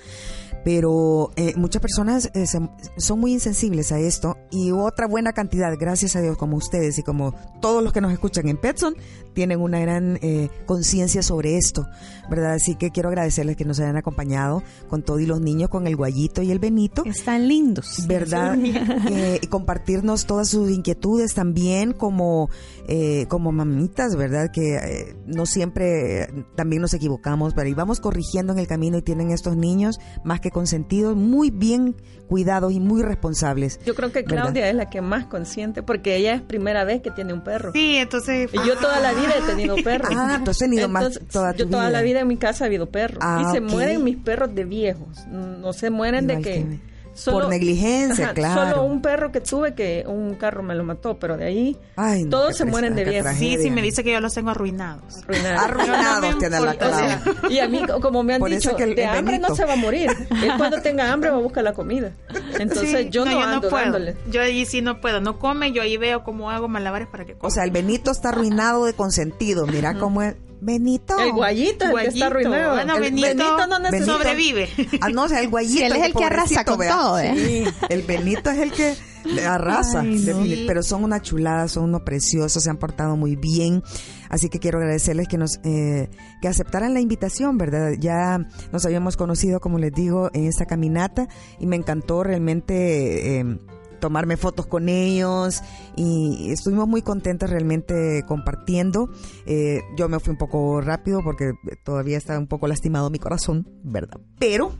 [0.65, 2.59] Pero eh, muchas personas eh, se-
[2.97, 7.03] son muy insensibles a esto y otra buena cantidad, gracias a Dios, como ustedes y
[7.03, 8.95] como todos los que nos escuchan en Petson,
[9.33, 11.85] tienen una gran eh, conciencia sobre esto,
[12.31, 12.53] ¿verdad?
[12.53, 15.95] Así que quiero agradecerles que nos hayan acompañado con todo y los niños, con el
[15.95, 17.03] guayito y el benito.
[17.05, 18.03] Están lindos.
[18.07, 18.57] ¿verdad?
[19.07, 22.49] Eh, y compartirnos todas sus inquietudes también como,
[22.87, 24.49] eh, como mamitas, ¿verdad?
[24.51, 29.29] Que eh, no siempre también nos equivocamos, pero íbamos corrigiendo en el camino y tienen
[29.31, 31.97] estos niños más que consentidos, muy bien
[32.29, 33.77] cuidados y muy responsables.
[33.85, 34.43] Yo creo que ¿verdad?
[34.43, 37.73] Claudia es la que más consciente, porque ella es primera vez que tiene un perro.
[37.73, 38.49] Sí, entonces.
[38.53, 40.13] Y yo toda la vida he tenido perros.
[40.15, 41.91] Ah, tú has tenido más toda tu Yo toda vida.
[41.91, 43.19] la vida en mi casa ha habido perros.
[43.21, 45.27] Ah, y se mueren mis perros de viejos.
[45.27, 46.94] No se mueren de Igual que...
[47.25, 48.69] por negligencia, ajá, claro.
[48.71, 52.23] Solo un perro que tuve que un carro me lo mató, pero de ahí Ay,
[52.25, 53.29] no, todos se mueren de viejo.
[53.37, 55.23] Sí, sí, me dice que yo los tengo arruinados.
[55.23, 55.63] Arruinados.
[55.63, 57.53] Arruinados tiene la O sea, clave.
[57.53, 59.49] y a mí, como me han Por dicho, que el- de el hambre Benito.
[59.49, 60.09] no se va a morir.
[60.29, 62.11] Él cuando tenga hambre va a buscar la comida.
[62.59, 63.83] Entonces Sí, yo no, ando puedo.
[63.83, 64.17] dándole.
[64.31, 65.21] Yo ahí sí no puedo.
[65.21, 67.47] No come, yo ahí veo cómo hago malabares para que coma.
[67.47, 69.65] O sea, el Benito está arruinado de consentido.
[69.67, 70.35] Mira cómo es.
[70.65, 71.17] Benito.
[71.19, 72.73] El guayito el que está arruinado.
[72.75, 73.91] Bueno, El Benito, no necesita.
[73.91, 74.69] Benito- sobrevive.
[75.01, 75.85] Ah, no, o sea, el guayito.
[75.85, 76.89] Él es el que arrasa con vea.
[76.95, 77.33] todo, ¿eh?
[77.35, 80.01] Sí, el Benito es el que le arrasa.
[80.01, 80.39] Ay, no.
[80.39, 83.83] defini- Pero son una chulada, son unos preciosos, se han portado muy bien.
[84.29, 86.09] Así que quiero agradecerles que nos eh,
[86.41, 87.91] que aceptaran la invitación, ¿verdad?
[87.99, 88.39] Ya
[88.71, 91.27] nos habíamos conocido, como les digo, en esta caminata
[91.59, 93.57] y me encantó realmente eh,
[93.99, 95.61] tomarme fotos con ellos
[95.95, 99.09] y estuvimos muy contentos realmente compartiendo.
[99.45, 101.53] Eh, yo me fui un poco rápido porque
[101.83, 104.19] todavía está un poco lastimado mi corazón, ¿verdad?
[104.39, 104.73] Pero,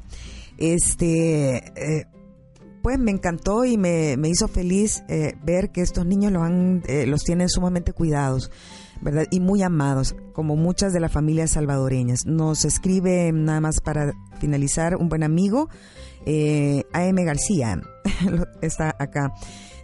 [0.58, 2.06] este, eh,
[2.86, 6.84] pues me encantó y me, me hizo feliz eh, ver que estos niños lo han,
[6.88, 8.52] eh, los tienen sumamente cuidados.
[9.02, 9.26] ¿verdad?
[9.32, 12.26] Y muy amados, como muchas de las familias salvadoreñas.
[12.28, 15.68] Nos escribe nada más para finalizar un buen amigo,
[16.26, 17.81] eh, AM García,
[18.61, 19.34] está acá.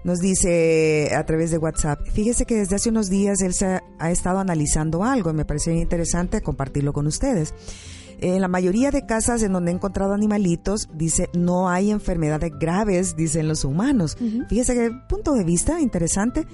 [0.04, 4.12] Nos dice a través de WhatsApp, fíjese que desde hace unos días él se ha,
[4.12, 7.54] estado analizando algo y me pareció interesante compartirlo con ustedes.
[8.20, 13.16] En la mayoría de casas en donde he encontrado animalitos, dice, no hay enfermedades graves,
[13.16, 14.18] dicen los humanos.
[14.48, 16.46] Fíjese que punto de vista interesante.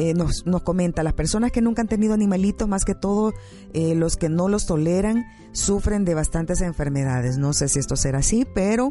[0.00, 3.32] Eh, nos, nos comenta, las personas que nunca han tenido animalitos, más que todo
[3.74, 7.36] eh, los que no los toleran, sufren de bastantes enfermedades.
[7.36, 8.88] No sé si esto será así, pero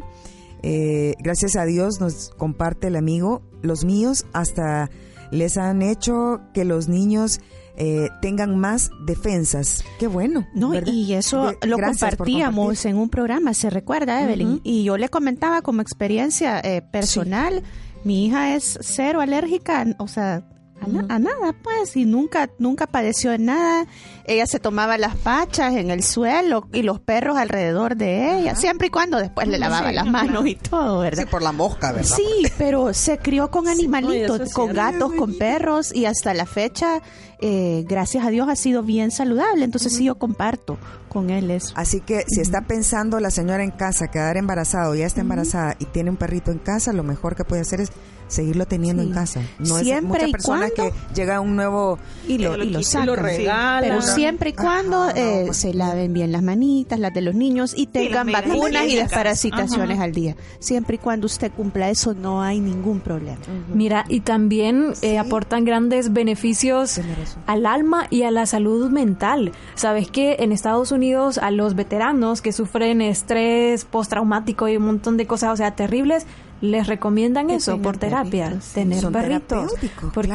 [0.62, 4.88] eh, gracias a Dios nos comparte el amigo, los míos hasta
[5.32, 7.40] les han hecho que los niños
[7.76, 9.82] eh, tengan más defensas.
[9.98, 10.46] Qué bueno.
[10.54, 10.92] No, ¿verdad?
[10.92, 14.60] y eso De- lo compartíamos en un programa, se recuerda, Evelyn.
[14.64, 17.62] Y yo le comentaba como experiencia eh, personal,
[18.04, 20.46] mi hija es cero alérgica, o sea,
[20.80, 23.86] a, na- a nada, pues, y nunca, nunca padeció de nada.
[24.24, 28.86] Ella se tomaba las pachas en el suelo y los perros alrededor de ella, siempre
[28.86, 31.24] y cuando después le lavaba Sí, las manos y todo, ¿verdad?
[31.24, 32.16] Sí, por la mosca, ¿verdad?
[32.16, 37.00] Sí, pero se crió con animalitos, con gatos, con perros y hasta la fecha,
[37.40, 39.64] eh, gracias a Dios, ha sido bien saludable.
[39.64, 40.78] Entonces sí, yo comparto
[41.08, 41.72] con él eso.
[41.76, 45.74] Así que si está pensando la señora en casa quedar embarazada o ya está embarazada
[45.78, 47.90] y tiene un perrito en casa, lo mejor que puede hacer es
[48.30, 49.08] seguirlo teniendo Sí.
[49.08, 49.40] en casa.
[49.58, 52.70] No es Siempre muchas y personas cuando- que llega un nuevo Y lo, lo y
[52.70, 53.06] lo y sacan.
[53.08, 53.82] lo regalan.
[53.82, 57.20] Pero siempre y cuando Ajá, no, eh, pues, se laven bien las manitas, las de
[57.20, 60.04] los niños y tengan vacunas y desparasitaciones Ajá.
[60.04, 60.36] al día.
[60.60, 63.38] Siempre y cuando usted cumpla eso, no hay ningún problema.
[63.74, 67.00] Mira, y también eh, aportan grandes beneficios
[67.46, 69.52] al alma y a la salud mental.
[69.74, 75.16] Sabes que en Estados Unidos a los veteranos que sufren estrés postraumático y un montón
[75.16, 76.26] de cosas, o sea, terribles,
[76.60, 78.74] les recomiendan Que eso por terapia, perritos, sí.
[78.74, 79.74] tener Son perritos.
[80.12, 80.28] Porque,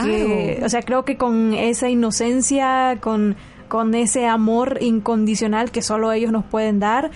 [0.55, 0.65] claro.
[0.65, 3.35] o sea, creo que con esa inocencia, con,
[3.67, 7.11] con ese amor incondicional que solo ellos nos pueden dar,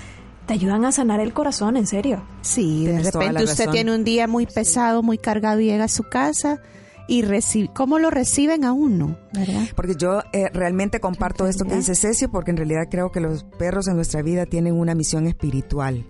[0.45, 2.23] te ayudan a sanar el corazón, en serio.
[2.41, 3.73] Sí, de Tienes repente usted razón.
[3.73, 6.59] tiene un día muy pesado, muy cargado y llega a su casa
[7.07, 9.17] y recibe, ¿cómo lo reciben a uno?
[9.33, 9.63] ¿Verdad?
[9.75, 13.43] Porque yo eh, realmente comparto esto que dice Ceci, porque en realidad creo que los
[13.43, 16.05] perros en nuestra vida tienen una misión espiritual.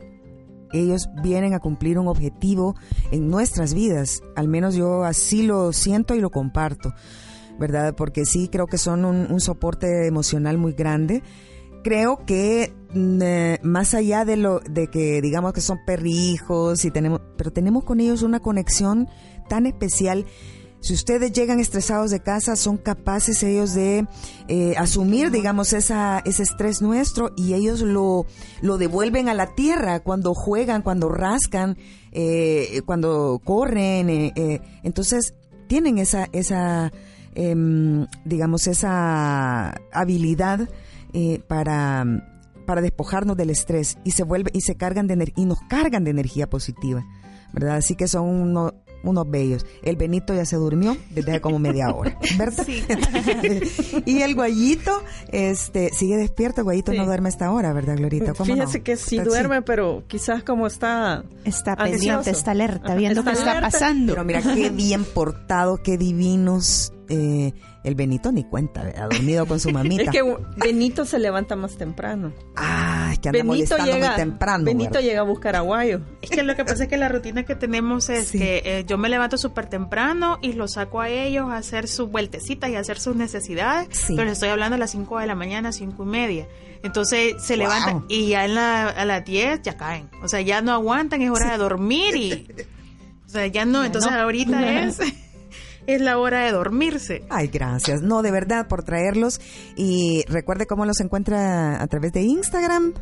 [0.71, 2.75] Ellos vienen a cumplir un objetivo
[3.11, 4.21] en nuestras vidas.
[4.35, 6.93] Al menos yo así lo siento y lo comparto,
[7.59, 7.95] ¿verdad?
[7.95, 11.23] Porque sí creo que son un, un soporte emocional muy grande.
[11.83, 16.91] Creo que mm, eh, más allá de lo de que digamos que son perrijos y
[16.91, 19.07] tenemos, pero tenemos con ellos una conexión
[19.47, 20.25] tan especial
[20.81, 24.07] si ustedes llegan estresados de casa, son capaces ellos de
[24.47, 28.25] eh, asumir, digamos, esa, ese estrés nuestro y ellos lo,
[28.61, 31.77] lo devuelven a la tierra cuando juegan, cuando rascan,
[32.11, 34.09] eh, cuando corren.
[34.09, 34.61] eh.
[34.83, 35.33] Entonces,
[35.67, 36.91] tienen esa, esa
[37.35, 40.69] em, digamos, esa habilidad
[41.13, 42.05] eh, para,
[42.65, 46.11] para despojarnos del estrés y se vuelve y se cargan de y nos cargan de
[46.11, 47.05] energía positiva,
[47.53, 47.75] ¿verdad?
[47.77, 48.73] Así que son uno-
[49.03, 49.65] unos bellos.
[49.83, 52.65] El Benito ya se durmió desde hace como media hora, ¿verdad?
[54.05, 54.91] y el Guayito,
[55.31, 56.61] este, sigue despierto.
[56.61, 56.97] El Guayito Sí.
[56.97, 58.33] no duerme a esta hora, ¿verdad, Glorita?
[58.33, 58.83] ¿Cómo Fíjese no?
[58.83, 61.23] que sí Está- duerme, pero quizás como está...
[61.45, 61.91] Está Ansioso.
[61.91, 64.13] pendiente, está alerta, viendo está qué está pasando.
[64.13, 66.93] Pero mira qué bien portado, qué divinos.
[67.09, 67.53] Eh,
[67.83, 70.03] el Benito ni cuenta, ha dormido con su mamita.
[70.03, 70.21] Es que
[70.57, 72.33] Benito se levanta más temprano.
[72.55, 74.65] Ah, es que anda Benito molestando llega, muy temprano.
[74.65, 75.01] Benito ¿verdad?
[75.07, 76.01] llega a buscar aguayo.
[76.21, 78.97] Es que lo que pasa es que la rutina que tenemos es que eh, yo
[78.97, 82.79] me levanto súper temprano y los saco a ellos a hacer sus vueltecitas y a
[82.79, 83.87] hacer sus necesidades.
[83.91, 84.13] Sí.
[84.15, 86.47] Pero les estoy hablando a las 5 de la mañana, cinco y media.
[86.83, 87.63] Entonces se Wow.
[87.63, 90.09] levantan y ya en la, a las 10 ya caen.
[90.23, 92.47] O sea, ya no aguantan, es hora de dormir y...
[93.25, 93.83] O sea, ya no.
[93.85, 94.97] Entonces ahorita es,
[95.93, 97.23] es la hora de dormirse.
[97.29, 98.01] Ay, gracias.
[98.01, 99.39] No, de verdad, por traerlos.
[99.75, 102.93] Y recuerde cómo los encuentra a través de Instagram.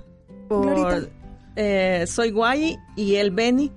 [0.48, 1.10] Por,
[1.56, 3.72] eh, soy Guay y él Benny.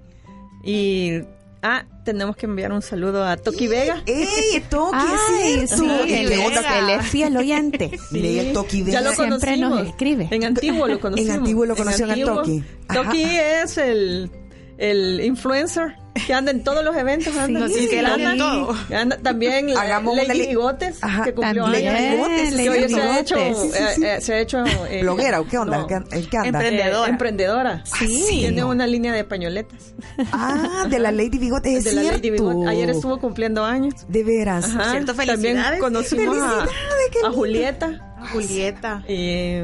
[0.62, 1.22] Y
[1.62, 4.02] ah, tenemos que enviar un saludo a Toki Vega.
[4.06, 6.78] ¡Ey, Toki, Ay, sí, ¿Qué onda?
[6.78, 7.90] él es fiel oyente.
[8.12, 9.12] El Toki Ya lo.
[9.12, 10.28] Siempre nos escribe.
[10.30, 11.34] En Antiguo lo conocimos.
[11.34, 12.24] En Antiguo lo conocieron a.
[12.24, 12.62] Toki.
[12.92, 14.30] Toki es el,
[14.78, 17.36] el influencer que anda en todos los eventos.
[17.36, 18.74] Anda, Sí, que él anda todo.
[18.88, 21.88] que anda también la- Hagamos Lady Bigotes, Ajá, que cumplió también.
[21.88, 22.00] años.
[22.00, 23.74] Lady Bigotes, Que hoy se ha hecho, Bigotes.
[23.74, 25.78] eh, eh, se ha hecho eh, ¿Bloguera o qué onda?
[25.78, 25.86] no.
[26.12, 26.48] ¿El que- que anda?
[26.60, 27.06] Emprendedora.
[27.06, 27.84] Eh, emprendedora.
[27.98, 28.24] Sí.
[28.40, 29.94] Tiene una línea de pañoletas.
[30.32, 32.48] Ah, de la Lady Bigote, es de la Lady cierto.
[32.48, 32.68] Bigote.
[32.70, 33.94] Ayer estuvo cumpliendo años.
[34.08, 34.64] De veras.
[34.66, 34.90] Ajá.
[34.90, 35.80] cierto, También felicidades.
[35.80, 37.32] conocimos a, Felicidades, a lindo.
[37.32, 38.14] Julieta.
[38.20, 39.04] A Julieta.
[39.08, 39.60] Y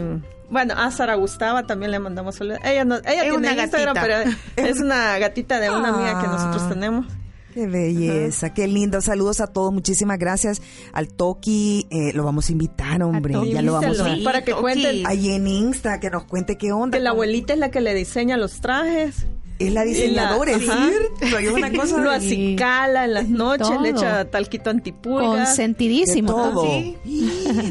[0.50, 2.58] bueno, a Sara Gustava también le mandamos saludos.
[2.64, 4.24] Ella, no, ella Es tiene una Instagram, gatita.
[4.54, 6.68] pero es una gatita de una amiga que nosotros Ah.
[6.68, 7.06] tenemos.
[7.54, 9.00] Qué belleza, qué lindo.
[9.00, 10.60] Saludos a todos, muchísimas gracias
[10.92, 11.86] al Toki.
[11.90, 13.34] eh, lo vamos a invitar, hombre.
[13.50, 14.60] Ya lo vamos a Sí, para que Toki.
[14.60, 16.98] cuenten Ahí en Insta, que nos cuente qué onda.
[16.98, 19.26] que la abuelita es la que le diseña los trajes.
[19.58, 21.38] Es la diseñadora, es cierto.
[21.38, 24.02] Es una cosa Lo acicala en las noches, le Todo.
[24.02, 25.48] echa talquito antipulgas.
[25.48, 26.32] Consentidísimo.
[26.32, 26.64] todo.
[26.66, 26.96] Sí.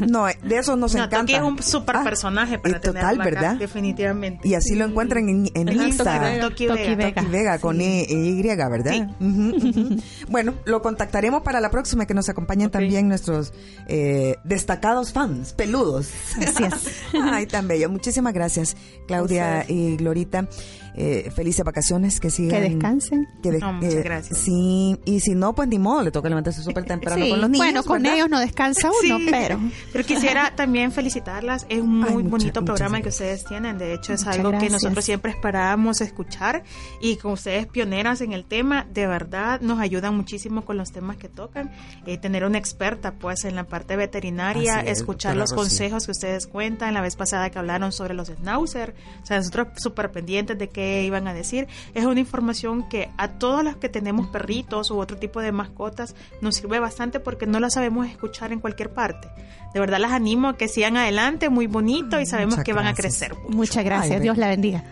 [0.08, 1.20] No, de eso nos No, encanta.
[1.20, 3.56] Toki es un super Ah, personaje para eh, total, tenerlo acá, ¿verdad?
[3.56, 4.48] definitivamente.
[4.48, 6.40] Y así lo encuentran en, en Ajá, Insta.
[6.40, 6.76] Toki Vega.
[6.76, 6.96] Vega.
[6.96, 7.14] Vega.
[7.22, 8.92] Toki Vega con E- Y, ¿verdad?
[8.92, 9.24] Sí.
[9.24, 9.96] Ujú, ujú.
[10.28, 13.52] Bueno, lo contactaremos para la próxima que nos acompañen también nuestros
[13.86, 16.08] eh, destacados fans, peludos.
[16.36, 16.74] Así es.
[17.22, 17.88] Ay, tan bello.
[17.90, 18.76] Muchísimas gracias,
[19.06, 20.48] Claudia y Glorita.
[20.96, 22.62] Eh, felices vacaciones, que sigan.
[22.62, 23.28] Que descansen.
[23.42, 24.38] que des- No, muchas eh, gracias.
[24.38, 27.50] Sí, y si no, pues ni modo, le toca levantarse súper temprano Sí, con los
[27.50, 27.66] niños.
[27.66, 28.16] bueno, con ¿verdad?
[28.16, 29.26] ellos no descansa uno, Sí.
[29.30, 29.60] pero
[29.92, 31.66] Pero quisiera también felicitarlas.
[31.68, 33.20] Es un Ay, muy muchas- bonito programa que gracias.
[33.30, 33.76] ustedes tienen.
[33.78, 34.72] De hecho, es Muchas algo que gracias.
[34.72, 36.64] nosotros siempre esperábamos escuchar.
[37.00, 41.18] Y con ustedes pioneras en el tema, de verdad nos ayudan muchísimo con los temas
[41.18, 41.70] que tocan.
[42.06, 46.46] Eh, tener una experta, pues, en la parte veterinaria, es, escuchar los consejos que ustedes
[46.46, 46.94] cuentan.
[46.94, 48.94] La vez pasada que hablaron sobre los schnauzer.
[49.22, 51.66] O sea, nosotros súper pendientes de qué iban a decir.
[51.94, 56.14] Es una información que a todos los que tenemos perritos u otro tipo de mascotas
[56.40, 59.28] nos sirve bastante porque no la sabemos escuchar en cualquier parte.
[59.74, 62.86] De verdad las animo a que sigan adelante, muy bonito y sabemos Muchas que van
[62.86, 63.28] a gracias.
[63.30, 63.36] crecer.
[63.50, 64.16] muchas gracias.
[64.16, 64.84] Ay, Dios la bendiga.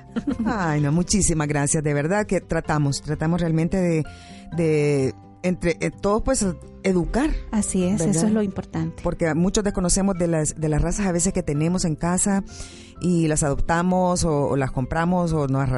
[0.44, 1.82] Ay, no, muchísimas gracias.
[1.82, 4.04] De verdad que tratamos, tratamos realmente de,
[4.56, 5.14] de
[5.44, 6.44] entre eh, todos, pues,
[6.82, 7.30] educar.
[7.52, 8.16] Así es, ¿Verdad?
[8.16, 9.00] eso es lo importante.
[9.02, 12.42] Porque muchos desconocemos de las, de las razas a veces que tenemos en casa
[13.00, 15.68] y las adoptamos o, o las compramos o nos,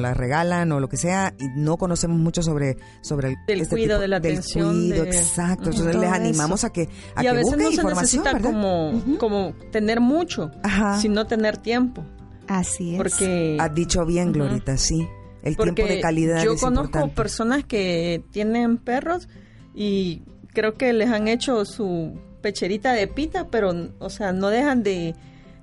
[0.00, 3.98] las regalan o lo que sea y no conocemos mucho sobre, sobre el Del cuido,
[3.98, 5.70] de la del atención, cuido, de- exacto.
[5.70, 6.14] Entonces les eso.
[6.14, 8.50] animamos a que, a y a que veces busquen no se información, necesita ¿verdad?
[8.50, 10.98] como, como tener mucho, Ajá.
[11.00, 12.04] sino tener tiempo.
[12.48, 12.96] Así es.
[12.96, 14.32] Porque Has dicho bien.
[14.32, 15.06] Glorita, sí.
[15.42, 17.14] El Porque tiempo de calidad yo es conozco importante.
[17.14, 19.28] personas que tienen perros
[19.74, 20.22] y
[20.52, 25.14] creo que les han hecho su pecherita de pita, pero, o sea, no dejan de,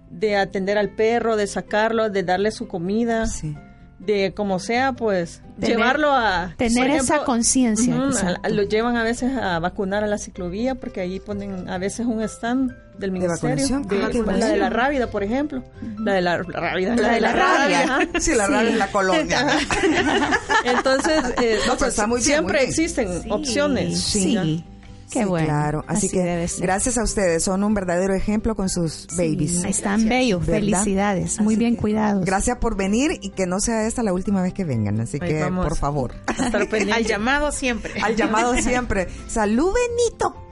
[0.10, 3.56] de atender al perro, de sacarlo, de darle su comida, Sí.
[4.00, 6.54] De como sea, pues Tener- llevarlo a...
[6.58, 11.68] tener esa conciencia, lo llevan a veces a vacunar a la ciclovía porque ahí ponen
[11.68, 13.56] a veces un stand del ministerio.
[13.56, 13.82] vacunación?
[13.84, 15.64] de- qué la de la rábida, por ejemplo.
[16.00, 16.96] La de la, la rábida.
[16.96, 17.84] La de la rabia.
[17.84, 18.00] ajá.
[18.20, 19.48] Sí, la rabia en la colonia.
[20.64, 22.70] Entonces, eh, No, está muy bien, siempre muy bien.
[22.70, 23.30] existen Sí.
[23.32, 24.00] opciones.
[24.00, 24.64] Sí.
[25.10, 25.48] Qué Sí, bueno.
[25.48, 26.64] Claro, así, que debe ser.
[26.64, 29.64] gracias a ustedes, son un verdadero ejemplo con sus babies.
[29.64, 30.60] Están bellos, ¿Verdad?
[30.60, 32.26] felicidades, muy Así bien que cuidados.
[32.26, 35.30] Gracias por venir y que no sea esta la última vez que vengan, así Ahí
[35.30, 35.66] que vamos.
[35.68, 36.14] por favor.
[36.94, 37.94] Al llamado siempre.
[38.02, 39.08] Al llamado siempre.
[39.28, 40.47] Salud Benito.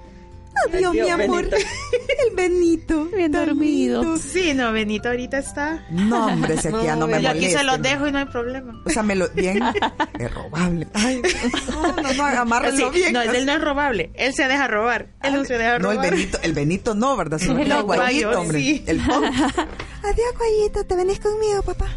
[0.73, 1.44] Adiós, mi amor.
[1.49, 1.57] Benito.
[2.30, 3.06] El Benito.
[3.15, 4.02] Bien dormido.
[4.02, 4.18] lindo.
[4.18, 5.86] Sí, no, Benito ahorita está.
[5.91, 8.26] No, hombre, si aquí ya no me Yo aquí se los dejo y no hay
[8.26, 8.82] problema.
[8.86, 9.60] O sea, me lo bien
[10.19, 10.88] es robable.
[10.94, 11.22] Ay,
[11.69, 13.14] no, no, no, amárrenlo Sí, bien.
[13.14, 14.11] no, él no es robable.
[14.15, 15.07] Él se deja robar.
[15.23, 16.06] Él no se deja No, robar.
[16.06, 17.38] el Benito, el Benito no, ¿verdad?
[17.40, 18.60] Sino El guayito, hombre.
[18.60, 18.84] sí.
[18.88, 18.99] El.
[19.02, 21.88] Adiós, guayito, te venís conmigo, papá.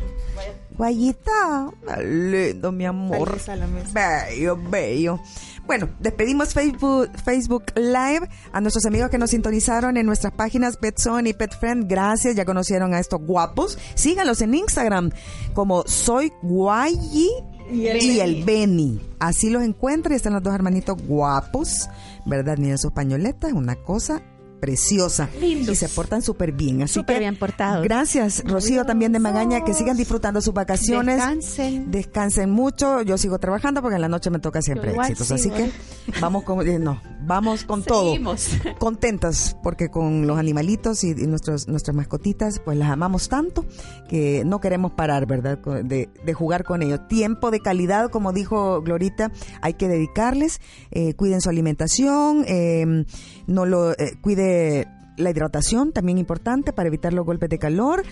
[0.78, 1.72] Guayita,
[2.04, 3.30] lindo, mi amor.
[3.30, 3.90] Feliz a la mesa.
[3.92, 5.20] Bello, bello.
[5.66, 11.30] Bueno, despedimos Facebook, Facebook Live a nuestros amigos que nos sintonizaron en nuestras páginas PetZone
[11.30, 11.90] y PetFriend.
[11.90, 13.76] Gracias, ya conocieron a estos guapos.
[13.96, 15.10] Síganlos en Instagram
[15.52, 17.28] como Soy Guayi
[17.72, 19.00] y el, Beni.
[19.18, 21.88] Así los encuentra y están los dos hermanitos guapos,
[22.24, 22.56] ¿verdad?
[22.56, 24.22] Ni en sus pañoletas, una cosa
[24.58, 25.28] preciosa.
[25.40, 26.82] Y se portan súper bien.
[26.82, 27.84] Así Súper que, bien portados.
[27.84, 29.64] Gracias, Rocío, también de Magaña.
[29.64, 31.16] Que sigan disfrutando sus vacaciones.
[31.16, 31.90] Descansen.
[31.90, 33.02] Descansen mucho.
[33.02, 35.30] Yo sigo trabajando porque en la noche me toca siempre Yo éxitos.
[35.32, 35.72] Así que ¿eh?
[36.20, 38.48] vamos con, eh, no, vamos con Seguimos.
[38.62, 38.74] todo.
[38.78, 43.64] Contentas porque con los animalitos y, y nuestros, nuestras mascotitas, pues las amamos tanto
[44.08, 45.58] que no queremos parar, ¿verdad?
[45.58, 47.06] De jugar con ellos.
[47.08, 49.30] Tiempo de calidad, como dijo Glorita,
[49.60, 50.60] hay que dedicarles.
[50.90, 53.04] Eh, cuiden su alimentación, eh,
[53.48, 58.04] no lo eh, cuide la hidratación, también importante para evitar los golpes de calor.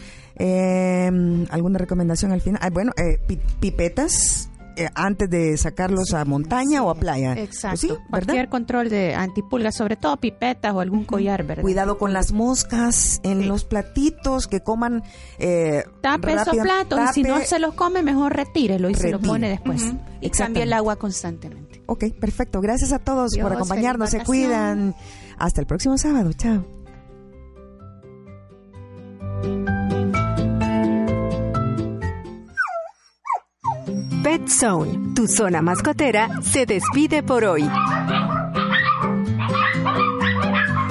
[0.51, 2.61] Eh, ¿Alguna recomendación al final?
[2.63, 7.33] Ah, bueno, eh, pi- pipetas eh, antes de sacarlos a montaña o a playa.
[7.35, 7.71] Exacto.
[7.71, 8.05] Pues sí, ¿verdad?
[8.11, 11.63] Cualquier control de antipulgas, sobre todo pipetas o algún collar, ¿verdad?
[11.63, 15.03] Cuidado con las moscas en los platitos, que coman
[15.39, 19.21] eh, Tape esos platos y si no se los come, mejor retírelo y se lo
[19.21, 19.83] pone después.
[19.83, 19.93] Ujú.
[19.93, 20.63] Y cambie Exactamente.
[20.65, 21.83] el agua constantemente.
[21.87, 22.61] Ok, perfecto.
[22.61, 24.11] Gracias a todos por acompañarnos.
[24.11, 24.95] Se cuidan.
[25.39, 26.33] Hasta el próximo sábado.
[26.33, 26.65] Chao.
[34.23, 37.63] Pet Zone, tu zona mascotera, se despide por hoy.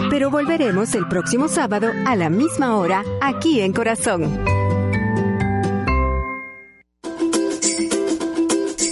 [0.09, 4.39] Pero volveremos el próximo sábado a la misma hora, aquí en Corazón.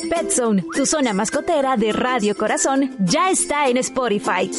[0.09, 4.51] Pet Zone, tu zona mascotera de Radio Corazón, ya está en Spotify.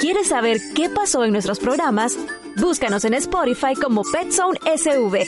[0.00, 2.16] ¿Quieres saber qué pasó en nuestros programas?
[2.56, 5.26] Búscanos en Spotify como Pet Zone SV.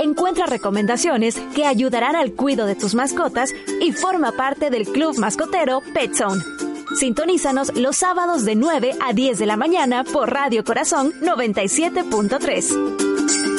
[0.00, 3.52] Encuentra recomendaciones que ayudarán al cuidado de tus mascotas
[3.82, 6.42] y forma parte del club mascotero Pet Zone.
[6.98, 13.57] Sintonízanos los sábados de 9 a 10 de la mañana por Radio Corazón 97.3.